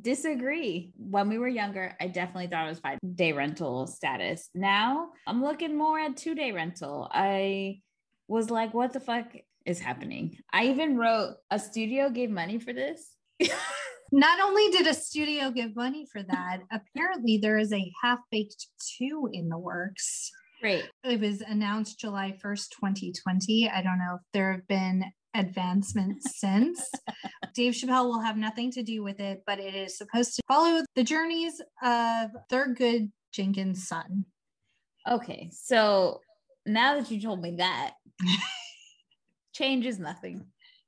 disagree. 0.00 0.92
When 0.96 1.28
we 1.28 1.38
were 1.38 1.48
younger, 1.48 1.96
I 2.00 2.08
definitely 2.08 2.48
thought 2.48 2.66
it 2.66 2.70
was 2.70 2.80
five 2.80 2.98
day 3.14 3.32
rental 3.32 3.86
status. 3.86 4.48
Now 4.54 5.10
I'm 5.26 5.42
looking 5.42 5.76
more 5.76 5.98
at 5.98 6.16
two 6.16 6.34
day 6.34 6.52
rental. 6.52 7.08
I 7.12 7.80
was 8.28 8.50
like, 8.50 8.74
what 8.74 8.92
the 8.92 9.00
fuck 9.00 9.26
is 9.66 9.80
happening. 9.80 10.36
I 10.52 10.66
even 10.66 10.96
wrote 10.96 11.34
a 11.50 11.58
studio 11.58 12.08
gave 12.08 12.30
money 12.30 12.58
for 12.58 12.72
this. 12.72 13.14
Not 14.12 14.40
only 14.40 14.68
did 14.70 14.86
a 14.86 14.94
studio 14.94 15.50
give 15.50 15.74
money 15.74 16.06
for 16.10 16.22
that, 16.22 16.58
apparently 16.70 17.38
there 17.38 17.58
is 17.58 17.72
a 17.72 17.92
half 18.02 18.20
baked 18.30 18.66
two 18.98 19.28
in 19.32 19.48
the 19.48 19.58
works. 19.58 20.30
Right. 20.62 20.84
It 21.04 21.20
was 21.20 21.40
announced 21.42 21.98
July 21.98 22.38
1st, 22.42 22.68
2020. 22.80 23.68
I 23.68 23.82
don't 23.82 23.98
know 23.98 24.14
if 24.14 24.20
there 24.32 24.52
have 24.52 24.66
been 24.68 25.04
advancements 25.34 26.26
since. 26.38 26.88
Dave 27.54 27.74
Chappelle 27.74 28.06
will 28.06 28.20
have 28.20 28.36
nothing 28.36 28.70
to 28.72 28.82
do 28.82 29.02
with 29.02 29.20
it, 29.20 29.42
but 29.46 29.58
it 29.58 29.74
is 29.74 29.98
supposed 29.98 30.36
to 30.36 30.42
follow 30.48 30.82
the 30.94 31.04
journeys 31.04 31.60
of 31.82 32.30
Thurgood 32.50 33.10
Jenkins' 33.32 33.88
son. 33.88 34.24
Okay, 35.08 35.50
so 35.52 36.20
now 36.64 36.98
that 36.98 37.10
you 37.10 37.20
told 37.20 37.40
me 37.40 37.56
that, 37.58 37.92
changes 39.56 39.98
nothing. 39.98 40.46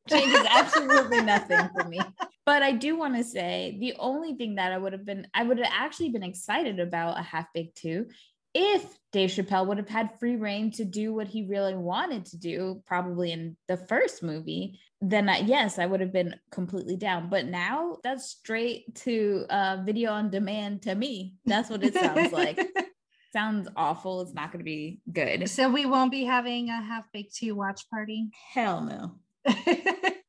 Changes 0.09 0.47
absolutely 0.49 1.23
nothing 1.23 1.69
for 1.75 1.89
me. 1.89 2.01
But 2.47 2.63
I 2.63 2.73
do 2.73 2.97
want 2.97 3.15
to 3.15 3.25
say 3.25 3.77
the 3.79 3.93
only 3.99 4.33
thing 4.33 4.55
that 4.55 4.73
I 4.73 4.79
would 4.79 4.95
have 4.95 5.05
been, 5.05 5.27
I 5.35 5.43
would 5.43 5.59
have 5.59 5.71
actually 5.71 6.09
been 6.09 6.23
excited 6.23 6.81
about 6.81 7.19
a 7.19 7.23
half 7.23 7.45
baked 7.53 7.77
two 7.77 8.07
if 8.55 8.99
Dave 9.13 9.31
Chappelle 9.31 9.67
would 9.67 9.79
have 9.79 9.89
had 9.89 10.19
free 10.19 10.37
reign 10.37 10.71
to 10.73 10.85
do 10.85 11.15
what 11.15 11.29
he 11.29 11.47
really 11.47 11.77
wanted 11.77 12.27
to 12.27 12.37
do, 12.37 12.83
probably 12.87 13.33
in 13.33 13.57
the 13.69 13.77
first 13.77 14.23
movie, 14.23 14.81
then 15.01 15.29
I, 15.29 15.39
yes, 15.39 15.79
I 15.79 15.87
would 15.87 16.01
have 16.01 16.13
been 16.13 16.35
completely 16.51 16.97
down. 16.97 17.29
But 17.31 17.47
now 17.47 17.99
that's 18.03 18.27
straight 18.27 18.95
to 18.97 19.47
uh, 19.49 19.83
video 19.85 20.13
on 20.13 20.31
demand 20.31 20.83
to 20.83 20.95
me. 20.95 21.35
That's 21.45 21.71
what 21.71 21.85
it 21.85 21.95
sounds 21.95 22.33
like. 22.33 22.59
sounds 23.33 23.69
awful. 23.77 24.21
It's 24.23 24.35
not 24.35 24.53
going 24.53 24.61
to 24.61 24.65
be 24.65 25.01
good. 25.13 25.49
So 25.49 25.69
we 25.69 25.87
won't 25.87 26.11
be 26.11 26.25
having 26.25 26.69
a 26.69 26.83
half 26.83 27.05
baked 27.13 27.37
two 27.37 27.55
watch 27.55 27.83
party. 27.91 28.31
Hell 28.53 28.83
no. 28.83 29.19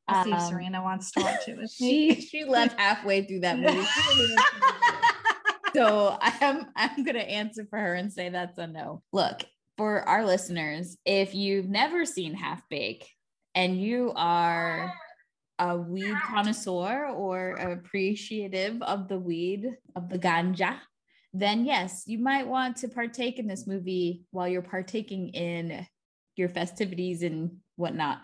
I'll 0.09 0.23
see 0.23 0.31
if 0.31 0.39
um, 0.39 0.49
Serena 0.49 0.81
wants 0.81 1.11
to 1.11 1.21
watch 1.21 1.47
it 1.47 1.57
with 1.57 1.73
me. 1.79 2.15
She 2.15 2.21
she 2.21 2.43
left 2.45 2.79
halfway 2.79 3.23
through 3.23 3.41
that 3.41 3.59
movie. 3.59 3.85
so 5.75 6.17
I'm 6.21 6.65
I'm 6.75 7.03
gonna 7.03 7.19
answer 7.19 7.65
for 7.69 7.79
her 7.79 7.93
and 7.93 8.11
say 8.11 8.29
that's 8.29 8.57
a 8.57 8.67
no. 8.67 9.03
Look, 9.13 9.43
for 9.77 10.07
our 10.07 10.25
listeners, 10.25 10.97
if 11.05 11.35
you've 11.35 11.69
never 11.69 12.05
seen 12.05 12.33
Half 12.33 12.67
Bake 12.69 13.07
and 13.55 13.79
you 13.79 14.11
are 14.15 14.93
a 15.59 15.77
weed 15.77 16.15
connoisseur 16.25 17.07
or 17.07 17.51
appreciative 17.51 18.81
of 18.81 19.07
the 19.09 19.19
weed 19.19 19.69
of 19.95 20.09
the 20.09 20.17
ganja, 20.17 20.77
then 21.33 21.65
yes, 21.65 22.03
you 22.07 22.17
might 22.17 22.47
want 22.47 22.77
to 22.77 22.87
partake 22.87 23.39
in 23.39 23.47
this 23.47 23.67
movie 23.67 24.23
while 24.31 24.47
you're 24.47 24.61
partaking 24.61 25.29
in 25.29 25.85
your 26.35 26.49
festivities 26.49 27.21
and 27.23 27.57
whatnot. 27.75 28.21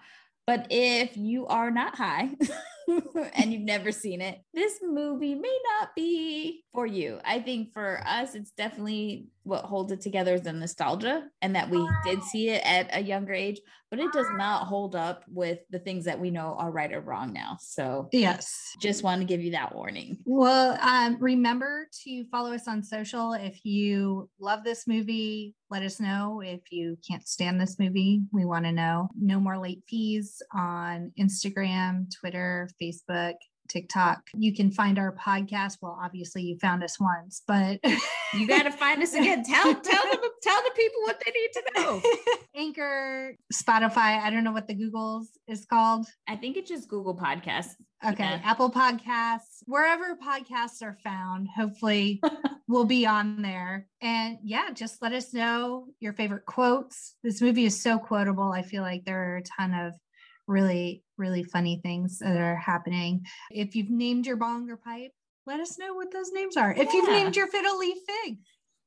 But 0.48 0.68
if 0.70 1.16
you 1.18 1.48
are 1.48 1.72
not 1.72 1.96
high 1.96 2.30
and 3.34 3.52
you've 3.52 3.62
never 3.62 3.92
seen 3.92 4.22
it, 4.22 4.40
this 4.54 4.80
movie 4.82 5.36
may 5.36 5.60
not 5.80 5.90
be 5.96 6.64
for 6.74 6.86
you. 6.86 7.20
I 7.26 7.40
think 7.40 7.74
for 7.74 8.02
us, 8.06 8.36
it's 8.36 8.52
definitely 8.52 9.28
what 9.46 9.64
holds 9.64 9.92
it 9.92 10.02
together 10.02 10.34
is 10.34 10.42
the 10.42 10.52
nostalgia 10.52 11.24
and 11.42 11.56
that 11.56 11.70
we 11.70 11.88
did 12.04 12.24
see 12.24 12.50
it 12.50 12.64
at 12.66 12.90
a 12.98 13.02
younger 13.02 13.32
age, 13.32 13.62
but 13.92 14.00
it 14.00 14.12
does 14.12 14.26
not 14.36 14.66
hold 14.66 14.96
up 14.96 15.24
with 15.28 15.60
the 15.70 15.78
things 15.78 16.06
that 16.06 16.20
we 16.20 16.32
know 16.32 16.56
are 16.58 16.72
right 16.72 16.92
or 16.92 17.00
wrong 17.00 17.32
now. 17.32 17.56
So, 17.62 18.10
yes, 18.12 18.74
just 18.82 19.04
want 19.04 19.22
to 19.22 19.26
give 19.26 19.42
you 19.42 19.52
that 19.52 19.76
warning. 19.76 20.18
Well, 20.26 20.78
um, 20.82 21.18
remember 21.20 21.88
to 22.04 22.26
follow 22.26 22.54
us 22.54 22.68
on 22.68 22.82
social. 22.84 23.34
If 23.34 23.64
you 23.64 24.30
love 24.40 24.64
this 24.64 24.88
movie, 24.88 25.54
let 25.70 25.84
us 25.84 26.00
know. 26.00 26.42
If 26.44 26.72
you 26.72 26.98
can't 27.08 27.28
stand 27.28 27.62
this 27.62 27.78
movie, 27.78 28.22
we 28.32 28.46
want 28.46 28.66
to 28.66 28.72
know. 28.72 29.10
No 29.20 29.40
more 29.40 29.58
late 29.58 29.84
fees 29.88 30.42
on 30.54 31.12
Instagram, 31.20 32.12
Twitter, 32.20 32.70
Facebook. 32.82 33.36
TikTok. 33.68 34.22
You 34.36 34.54
can 34.54 34.72
find 34.72 35.00
our 35.00 35.16
podcast. 35.16 35.78
Well, 35.82 35.98
obviously 36.02 36.44
you 36.44 36.58
found 36.60 36.84
us 36.84 37.00
once, 37.00 37.42
but 37.48 37.80
you 38.34 38.48
got 38.48 38.64
to 38.64 38.72
find 38.72 39.02
us 39.02 39.14
again. 39.14 39.44
Tell 39.44 39.64
tell 39.82 40.04
them 40.04 40.20
tell 40.42 40.62
the 40.64 40.72
people 40.76 41.02
what 41.02 41.22
they 41.26 41.32
need 41.32 41.50
to 41.54 41.64
know. 41.76 42.02
Anchor, 42.56 43.36
Spotify. 43.54 44.20
I 44.22 44.30
don't 44.30 44.44
know 44.44 44.52
what 44.52 44.68
the 44.68 44.76
Google's 44.76 45.30
is 45.48 45.66
called. 45.66 46.06
I 46.28 46.36
think 46.36 46.58
it's 46.58 46.70
just 46.70 46.88
Google 46.88 47.18
Podcasts. 47.18 47.74
Okay, 48.06 48.24
yeah. 48.24 48.42
Apple 48.44 48.70
Podcasts, 48.70 49.64
wherever 49.66 50.16
podcasts 50.16 50.84
are 50.84 50.98
found. 51.04 51.48
Hopefully, 51.56 52.22
we'll 52.68 52.86
be 52.86 53.06
on 53.06 53.42
there. 53.42 53.88
And 54.02 54.38
yeah, 54.44 54.72
just 54.74 55.02
let 55.02 55.14
us 55.14 55.34
know 55.34 55.88
your 56.00 56.14
favorite 56.14 56.46
quotes. 56.46 57.16
This 57.24 57.42
movie 57.42 57.66
is 57.66 57.82
so 57.82 57.98
quotable. 57.98 58.52
I 58.52 58.62
feel 58.62 58.84
like 58.84 59.06
there 59.06 59.34
are 59.34 59.38
a 59.38 59.44
ton 59.44 59.74
of 59.74 59.94
really, 60.48 61.04
really 61.18 61.44
funny 61.44 61.80
things 61.84 62.20
that 62.20 62.38
are 62.38 62.56
happening. 62.56 63.26
If 63.52 63.76
you've 63.76 63.90
named 63.90 64.26
your 64.26 64.38
bong 64.38 64.70
or 64.70 64.78
pipe, 64.78 65.12
let 65.46 65.60
us 65.60 65.78
know 65.78 65.94
what 65.94 66.12
those 66.12 66.32
names 66.32 66.58
are. 66.58 66.72
If 66.72 66.92
you've 66.94 67.10
named 67.10 67.36
your 67.36 67.48
fiddle 67.48 67.78
leaf 67.78 67.98
fig, 68.08 68.38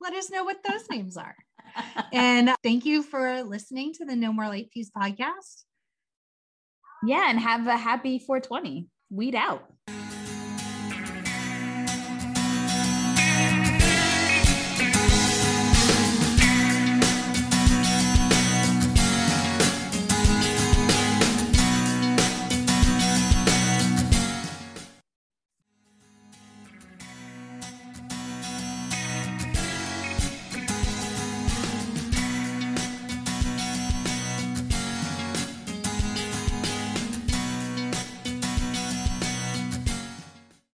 let 0.01 0.15
us 0.15 0.31
know 0.31 0.45
what 0.45 0.59
those 0.65 0.89
names 0.91 1.17
are. 1.17 1.37
and 2.13 2.51
uh, 2.51 2.57
thank 2.63 2.85
you 2.85 3.03
for 3.03 3.43
listening 3.43 3.93
to 3.95 4.05
the 4.05 4.17
No 4.17 4.33
More 4.33 4.49
Late 4.49 4.71
Fees 4.73 4.91
podcast. 4.97 5.65
Yeah, 7.05 7.31
and 7.31 7.39
have 7.39 7.67
a 7.67 7.77
happy 7.77 8.19
420. 8.19 8.89
Weed 9.11 9.35
out. 9.35 9.73